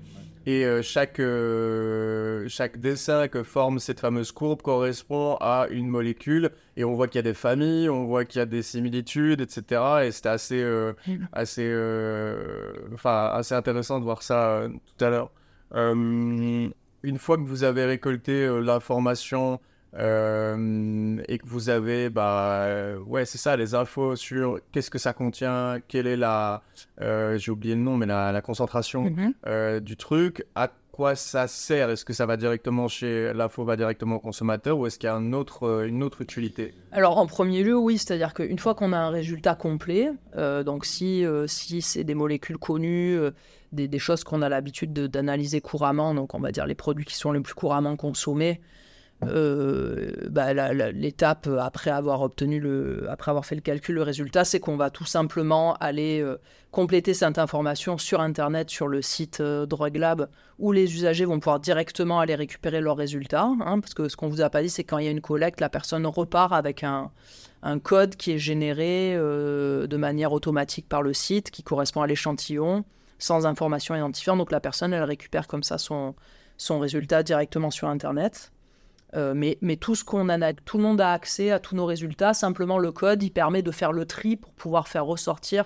Et 0.45 0.63
euh, 0.63 0.81
chaque, 0.83 1.19
euh, 1.19 2.45
chaque 2.47 2.79
dessin 2.79 3.27
que 3.27 3.41
forme 3.41 3.79
cette 3.79 3.99
fameuse 3.99 4.31
courbe 4.31 4.61
correspond 4.61 5.37
à 5.41 5.67
une 5.71 5.87
molécule. 5.87 6.51
Et 6.77 6.83
on 6.83 6.93
voit 6.93 7.07
qu'il 7.07 7.17
y 7.17 7.19
a 7.19 7.23
des 7.23 7.33
familles, 7.33 7.89
on 7.89 8.05
voit 8.05 8.25
qu'il 8.25 8.39
y 8.39 8.41
a 8.41 8.45
des 8.45 8.61
similitudes, 8.61 9.41
etc. 9.41 9.81
Et 10.05 10.11
c'était 10.11 10.29
assez, 10.29 10.61
euh, 10.61 10.93
mm. 11.07 11.27
assez, 11.33 12.93
enfin, 12.93 13.31
assez 13.33 13.55
intéressant 13.55 13.99
de 13.99 14.03
voir 14.03 14.21
ça 14.21 14.67
tout 14.97 15.05
à 15.05 15.09
l'heure. 15.09 15.31
une 15.73 17.17
fois 17.17 17.37
que 17.37 17.43
vous 17.43 17.63
avez 17.63 17.85
récolté 17.85 18.47
l'information 18.61 19.59
euh, 19.97 21.21
et 21.27 21.37
que 21.37 21.47
vous 21.47 21.69
avez, 21.69 22.09
bah, 22.09 22.63
euh, 22.63 22.99
ouais, 22.99 23.25
c'est 23.25 23.37
ça, 23.37 23.55
les 23.55 23.75
infos 23.75 24.15
sur 24.15 24.59
qu'est-ce 24.71 24.89
que 24.89 24.97
ça 24.97 25.13
contient, 25.13 25.79
quelle 25.87 26.07
est 26.07 26.17
la, 26.17 26.63
euh, 27.01 27.37
j'ai 27.37 27.51
oublié 27.51 27.75
le 27.75 27.81
nom, 27.81 27.95
mais 27.95 28.05
la, 28.05 28.41
concentration 28.41 29.09
mhm. 29.09 29.79
du 29.79 29.95
truc, 29.95 30.45
à 30.55 30.69
quoi 30.91 31.15
ça 31.15 31.47
sert? 31.47 31.89
Est-ce 31.89 32.03
que 32.03 32.13
ça 32.13 32.25
va 32.25 32.35
directement 32.35 32.87
chez 32.87 33.33
l'info, 33.33 33.63
va 33.63 33.77
directement 33.77 34.17
au 34.17 34.19
consommateur, 34.19 34.77
ou 34.77 34.85
est-ce 34.85 34.99
qu'il 34.99 35.07
y 35.07 35.09
a 35.09 35.15
un 35.15 35.33
autre, 35.33 35.85
une 35.87 36.03
autre 36.03 36.21
utilité? 36.21 36.73
Alors, 36.91 37.17
en 37.17 37.25
premier 37.25 37.63
lieu, 37.63 37.77
oui, 37.77 37.97
c'est-à-dire 37.97 38.33
qu'une 38.33 38.59
fois 38.59 38.75
qu'on 38.75 38.91
a 38.91 38.97
un 38.97 39.09
résultat 39.09 39.55
complet, 39.55 40.11
donc 40.35 40.85
si, 40.85 41.25
si 41.47 41.81
c'est 41.81 42.03
des 42.03 42.15
molécules 42.15 42.57
connues, 42.57 43.17
des, 43.71 43.87
des, 43.87 43.99
choses 43.99 44.23
qu'on 44.23 44.41
a 44.41 44.49
l'habitude 44.49 44.93
d'analyser 44.93 45.61
couramment, 45.61 46.13
donc 46.13 46.33
on 46.33 46.39
va 46.39 46.51
dire 46.51 46.65
les 46.65 46.75
produits 46.75 47.05
qui 47.05 47.15
sont 47.15 47.31
les 47.31 47.39
plus 47.39 47.55
couramment 47.55 47.95
consommés, 47.95 48.61
euh, 49.23 50.11
bah, 50.29 50.53
l'étape 50.91 51.47
après 51.59 51.89
avoir 51.89 52.21
obtenu 52.21 52.59
le, 52.59 53.07
après 53.09 53.31
avoir 53.31 53.45
fait 53.45 53.55
le 53.55 53.61
calcul, 53.61 53.95
le 53.95 54.03
résultat, 54.03 54.43
c'est 54.45 54.59
qu'on 54.59 54.75
va 54.75 54.89
tout 54.89 55.05
simplement 55.05 55.75
aller 55.75 56.21
euh, 56.21 56.37
compléter 56.71 57.13
cette 57.13 57.39
information 57.39 57.97
sur 57.97 58.19
Internet, 58.19 58.69
sur 58.69 58.87
le 58.87 59.01
site 59.01 59.39
euh, 59.39 59.65
DrugLab, 59.65 60.29
où 60.59 60.71
les 60.71 60.93
usagers 60.93 61.25
vont 61.25 61.39
pouvoir 61.39 61.59
directement 61.59 62.19
aller 62.19 62.35
récupérer 62.35 62.81
leurs 62.81 62.97
résultats. 62.97 63.49
Hein, 63.61 63.79
parce 63.79 63.93
que 63.93 64.09
ce 64.09 64.15
qu'on 64.15 64.27
vous 64.27 64.41
a 64.41 64.49
pas 64.49 64.61
dit, 64.61 64.69
c'est 64.69 64.83
quand 64.83 64.97
il 64.97 65.05
y 65.05 65.07
a 65.07 65.11
une 65.11 65.21
collecte, 65.21 65.61
la 65.61 65.69
personne 65.69 66.05
repart 66.05 66.53
avec 66.53 66.83
un, 66.83 67.09
un 67.63 67.79
code 67.79 68.15
qui 68.15 68.31
est 68.31 68.37
généré 68.37 69.15
de 69.15 69.97
manière 69.97 70.33
automatique 70.33 70.87
par 70.87 71.01
le 71.01 71.13
site, 71.13 71.51
qui 71.51 71.63
correspond 71.63 72.01
à 72.01 72.07
l'échantillon, 72.07 72.83
sans 73.17 73.45
information 73.45 73.95
identifiante. 73.95 74.37
Donc 74.37 74.51
la 74.51 74.59
personne, 74.59 74.93
elle 74.93 75.03
récupère 75.03 75.47
comme 75.47 75.63
ça 75.63 75.77
son, 75.77 76.15
son 76.57 76.79
résultat 76.79 77.23
directement 77.23 77.71
sur 77.71 77.87
Internet. 77.87 78.51
Euh, 79.15 79.33
mais, 79.35 79.75
tout 79.77 79.95
ce 79.95 80.03
qu'on 80.03 80.29
a, 80.29 80.53
tout 80.53 80.77
le 80.77 80.83
monde 80.83 80.99
a 80.99 81.11
accès 81.11 81.51
à 81.51 81.59
tous 81.59 81.75
nos 81.75 81.85
résultats. 81.85 82.33
Simplement, 82.33 82.77
le 82.77 82.91
code, 82.91 83.23
il 83.23 83.31
permet 83.31 83.61
de 83.61 83.71
faire 83.71 83.91
le 83.91 84.05
tri 84.05 84.35
pour 84.35 84.51
pouvoir 84.53 84.87
faire 84.87 85.05
ressortir 85.05 85.65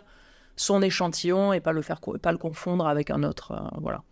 son 0.56 0.82
échantillon 0.82 1.54
et 1.54 1.60
pas 1.60 1.72
le 1.72 1.82
faire, 1.82 2.00
pas 2.22 2.32
le 2.32 2.38
confondre 2.38 2.88
avec 2.88 3.10
un 3.10 3.24
autre. 3.24 3.54
Euh, 3.54 3.78
voilà. 3.82 4.04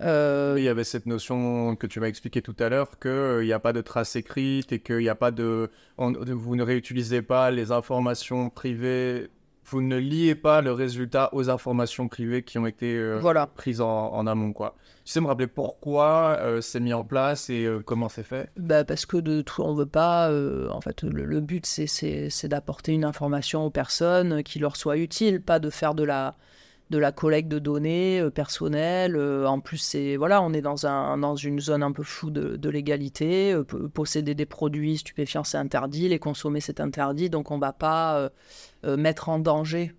Euh, 0.00 0.54
il 0.56 0.64
y 0.64 0.68
avait 0.68 0.84
cette 0.84 1.04
notion 1.04 1.76
que 1.76 1.86
tu 1.86 2.00
m'as 2.00 2.06
expliqué 2.06 2.40
tout 2.40 2.56
à 2.58 2.70
l'heure 2.70 2.98
qu'il 2.98 3.44
n'y 3.44 3.52
a 3.52 3.58
pas 3.58 3.74
de 3.74 3.82
trace 3.82 4.16
écrite 4.16 4.72
et 4.72 4.80
qu'il 4.80 4.98
n'y 4.98 5.08
a 5.10 5.14
pas 5.14 5.30
de, 5.30 5.70
vous 5.98 6.56
ne 6.56 6.62
réutilisez 6.62 7.20
pas 7.20 7.50
les 7.50 7.72
informations 7.72 8.48
privées 8.48 9.28
vous 9.72 9.80
ne 9.80 9.96
liez 9.96 10.34
pas 10.34 10.60
le 10.60 10.70
résultat 10.70 11.30
aux 11.32 11.48
informations 11.48 12.06
privées 12.06 12.42
qui 12.42 12.58
ont 12.58 12.66
été 12.66 12.94
euh, 12.94 13.20
prises 13.54 13.80
en, 13.80 14.26
amont. 14.26 14.52
Quoi. 14.52 14.76
Tu 15.04 15.12
sais 15.12 15.20
me 15.20 15.26
rappeler 15.26 15.46
pourquoi 15.46 16.36
euh, 16.40 16.60
c'est 16.60 16.78
mis 16.78 16.92
en 16.92 17.04
place 17.04 17.48
et 17.48 17.64
euh, 17.64 17.80
comment 17.84 18.10
c'est 18.10 18.22
fait? 18.22 18.50
Bah 18.58 18.84
Parce 18.84 19.06
que 19.06 19.16
de 19.16 19.40
tout, 19.40 19.62
on 19.62 19.74
veut 19.74 19.86
pas. 19.86 20.30
en 20.70 20.80
fait, 20.82 21.02
le, 21.02 21.40
but, 21.40 21.64
c'est 21.64 22.48
d'apporter 22.48 22.92
une 22.92 23.04
information 23.04 23.64
aux 23.64 23.70
personnes 23.70 24.42
qui 24.42 24.58
leur 24.58 24.76
soit 24.76 24.98
utile, 24.98 25.40
pas 25.40 25.58
de 25.58 25.70
faire 25.70 25.94
de 25.94 26.04
la, 26.04 26.36
de 26.90 26.98
la 26.98 27.10
collecte 27.10 27.48
de 27.48 27.58
données 27.58 28.22
personnelles. 28.34 29.16
en 29.16 29.58
plus, 29.60 29.78
c'est 29.78 30.16
voilà, 30.16 30.42
on 30.42 30.52
est 30.52 30.60
dans, 30.60 30.86
un, 30.86 31.16
dans 31.16 31.34
une 31.34 31.60
zone 31.60 31.82
un 31.82 31.92
peu 31.92 32.02
floue 32.02 32.30
de, 32.30 32.56
de 32.56 32.68
l'égalité. 32.68 33.56
posséder 33.94 34.34
des 34.34 34.46
produits 34.46 34.98
stupéfiants, 34.98 35.44
c'est 35.44 35.58
interdit. 35.58 36.10
Les 36.10 36.18
consommer, 36.18 36.60
c'est 36.60 36.78
interdit. 36.78 37.30
Donc, 37.30 37.50
on 37.50 37.58
va 37.58 37.72
pas 37.72 38.30
mettre 38.84 39.28
en 39.28 39.38
danger 39.38 39.94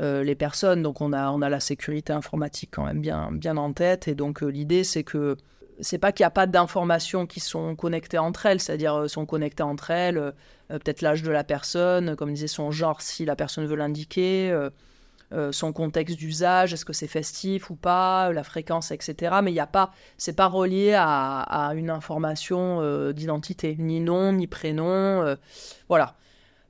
euh, 0.00 0.22
les 0.22 0.34
personnes. 0.34 0.82
Donc 0.82 1.00
on 1.00 1.12
a, 1.12 1.30
on 1.30 1.42
a 1.42 1.48
la 1.48 1.60
sécurité 1.60 2.12
informatique 2.12 2.70
quand 2.72 2.84
même 2.84 3.00
bien, 3.00 3.30
bien 3.32 3.56
en 3.56 3.72
tête. 3.72 4.06
Et 4.06 4.14
donc 4.14 4.42
euh, 4.42 4.46
l'idée, 4.46 4.84
c'est 4.84 5.02
que 5.02 5.36
c'est 5.80 5.98
pas 5.98 6.12
qu'il 6.12 6.22
n'y 6.22 6.28
a 6.28 6.30
pas 6.30 6.46
d'informations 6.46 7.26
qui 7.26 7.40
sont 7.40 7.74
connectées 7.74 8.18
entre 8.18 8.46
elles, 8.46 8.60
c'est-à-dire 8.60 9.08
sont 9.08 9.26
connectées 9.26 9.62
entre 9.62 9.92
elles, 9.92 10.32
peut-être 10.68 11.02
l'âge 11.02 11.22
de 11.22 11.30
la 11.30 11.44
personne, 11.44 12.16
comme 12.16 12.34
disait 12.34 12.48
son 12.48 12.72
genre 12.72 13.00
si 13.00 13.24
la 13.24 13.36
personne 13.36 13.64
veut 13.64 13.76
l'indiquer, 13.76 14.52
son 15.52 15.72
contexte 15.72 16.16
d'usage, 16.16 16.72
est-ce 16.72 16.84
que 16.84 16.92
c'est 16.92 17.06
festif 17.06 17.70
ou 17.70 17.76
pas, 17.76 18.32
la 18.32 18.42
fréquence, 18.42 18.90
etc. 18.90 19.36
Mais 19.40 19.52
il 19.52 19.54
n'y 19.54 19.60
a 19.60 19.68
pas, 19.68 19.92
c'est 20.16 20.34
pas 20.34 20.48
relié 20.48 20.94
à, 20.94 21.42
à 21.42 21.74
une 21.74 21.90
information 21.90 23.12
d'identité, 23.12 23.76
ni 23.78 24.00
nom, 24.00 24.32
ni 24.32 24.48
prénom, 24.48 25.36
voilà. 25.88 26.16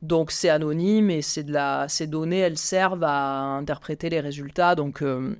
Donc 0.02 0.30
c'est 0.30 0.48
anonyme 0.48 1.10
et 1.10 1.22
c'est 1.22 1.42
de 1.42 1.52
la, 1.52 1.88
ces 1.88 2.06
données, 2.06 2.38
elles 2.38 2.58
servent 2.58 3.02
à 3.02 3.56
interpréter 3.56 4.08
les 4.10 4.20
résultats. 4.20 4.76
Donc 4.76 5.02
euh, 5.02 5.34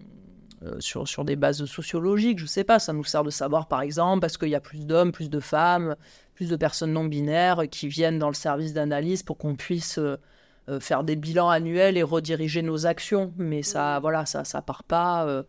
euh, 0.65 0.77
sur, 0.81 1.07
sur, 1.07 1.25
des 1.25 1.37
bases 1.37 1.65
sociologiques, 1.67 2.39
je 2.39 2.45
ne 2.45 2.49
sais 2.49 2.65
pas, 2.65 2.81
ça 2.81 2.93
nous 2.93 3.05
sert 3.05 3.23
de 3.23 3.31
savoir 3.31 3.69
par 3.69 3.83
exemple 3.83 4.21
parce 4.21 4.37
qu'il 4.37 4.49
y 4.49 4.57
a 4.57 4.61
plus 4.61 4.85
d'hommes, 4.85 5.13
plus 5.13 5.31
de 5.31 5.39
femmes, 5.39 5.95
plus 6.35 6.49
de 6.49 6.57
personnes 6.57 6.93
non 6.93 7.05
binaires 7.05 7.65
qui 7.71 7.87
viennent 7.87 8.19
dans 8.19 8.29
le 8.29 8.35
service 8.35 8.73
d'analyse 8.73 9.23
pour 9.23 9.39
qu'on 9.39 9.55
puisse 9.55 9.99
euh, 9.99 10.17
faire 10.81 11.05
des 11.05 11.15
bilans 11.15 11.49
annuels 11.49 11.97
et 11.97 12.03
rediriger 12.03 12.63
nos 12.63 12.85
actions. 12.85 13.33
Mais 13.37 13.63
ça, 13.63 14.01
voilà, 14.01 14.27
ça, 14.27 14.43
ça 14.45 14.61
part 14.61 14.83
pas. 14.83 15.45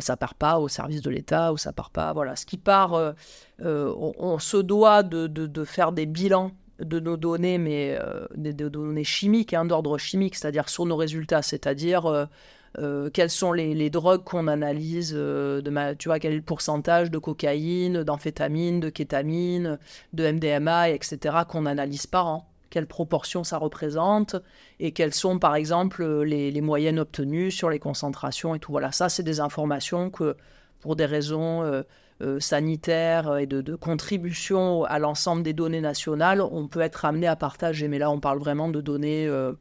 ça 0.00 0.16
part 0.16 0.34
pas 0.34 0.58
au 0.58 0.68
service 0.68 1.00
de 1.00 1.10
l'État 1.10 1.52
ou 1.52 1.58
ça 1.58 1.72
part 1.72 1.90
pas. 1.90 2.12
Voilà, 2.12 2.34
ce 2.34 2.44
qui 2.44 2.56
part, 2.56 3.14
on, 3.60 4.38
se 4.40 4.56
doit 4.56 5.04
de, 5.04 5.28
de, 5.28 5.46
de, 5.46 5.64
faire 5.64 5.92
des 5.92 6.06
bilans 6.06 6.50
de 6.80 7.00
nos 7.00 7.16
données, 7.16 7.58
mais 7.58 7.98
euh, 8.00 8.26
des, 8.34 8.52
données 8.52 9.04
chimiques, 9.04 9.54
hein, 9.54 9.64
d'ordre 9.64 9.98
chimique, 9.98 10.36
c'est-à-dire 10.36 10.68
sur 10.68 10.86
nos 10.86 10.96
résultats, 10.96 11.42
c'est-à-dire 11.42 12.06
euh, 12.06 12.26
euh, 12.78 13.10
quelles 13.10 13.30
sont 13.30 13.52
les, 13.52 13.90
drogues 13.90 14.24
qu'on 14.24 14.46
analyse, 14.46 15.12
de 15.12 15.94
tu 15.94 16.08
vois, 16.08 16.18
quel 16.18 16.32
est 16.32 16.36
le 16.36 16.42
pourcentage 16.42 17.10
de 17.10 17.18
cocaïne, 17.18 18.04
d'amphétamine, 18.04 18.80
de 18.80 18.90
kétamine, 18.90 19.78
de 20.12 20.30
MDMA, 20.30 20.90
etc., 20.90 21.38
qu'on 21.48 21.66
analyse 21.66 22.06
par 22.06 22.26
an, 22.26 22.48
quelle 22.70 22.86
proportion 22.86 23.42
ça 23.42 23.58
représente, 23.58 24.36
et 24.78 24.92
quelles 24.92 25.14
sont, 25.14 25.38
par 25.38 25.56
exemple, 25.56 26.04
les, 26.22 26.50
les 26.50 26.60
moyennes 26.60 27.00
obtenues 27.00 27.50
sur 27.50 27.70
les 27.70 27.78
concentrations 27.78 28.54
et 28.54 28.60
tout. 28.60 28.70
Voilà, 28.70 28.92
ça, 28.92 29.08
c'est 29.08 29.22
des 29.22 29.40
informations 29.40 30.10
que, 30.10 30.36
pour 30.80 30.94
des 30.94 31.06
raisons 31.06 31.82
euh, 32.20 32.40
sanitaire 32.40 33.38
et 33.38 33.46
de, 33.46 33.76
contribution 33.76 34.82
à 34.82 34.98
l'ensemble 34.98 35.44
des 35.44 35.52
données 35.52 35.80
nationales, 35.80 36.40
on 36.40 36.66
peut 36.66 36.80
être 36.80 37.04
amené 37.04 37.28
à 37.28 37.36
partager. 37.36 37.86
Mais 37.86 38.00
là, 38.00 38.10
on 38.10 38.18
parle 38.18 38.40
vraiment 38.40 38.68
de 38.68 38.80
données 38.80 39.28
euh, 39.28 39.52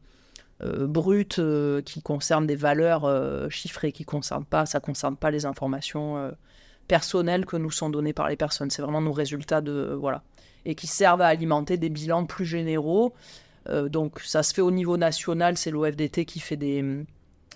euh, 0.63 0.87
brutes 0.87 1.39
qui 1.85 2.01
concernent 2.01 2.47
des 2.47 2.55
valeurs 2.55 3.05
chiffrées, 3.51 3.91
qui 3.91 4.05
concernent 4.05 4.45
pas, 4.45 4.65
ça 4.65 4.79
ne 4.79 4.83
concerne 4.83 5.15
pas 5.15 5.29
les 5.29 5.45
informations 5.45 6.31
personnelles 6.87 7.45
que 7.45 7.57
nous 7.57 7.69
sont 7.69 7.91
données 7.91 8.13
par 8.13 8.27
les 8.27 8.37
personnes. 8.37 8.71
C'est 8.71 8.81
vraiment 8.81 9.01
nos 9.01 9.13
résultats 9.13 9.61
de 9.61 9.95
voilà 9.99 10.23
et 10.65 10.73
qui 10.73 10.87
servent 10.87 11.21
à 11.21 11.27
alimenter 11.27 11.77
des 11.77 11.89
bilans 11.89 12.25
plus 12.25 12.45
généraux. 12.45 13.13
donc 13.69 14.19
ça 14.19 14.41
se 14.41 14.51
fait 14.53 14.61
au 14.61 14.71
niveau 14.71 14.97
national, 14.97 15.57
c'est 15.57 15.69
l'OFDT 15.69 16.25
qui 16.25 16.39
fait 16.39 16.57
des 16.57 17.05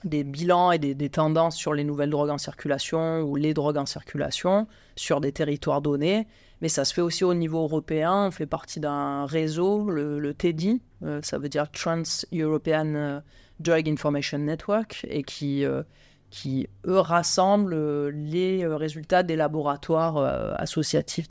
des 0.04 0.24
bilans 0.24 0.72
et 0.72 0.80
des, 0.80 1.10
tendances 1.10 1.56
sur 1.56 1.74
les 1.74 1.84
nouvelles 1.84 2.10
drogues 2.10 2.30
en 2.30 2.38
circulation 2.38 3.22
ou 3.22 3.36
les 3.36 3.54
drogues 3.54 3.78
en 3.78 3.86
circulation 3.86 4.68
sur 4.96 5.22
des 5.22 5.32
territoires 5.32 5.82
donnés. 5.82 6.28
Mais 6.62 6.70
ça 6.70 6.86
se 6.86 6.94
fait 6.94 7.02
aussi 7.02 7.24
au 7.24 7.34
niveau 7.34 7.64
européen. 7.64 8.28
On 8.28 8.32
fait 8.32 8.46
partie 8.46 8.80
d'un 8.80 9.26
réseau, 9.26 9.90
le, 9.90 10.34
TEDI, 10.34 10.82
euh, 11.04 11.20
ça 11.24 11.38
veut 11.38 11.50
dire 11.50 11.70
Trans-European 11.72 12.94
euh, 12.96 13.20
Drug 13.60 13.90
Information 13.90 14.38
Network, 14.40 15.06
et 15.10 15.24
qui, 15.24 15.66
euh, 15.66 15.84
qui 16.30 16.68
eux, 16.88 17.00
rassemblent 17.00 18.10
les 18.10 18.66
résultats 18.66 19.24
des 19.24 19.36
laboratoires 19.36 20.18
associatifs, 20.60 21.28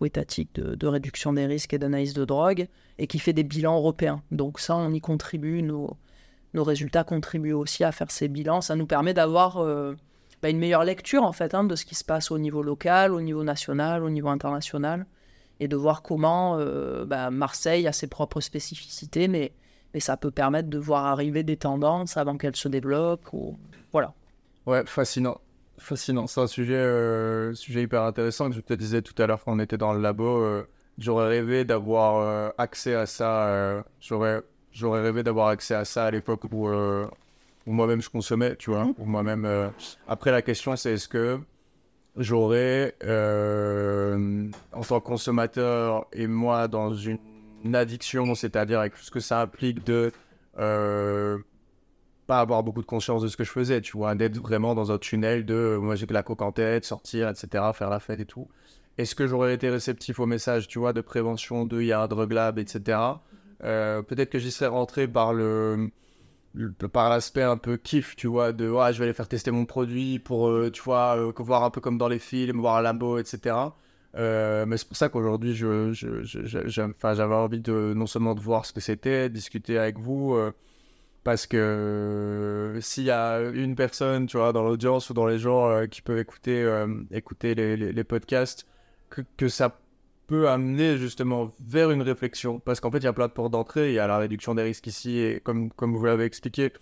ou 0.00 0.06
étatiques 0.06 0.54
de, 0.54 0.86
réduction 0.86 1.32
des 1.32 1.46
risques 1.46 1.74
et 1.74 1.78
d'analyse 1.78 2.14
de 2.14 2.24
drogue, 2.24 2.68
et 2.98 3.06
qui 3.06 3.18
fait 3.18 3.32
des 3.32 3.44
bilans 3.44 3.76
européens. 3.76 4.22
Donc 4.30 4.60
ça, 4.60 4.76
on 4.76 4.92
y 4.92 5.00
contribue, 5.00 5.62
nos 6.56 6.64
résultats 6.64 7.04
contribuent 7.04 7.52
aussi 7.52 7.84
à 7.84 7.92
faire 7.92 8.10
ces 8.10 8.26
bilans. 8.26 8.60
Ça 8.60 8.74
nous 8.74 8.86
permet 8.86 9.14
d'avoir 9.14 9.58
euh, 9.58 9.94
bah, 10.42 10.48
une 10.50 10.58
meilleure 10.58 10.84
lecture 10.84 11.22
en 11.22 11.32
fait 11.32 11.54
hein, 11.54 11.62
de 11.62 11.76
ce 11.76 11.84
qui 11.84 11.94
se 11.94 12.02
passe 12.02 12.32
au 12.32 12.38
niveau 12.38 12.62
local, 12.62 13.12
au 13.12 13.20
niveau 13.20 13.44
national, 13.44 14.02
au 14.02 14.10
niveau 14.10 14.28
international. 14.28 15.06
et 15.60 15.68
de 15.68 15.76
voir 15.76 16.02
comment 16.02 16.58
bah, 17.06 17.30
Marseille 17.30 17.86
a 17.86 17.92
ses 17.92 18.08
propres 18.08 18.40
spécificités, 18.40 19.28
mais, 19.28 19.52
mais 19.94 20.00
ça 20.00 20.16
peut 20.16 20.30
permettre 20.30 20.68
de 20.68 20.78
voir 20.78 21.06
arriver 21.06 21.42
des 21.44 21.56
tendances 21.56 22.16
avant 22.16 22.36
qu'elles 22.36 22.56
se 22.56 22.68
développent. 22.68 23.32
Ou... 23.32 23.56
Voilà. 23.92 24.12
Ouais, 24.66 24.82
fascinant. 24.86 25.40
Fascinant. 25.78 26.26
C'est 26.26 26.40
un 26.40 26.46
sujet, 26.46 27.54
sujet 27.54 27.82
hyper 27.82 28.02
intéressant 28.02 28.50
je 28.50 28.60
te 28.60 28.74
disais 28.74 29.02
tout 29.02 29.14
à 29.22 29.26
l'heure 29.26 29.44
quand 29.44 29.52
on 29.52 29.58
était 29.60 29.78
dans 29.78 29.92
le 29.92 30.00
labo. 30.00 30.42
J'aurais 30.98 31.28
rêvé 31.28 31.64
d'avoir 31.66 32.52
accès 32.58 32.94
à 32.94 33.06
ça. 33.06 33.84
J'aurais 34.00 34.42
j'aurais 34.76 35.00
rêvé 35.00 35.22
d'avoir 35.22 35.48
accès 35.48 35.74
à 35.74 35.84
ça 35.84 36.04
à 36.04 36.10
l'époque 36.10 36.44
où, 36.52 36.68
euh, 36.68 37.06
où 37.66 37.72
moi-même 37.72 38.02
je 38.02 38.10
consommais, 38.10 38.56
tu 38.56 38.70
vois. 38.70 38.84
Mhm. 38.84 38.94
moi-même. 38.98 39.44
Euh, 39.44 39.68
Après, 40.06 40.30
la 40.30 40.42
question, 40.42 40.76
c'est 40.76 40.92
est-ce 40.92 41.08
que 41.08 41.40
j'aurais, 42.16 42.94
euh, 43.04 44.48
en 44.72 44.80
tant 44.82 45.00
que 45.00 45.06
consommateur 45.06 46.06
et 46.12 46.26
moi, 46.26 46.68
dans 46.68 46.94
une 46.94 47.18
addiction, 47.74 48.34
c'est-à-dire 48.34 48.80
avec 48.80 48.96
ce 48.96 49.10
que 49.10 49.20
ça 49.20 49.40
implique 49.40 49.84
de 49.84 50.12
pas 52.26 52.40
avoir 52.40 52.64
beaucoup 52.64 52.80
de 52.80 52.86
conscience 52.86 53.22
de 53.22 53.28
ce 53.28 53.36
que 53.36 53.44
je 53.44 53.50
faisais, 53.50 53.80
tu 53.80 53.96
vois, 53.96 54.14
d'être 54.16 54.38
vraiment 54.38 54.74
dans 54.74 54.90
un 54.90 54.98
tunnel 54.98 55.46
de 55.46 55.78
moi 55.80 55.94
j'ai 55.94 56.08
que 56.08 56.12
la 56.12 56.24
coque 56.24 56.42
en 56.42 56.50
tête, 56.50 56.84
sortir, 56.84 57.28
etc., 57.28 57.64
faire 57.72 57.88
la 57.88 58.00
fête 58.00 58.18
et 58.18 58.24
tout. 58.24 58.48
Est-ce 58.98 59.14
que 59.14 59.28
j'aurais 59.28 59.54
été 59.54 59.70
réceptif 59.70 60.18
au 60.18 60.26
message, 60.26 60.66
tu 60.66 60.80
vois, 60.80 60.92
de 60.92 61.02
prévention 61.02 61.66
de 61.66 61.80
il 61.80 61.86
y 61.86 61.92
a 61.92 62.00
un 62.00 62.08
drug 62.08 62.32
lab, 62.32 62.58
etc. 62.58 62.98
Euh, 63.64 64.02
peut-être 64.02 64.30
que 64.30 64.38
j'y 64.38 64.50
serais 64.50 64.68
rentré 64.68 65.08
par 65.08 65.32
le, 65.32 65.90
par 66.92 67.10
l'aspect 67.10 67.42
un 67.42 67.56
peu 67.56 67.76
kiff, 67.76 68.16
tu 68.16 68.26
vois, 68.26 68.52
de 68.52 68.68
ouais, 68.68 68.92
je 68.92 68.98
vais 68.98 69.04
aller 69.04 69.14
faire 69.14 69.28
tester 69.28 69.50
mon 69.50 69.64
produit 69.66 70.18
pour, 70.18 70.48
euh, 70.48 70.70
tu 70.70 70.82
vois, 70.82 71.16
euh, 71.16 71.32
voir 71.38 71.64
un 71.64 71.70
peu 71.70 71.80
comme 71.80 71.98
dans 71.98 72.08
les 72.08 72.18
films, 72.18 72.60
voir 72.60 72.76
un 72.76 72.82
Lambo, 72.82 73.18
etc. 73.18 73.56
mais 74.14 74.76
c'est 74.76 74.88
pour 74.88 74.96
ça 74.96 75.08
qu'aujourd'hui, 75.08 75.54
je, 75.54 75.92
je, 75.92 76.22
j'avais 76.22 77.34
envie 77.34 77.60
de 77.60 77.92
non 77.94 78.06
seulement 78.06 78.34
de 78.34 78.40
voir 78.40 78.66
ce 78.66 78.72
que 78.72 78.80
c'était, 78.80 79.28
discuter 79.30 79.78
avec 79.78 79.98
vous, 79.98 80.38
parce 81.24 81.46
que 81.46 82.78
s'il 82.80 83.04
y 83.04 83.10
a 83.10 83.40
une 83.40 83.74
personne, 83.74 84.26
tu 84.26 84.36
vois, 84.38 84.52
dans 84.52 84.62
l'audience 84.62 85.10
ou 85.10 85.14
dans 85.14 85.26
les 85.26 85.38
gens 85.38 85.86
qui 85.90 86.02
peuvent 86.02 86.18
écouter, 86.18 86.84
écouter 87.10 87.54
les, 87.54 87.76
les, 87.76 87.92
les 87.92 88.04
podcasts, 88.04 88.66
que, 89.10 89.22
que 89.36 89.48
ça 89.48 89.78
peut 90.26 90.48
amener 90.48 90.98
justement 90.98 91.52
vers 91.60 91.90
une 91.90 92.02
réflexion. 92.02 92.60
Parce 92.60 92.80
qu'en 92.80 92.90
fait, 92.90 92.98
il 92.98 93.04
y 93.04 93.08
a 93.08 93.12
plein 93.12 93.28
de 93.28 93.32
portes 93.32 93.52
d'entrée. 93.52 93.90
Il 93.90 93.94
y 93.94 93.98
a 93.98 94.06
la 94.06 94.18
réduction 94.18 94.54
des 94.54 94.62
risques 94.62 94.86
ici. 94.86 95.18
Et 95.18 95.40
comme, 95.40 95.70
comme 95.72 95.94
vous 95.96 96.04
l'avez 96.04 96.24
expliqué, 96.24 96.72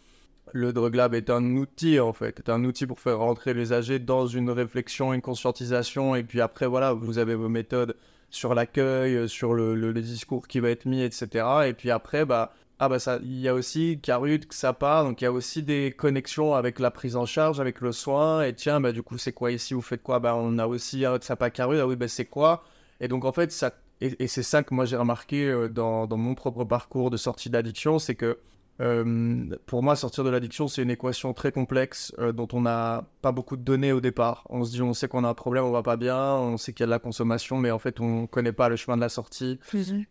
le 0.53 0.73
Drug 0.73 0.95
Lab 0.95 1.15
est 1.15 1.31
un 1.31 1.57
outil, 1.57 2.01
en 2.01 2.13
fait. 2.13 2.37
C'est 2.39 2.51
un 2.51 2.65
outil 2.65 2.87
pour 2.87 3.01
faire 3.01 3.19
rentrer 3.19 3.55
les 3.55 3.73
âgés 3.73 3.99
dans 3.99 4.27
une 4.27 4.51
réflexion, 4.51 5.13
une 5.13 5.23
conscientisation. 5.23 6.15
Et 6.15 6.25
puis 6.25 6.41
après, 6.41 6.67
voilà, 6.67 6.93
vous 6.93 7.19
avez 7.19 7.35
vos 7.35 7.49
méthodes 7.49 7.97
sur 8.31 8.55
l'accueil, 8.55 9.29
sur 9.29 9.55
le, 9.55 9.93
discours 9.95 10.49
qui 10.49 10.61
va 10.61 10.71
être 10.71 10.87
mis, 10.87 11.03
etc. 11.03 11.47
Et 11.69 11.73
puis 11.73 11.91
après, 11.91 12.25
bah, 12.25 12.53
ah 12.81 12.89
bah 12.89 12.99
il 13.23 13.39
y 13.39 13.49
a 13.49 13.55
aussi 13.55 14.01
Carut, 14.03 14.41
part 14.79 15.05
donc 15.05 15.21
il 15.21 15.25
y 15.25 15.27
a 15.27 15.33
aussi 15.33 15.63
des 15.63 15.93
connexions 15.97 16.55
avec 16.55 16.81
la 16.81 16.91
prise 16.91 17.15
en 17.17 17.27
charge, 17.27 17.61
avec 17.61 17.81
le 17.81 17.93
soin. 17.93 18.43
Et 18.43 18.53
tiens, 18.55 18.81
bah 18.81 18.93
du 18.93 19.03
coup, 19.03 19.19
c'est 19.19 19.33
quoi 19.33 19.53
ici 19.53 19.75
Vous 19.75 19.83
faites 19.83 20.03
quoi? 20.03 20.19
Bah 20.19 20.35
on 20.37 20.59
a 20.59 20.67
aussi 20.67 21.05
un 21.05 21.19
Sapa 21.21 21.51
Carut, 21.51 21.79
ah 21.81 21.87
oui, 21.87 21.97
bah 21.97 22.09
c'est 22.09 22.25
quoi? 22.25 22.65
Et 23.05 23.09
donc, 23.09 23.27
en 23.27 23.33
fait, 23.33 23.53
ça, 23.53 23.71
et, 24.01 24.27
c'est 24.29 24.43
ça 24.43 24.63
que 24.63 24.73
moi 24.73 24.87
j'ai 24.87 24.97
remarqué 24.97 25.47
euh, 25.47 25.69
dans, 25.69 26.07
dans, 26.07 26.17
mon 26.17 26.35
propre 26.35 26.65
parcours 26.65 27.11
de 27.11 27.19
sortie 27.19 27.51
d'addiction, 27.51 27.99
c'est 27.99 28.15
que 28.15 28.39
euh, 28.81 29.45
pour 29.67 29.83
moi, 29.83 29.95
sortir 29.95 30.25
de 30.25 30.31
l'addiction, 30.31 30.69
c'est 30.69 30.83
une 30.83 30.91
équation 30.91 31.35
très 31.35 31.53
complexe 31.53 32.15
euh, 32.19 32.33
dont 32.33 32.49
on 32.55 32.63
n'a 32.63 33.05
pas 33.21 33.31
beaucoup 33.31 33.59
de 33.59 33.63
données 33.63 33.93
au 33.93 34.01
départ. 34.01 34.47
On 34.49 34.65
se 34.65 34.71
dit, 34.71 34.81
on 34.81 34.95
sait 34.95 35.07
qu'on 35.07 35.23
a 35.23 35.29
un 35.29 35.35
problème, 35.35 35.65
on 35.65 35.71
va 35.71 35.83
pas 35.83 35.99
bien, 35.99 36.19
on 36.19 36.57
sait 36.57 36.73
qu'il 36.73 36.81
y 36.81 36.85
a 36.85 36.87
de 36.87 36.93
la 36.93 36.99
consommation, 36.99 37.59
mais 37.59 37.71
en 37.71 37.79
fait, 37.79 38.01
on 38.01 38.27
connaît 38.27 38.53
pas 38.53 38.71
le 38.71 38.77
chemin 38.77 38.97
de 38.97 39.03
la 39.03 39.11
sortie. 39.11 39.61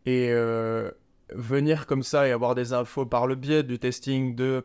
Et 0.06 0.32
venir 1.30 1.88
comme 1.88 2.04
ça 2.04 2.28
et 2.28 2.32
avoir 2.32 2.54
des 2.54 2.74
infos 2.74 3.08
par 3.08 3.26
le 3.26 3.34
biais 3.34 3.64
du 3.64 3.80
testing 3.80 4.36
de 4.36 4.64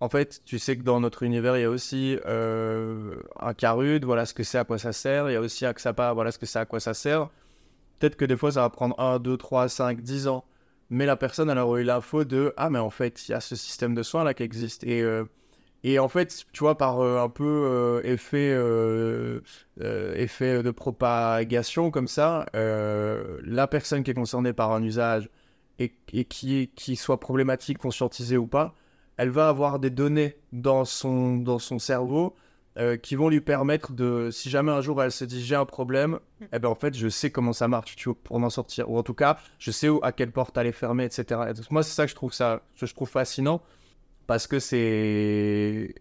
en 0.00 0.08
fait, 0.08 0.42
tu 0.44 0.58
sais 0.58 0.76
que 0.76 0.82
dans 0.82 1.00
notre 1.00 1.24
univers, 1.24 1.56
il 1.56 1.62
y 1.62 1.64
a 1.64 1.70
aussi 1.70 2.18
euh, 2.26 3.16
un 3.40 3.52
Carud, 3.52 4.04
voilà 4.04 4.26
ce 4.26 4.34
que 4.34 4.44
c'est, 4.44 4.58
à 4.58 4.64
quoi 4.64 4.78
ça 4.78 4.92
sert. 4.92 5.28
Il 5.28 5.32
y 5.32 5.36
a 5.36 5.40
aussi 5.40 5.66
un 5.66 5.72
Xapa, 5.72 6.12
voilà 6.12 6.30
ce 6.30 6.38
que 6.38 6.46
c'est, 6.46 6.60
à 6.60 6.66
quoi 6.66 6.78
ça 6.78 6.94
sert. 6.94 7.28
Peut-être 7.98 8.16
que 8.16 8.24
des 8.24 8.36
fois, 8.36 8.52
ça 8.52 8.60
va 8.60 8.70
prendre 8.70 8.98
1, 9.00 9.18
2, 9.18 9.36
3, 9.36 9.68
5, 9.68 10.00
10 10.00 10.28
ans. 10.28 10.44
Mais 10.90 11.04
la 11.04 11.16
personne, 11.16 11.50
elle 11.50 11.58
aura 11.58 11.80
eu 11.80 11.84
l'info 11.84 12.24
de 12.24 12.54
Ah, 12.56 12.70
mais 12.70 12.78
en 12.78 12.90
fait, 12.90 13.28
il 13.28 13.32
y 13.32 13.34
a 13.34 13.40
ce 13.40 13.56
système 13.56 13.94
de 13.94 14.02
soins 14.04 14.24
là 14.24 14.34
qui 14.34 14.44
existe. 14.44 14.84
Et, 14.84 15.02
euh, 15.02 15.24
et 15.82 15.98
en 15.98 16.08
fait, 16.08 16.44
tu 16.52 16.60
vois, 16.60 16.78
par 16.78 17.00
euh, 17.00 17.20
un 17.20 17.28
peu 17.28 18.00
effet, 18.04 18.50
effet 20.16 20.62
de 20.62 20.70
propagation 20.70 21.90
comme 21.90 22.08
ça, 22.08 22.46
la 22.54 23.66
personne 23.66 24.04
qui 24.04 24.12
est 24.12 24.14
concernée 24.14 24.52
par 24.52 24.72
un 24.72 24.82
usage 24.82 25.28
et, 25.80 25.92
et 26.12 26.24
qui, 26.24 26.70
qui 26.76 26.96
soit 26.96 27.20
problématique, 27.20 27.78
conscientisée 27.78 28.36
ou 28.36 28.46
pas, 28.46 28.74
elle 29.18 29.30
va 29.30 29.48
avoir 29.48 29.78
des 29.78 29.90
données 29.90 30.36
dans 30.52 30.84
son, 30.84 31.36
dans 31.36 31.58
son 31.58 31.78
cerveau 31.78 32.34
euh, 32.78 32.96
qui 32.96 33.16
vont 33.16 33.28
lui 33.28 33.40
permettre 33.40 33.92
de, 33.92 34.30
si 34.30 34.50
jamais 34.50 34.70
un 34.70 34.80
jour 34.80 35.02
elle 35.02 35.10
se 35.10 35.24
dit 35.24 35.44
j'ai 35.44 35.56
un 35.56 35.64
problème, 35.64 36.20
mm. 36.40 36.44
eh 36.52 36.58
ben 36.60 36.68
en 36.68 36.76
fait 36.76 36.96
je 36.96 37.08
sais 37.08 37.30
comment 37.30 37.52
ça 37.52 37.66
marche 37.66 37.96
tu 37.96 38.08
vois, 38.08 38.16
pour 38.22 38.38
m'en 38.38 38.50
sortir. 38.50 38.88
Ou 38.88 38.96
en 38.96 39.02
tout 39.02 39.14
cas, 39.14 39.38
je 39.58 39.72
sais 39.72 39.88
où, 39.88 39.98
à 40.04 40.12
quelle 40.12 40.30
porte 40.30 40.56
aller 40.56 40.70
fermer, 40.70 41.04
etc. 41.04 41.40
moi 41.70 41.82
c'est 41.82 41.94
ça 41.94 42.04
que 42.04 42.10
je 42.10 42.14
trouve 42.14 42.32
ça, 42.32 42.62
je 42.76 42.86
trouve 42.94 43.08
fascinant 43.08 43.60
parce 44.28 44.46
que 44.46 44.60
c'est 44.60 45.94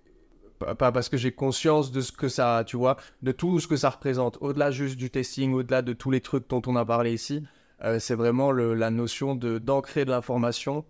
pas 0.59 0.91
parce 0.91 1.09
que 1.09 1.17
j'ai 1.17 1.31
conscience 1.31 1.91
de 1.91 2.01
ce 2.01 2.11
que 2.11 2.29
ça, 2.29 2.63
tu 2.65 2.77
vois, 2.77 2.97
de 3.23 3.31
tout 3.31 3.59
ce 3.59 3.67
que 3.67 3.75
ça 3.75 3.89
représente, 3.89 4.37
au-delà 4.41 4.69
juste 4.69 4.97
du 4.97 5.09
testing, 5.09 5.53
au-delà 5.53 5.81
de 5.81 5.93
tous 5.93 6.11
les 6.11 6.21
trucs 6.21 6.47
dont 6.49 6.61
on 6.67 6.75
a 6.75 6.85
parlé 6.85 7.13
ici, 7.13 7.43
euh, 7.83 7.99
c'est 7.99 8.15
vraiment 8.15 8.51
la 8.51 8.91
notion 8.91 9.33
de 9.35 9.57
d'ancrer 9.57 10.05
de 10.05 10.11
l'information 10.11 10.85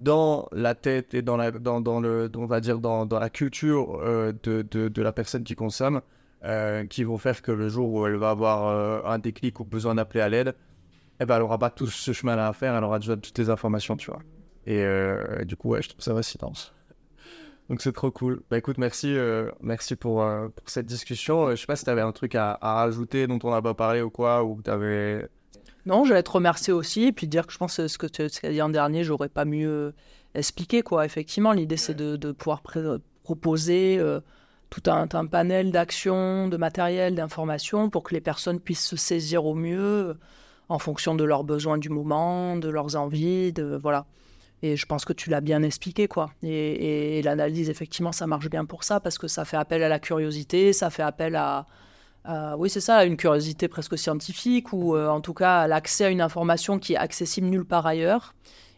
dans 0.00 0.48
la 0.52 0.74
tête 0.74 1.14
et 1.14 1.22
dans 1.22 1.36
la, 1.36 1.50
dans, 1.50 2.00
le, 2.00 2.30
on 2.36 2.46
va 2.46 2.60
dire 2.60 2.78
dans, 2.78 3.06
dans 3.06 3.18
la 3.18 3.30
culture 3.30 4.00
euh, 4.02 4.32
de, 4.42 4.62
de, 4.62 4.88
de, 4.88 5.02
la 5.02 5.12
personne 5.12 5.44
qui 5.44 5.54
consomme, 5.54 6.00
euh, 6.44 6.86
qui 6.86 7.04
vont 7.04 7.18
faire 7.18 7.42
que 7.42 7.52
le 7.52 7.68
jour 7.68 7.92
où 7.92 8.06
elle 8.06 8.16
va 8.16 8.30
avoir 8.30 8.68
euh, 8.68 9.00
un 9.04 9.18
déclic 9.18 9.60
ou 9.60 9.64
besoin 9.64 9.94
d'appeler 9.94 10.20
à 10.20 10.28
l'aide, 10.28 10.54
eh 11.20 11.26
ben, 11.26 11.36
elle 11.36 11.42
aura 11.42 11.58
pas 11.58 11.70
tout 11.70 11.86
ce 11.86 12.12
chemin-là 12.12 12.48
à 12.48 12.52
faire, 12.54 12.74
elle 12.74 12.84
aura 12.84 12.98
déjà 12.98 13.16
toutes 13.16 13.36
les 13.38 13.50
informations, 13.50 13.96
tu 13.96 14.10
vois. 14.10 14.22
Et 14.66 14.84
du 15.44 15.56
coup, 15.56 15.70
ouais, 15.70 15.82
je 15.82 15.88
trouve 15.88 16.02
ça 16.02 16.14
fascinant. 16.14 16.52
Donc 17.68 17.80
c'est 17.82 17.92
trop 17.92 18.10
cool. 18.10 18.42
Bah 18.50 18.58
écoute, 18.58 18.78
merci, 18.78 19.16
merci 19.60 19.96
pour, 19.96 20.24
pour, 20.54 20.70
cette 20.70 20.86
discussion. 20.86 21.50
je 21.50 21.56
sais 21.56 21.66
pas 21.66 21.76
si 21.76 21.84
tu 21.84 21.90
avais 21.90 22.02
un 22.02 22.12
truc 22.12 22.34
à, 22.34 22.56
à, 22.60 22.74
rajouter 22.74 23.26
dont 23.26 23.38
on 23.42 23.50
n'a 23.50 23.62
pas 23.62 23.74
parlé 23.74 24.00
ou 24.00 24.10
quoi, 24.10 24.44
ou 24.44 24.60
tu 24.62 24.70
avais 24.70 25.28
non, 25.86 26.04
j'allais 26.04 26.22
te 26.22 26.30
remercier 26.30 26.72
aussi 26.72 27.04
et 27.04 27.12
puis 27.12 27.26
dire 27.26 27.46
que 27.46 27.52
je 27.52 27.58
pense 27.58 27.76
que 27.76 27.88
ce 27.88 27.98
que 27.98 28.06
tu 28.06 28.22
as 28.22 28.50
dit 28.50 28.62
en 28.62 28.68
dernier, 28.68 29.04
j'aurais 29.04 29.28
pas 29.28 29.44
mieux 29.44 29.94
expliqué. 30.34 30.82
Quoi. 30.82 31.04
Effectivement, 31.04 31.52
l'idée, 31.52 31.76
c'est 31.76 31.94
de, 31.94 32.32
pouvoir 32.32 32.62
proposer 33.22 33.98
euh, 33.98 34.20
tout 34.68 34.82
un, 34.86 35.06
panel 35.26 35.70
d'actions, 35.72 36.48
de 36.48 36.56
matériel, 36.56 37.14
d'informations 37.14 37.90
pour 37.90 38.02
que 38.02 38.14
les 38.14 38.20
personnes 38.20 38.60
puissent 38.60 38.86
se 38.86 38.96
saisir 38.96 39.46
au 39.46 39.54
mieux 39.54 40.16
en 40.68 40.78
fonction 40.78 41.14
de 41.14 41.24
leurs 41.24 41.44
besoins 41.44 41.78
du 41.78 41.88
moment, 41.88 42.56
de 42.56 42.68
leurs 42.68 42.96
envies, 42.96 43.52
de 43.52 43.78
voilà. 43.80 44.06
Et 44.62 44.76
je 44.76 44.84
pense 44.84 45.06
que 45.06 45.14
tu 45.14 45.30
l'as 45.30 45.40
bien 45.40 45.62
expliqué, 45.62 46.06
quoi. 46.06 46.30
et 46.42 47.22
l'analyse, 47.24 47.70
effectivement, 47.70 48.12
ça 48.12 48.26
marche 48.26 48.50
bien 48.50 48.66
pour 48.66 48.84
ça 48.84 49.00
parce 49.00 49.16
que 49.16 49.26
ça 49.26 49.46
fait 49.46 49.56
appel 49.56 49.82
à 49.82 49.88
la 49.88 49.98
curiosité, 49.98 50.74
ça 50.74 50.90
fait 50.90 51.02
appel 51.02 51.34
à, 51.34 51.66
euh, 52.28 52.54
oui, 52.58 52.68
c'est 52.68 52.80
ça, 52.80 53.04
une 53.04 53.16
curiosité 53.16 53.68
presque 53.68 53.96
scientifique 53.96 54.72
ou 54.72 54.94
euh, 54.94 55.08
en 55.08 55.20
tout 55.20 55.34
cas 55.34 55.66
l'accès 55.66 56.04
à 56.04 56.10
une 56.10 56.20
information 56.20 56.78
qui 56.78 56.92
est 56.92 56.96
accessible 56.96 57.46
nulle 57.46 57.64
part 57.64 57.86
ailleurs. 57.86 58.34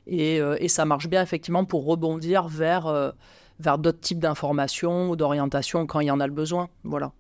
Et, 0.07 0.41
euh, 0.41 0.57
et 0.59 0.69
ça 0.69 0.85
marche 0.85 1.09
bien 1.09 1.23
effectivement 1.23 1.65
pour 1.65 1.85
rebondir 1.85 2.49
vers, 2.49 3.13
vers 3.61 3.79
d'autres 3.79 4.01
types 4.01 4.19
d'informations 4.19 5.11
ou 5.11 5.17
d'orientations 5.17 5.87
quand 5.87 6.01
il 6.01 6.07
y 6.07 6.11
en 6.11 6.21
a 6.21 6.27
le 6.27 6.33
besoin. 6.33 6.69
Voilà. 6.85 7.13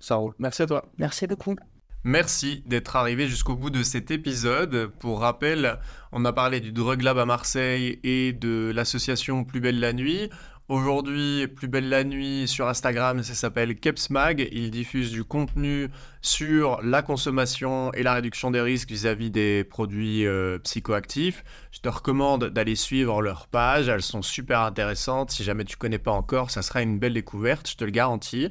Ça 0.00 0.16
roule. 0.16 0.34
Merci 0.38 0.62
à 0.62 0.66
toi. 0.66 0.84
Merci 0.98 1.26
beaucoup. 1.26 1.56
Merci 2.04 2.62
d'être 2.66 2.94
arrivé 2.94 3.26
jusqu'au 3.26 3.56
bout 3.56 3.70
de 3.70 3.82
cet 3.82 4.12
épisode. 4.12 4.92
Pour 5.00 5.20
rappel, 5.20 5.78
on 6.12 6.24
a 6.24 6.32
parlé 6.32 6.60
du 6.60 6.70
Drug 6.70 7.02
Lab 7.02 7.18
à 7.18 7.24
Marseille 7.24 7.98
et 8.04 8.32
de 8.32 8.70
l'association 8.72 9.42
Plus 9.42 9.60
Belle 9.60 9.80
la 9.80 9.92
Nuit. 9.92 10.30
Aujourd'hui, 10.68 11.46
Plus 11.46 11.68
belle 11.68 11.88
la 11.88 12.02
nuit 12.02 12.48
sur 12.48 12.66
Instagram, 12.66 13.22
ça 13.22 13.34
s'appelle 13.34 13.76
Kepsmag. 13.76 14.48
Il 14.50 14.72
diffuse 14.72 15.12
du 15.12 15.22
contenu 15.22 15.88
sur 16.22 16.82
la 16.82 17.02
consommation 17.02 17.92
et 17.92 18.02
la 18.02 18.14
réduction 18.14 18.50
des 18.50 18.60
risques 18.60 18.90
vis-à-vis 18.90 19.30
des 19.30 19.62
produits 19.62 20.26
euh, 20.26 20.58
psychoactifs. 20.58 21.44
Je 21.70 21.78
te 21.78 21.88
recommande 21.88 22.46
d'aller 22.46 22.74
suivre 22.74 23.22
leurs 23.22 23.46
pages, 23.46 23.88
elles 23.88 24.02
sont 24.02 24.22
super 24.22 24.62
intéressantes. 24.62 25.30
Si 25.30 25.44
jamais 25.44 25.64
tu 25.64 25.76
connais 25.76 26.00
pas 26.00 26.10
encore, 26.10 26.50
ça 26.50 26.62
sera 26.62 26.82
une 26.82 26.98
belle 26.98 27.14
découverte, 27.14 27.70
je 27.70 27.76
te 27.76 27.84
le 27.84 27.92
garantis. 27.92 28.50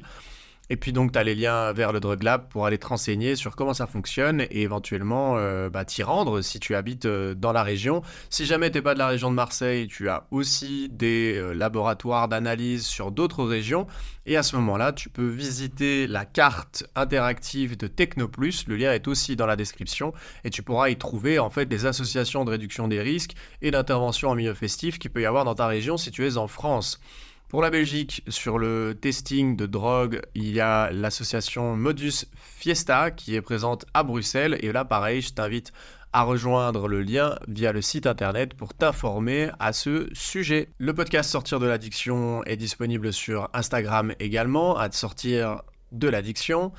Et 0.68 0.76
puis 0.76 0.92
donc, 0.92 1.12
tu 1.12 1.18
as 1.18 1.22
les 1.22 1.34
liens 1.34 1.72
vers 1.72 1.92
le 1.92 2.00
Drug 2.00 2.22
Lab 2.22 2.48
pour 2.48 2.66
aller 2.66 2.78
te 2.78 2.86
renseigner 2.86 3.36
sur 3.36 3.54
comment 3.54 3.74
ça 3.74 3.86
fonctionne 3.86 4.40
et 4.50 4.62
éventuellement 4.62 5.34
euh, 5.36 5.70
bah, 5.70 5.84
t'y 5.84 6.02
rendre 6.02 6.40
si 6.40 6.58
tu 6.58 6.74
habites 6.74 7.06
euh, 7.06 7.34
dans 7.34 7.52
la 7.52 7.62
région. 7.62 8.02
Si 8.30 8.46
jamais 8.46 8.70
tu 8.70 8.82
pas 8.82 8.94
de 8.94 8.98
la 8.98 9.06
région 9.06 9.30
de 9.30 9.36
Marseille, 9.36 9.86
tu 9.86 10.08
as 10.08 10.26
aussi 10.32 10.88
des 10.90 11.36
euh, 11.36 11.52
laboratoires 11.52 12.26
d'analyse 12.26 12.84
sur 12.84 13.12
d'autres 13.12 13.44
régions. 13.44 13.86
Et 14.26 14.36
à 14.36 14.42
ce 14.42 14.56
moment-là, 14.56 14.92
tu 14.92 15.08
peux 15.08 15.28
visiter 15.28 16.08
la 16.08 16.24
carte 16.24 16.84
interactive 16.96 17.76
de 17.76 17.86
Technoplus. 17.86 18.64
Le 18.66 18.76
lien 18.76 18.92
est 18.92 19.06
aussi 19.06 19.36
dans 19.36 19.46
la 19.46 19.54
description 19.54 20.12
et 20.42 20.50
tu 20.50 20.64
pourras 20.64 20.90
y 20.90 20.96
trouver 20.96 21.38
en 21.38 21.48
fait 21.48 21.66
des 21.66 21.86
associations 21.86 22.44
de 22.44 22.50
réduction 22.50 22.88
des 22.88 23.00
risques 23.00 23.34
et 23.62 23.70
d'intervention 23.70 24.30
en 24.30 24.34
milieu 24.34 24.54
festif 24.54 24.98
qu'il 24.98 25.12
peut 25.12 25.22
y 25.22 25.26
avoir 25.26 25.44
dans 25.44 25.54
ta 25.54 25.68
région 25.68 25.96
si 25.96 26.10
tu 26.10 26.26
es 26.26 26.36
en 26.38 26.48
France. 26.48 27.00
Pour 27.48 27.62
la 27.62 27.70
Belgique, 27.70 28.24
sur 28.26 28.58
le 28.58 28.98
testing 29.00 29.56
de 29.56 29.66
drogue, 29.66 30.20
il 30.34 30.52
y 30.52 30.60
a 30.60 30.90
l'association 30.90 31.76
Modus 31.76 32.24
Fiesta 32.34 33.12
qui 33.12 33.36
est 33.36 33.40
présente 33.40 33.86
à 33.94 34.02
Bruxelles. 34.02 34.58
Et 34.62 34.72
là, 34.72 34.84
pareil, 34.84 35.22
je 35.22 35.32
t'invite 35.32 35.72
à 36.12 36.22
rejoindre 36.22 36.88
le 36.88 37.02
lien 37.02 37.36
via 37.46 37.70
le 37.70 37.82
site 37.82 38.08
internet 38.08 38.54
pour 38.54 38.74
t'informer 38.74 39.50
à 39.60 39.72
ce 39.72 40.08
sujet. 40.12 40.70
Le 40.78 40.92
podcast 40.92 41.30
Sortir 41.30 41.60
de 41.60 41.66
l'addiction 41.66 42.42
est 42.44 42.56
disponible 42.56 43.12
sur 43.12 43.48
Instagram 43.54 44.12
également, 44.18 44.76
à 44.76 44.90
sortir 44.90 45.62
de 45.92 46.08
l'addiction. 46.08 46.72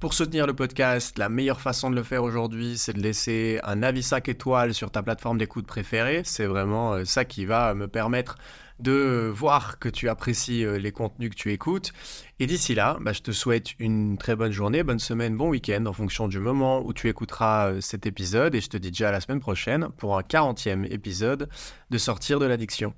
Pour 0.00 0.12
soutenir 0.12 0.46
le 0.46 0.52
podcast, 0.52 1.18
la 1.18 1.30
meilleure 1.30 1.62
façon 1.62 1.88
de 1.88 1.96
le 1.96 2.02
faire 2.02 2.24
aujourd'hui, 2.24 2.76
c'est 2.76 2.92
de 2.92 3.00
laisser 3.00 3.58
un 3.64 3.82
avis 3.82 4.02
5 4.02 4.28
étoiles 4.28 4.74
sur 4.74 4.90
ta 4.90 5.02
plateforme 5.02 5.38
d'écoute 5.38 5.66
préférée. 5.66 6.20
C'est 6.24 6.44
vraiment 6.44 6.92
euh, 6.92 7.04
ça 7.06 7.24
qui 7.24 7.46
va 7.46 7.72
me 7.72 7.88
permettre 7.88 8.36
de 8.80 9.30
voir 9.32 9.78
que 9.78 9.88
tu 9.88 10.08
apprécies 10.08 10.64
euh, 10.64 10.78
les 10.78 10.92
contenus 10.92 11.30
que 11.30 11.36
tu 11.36 11.52
écoutes. 11.52 11.92
Et 12.40 12.46
d'ici 12.46 12.74
là, 12.74 12.96
bah, 13.00 13.12
je 13.12 13.20
te 13.20 13.30
souhaite 13.30 13.78
une 13.78 14.18
très 14.18 14.36
bonne 14.36 14.52
journée, 14.52 14.82
bonne 14.82 14.98
semaine, 14.98 15.36
bon 15.36 15.48
week-end 15.48 15.84
en 15.86 15.92
fonction 15.92 16.28
du 16.28 16.40
moment 16.40 16.84
où 16.84 16.92
tu 16.92 17.08
écouteras 17.08 17.72
euh, 17.72 17.80
cet 17.80 18.06
épisode. 18.06 18.54
Et 18.54 18.60
je 18.60 18.68
te 18.68 18.76
dis 18.76 18.90
déjà 18.90 19.10
à 19.10 19.12
la 19.12 19.20
semaine 19.20 19.40
prochaine 19.40 19.88
pour 19.96 20.16
un 20.18 20.22
40e 20.22 20.90
épisode 20.90 21.48
de 21.90 21.98
Sortir 21.98 22.38
de 22.40 22.46
l'addiction. 22.46 22.94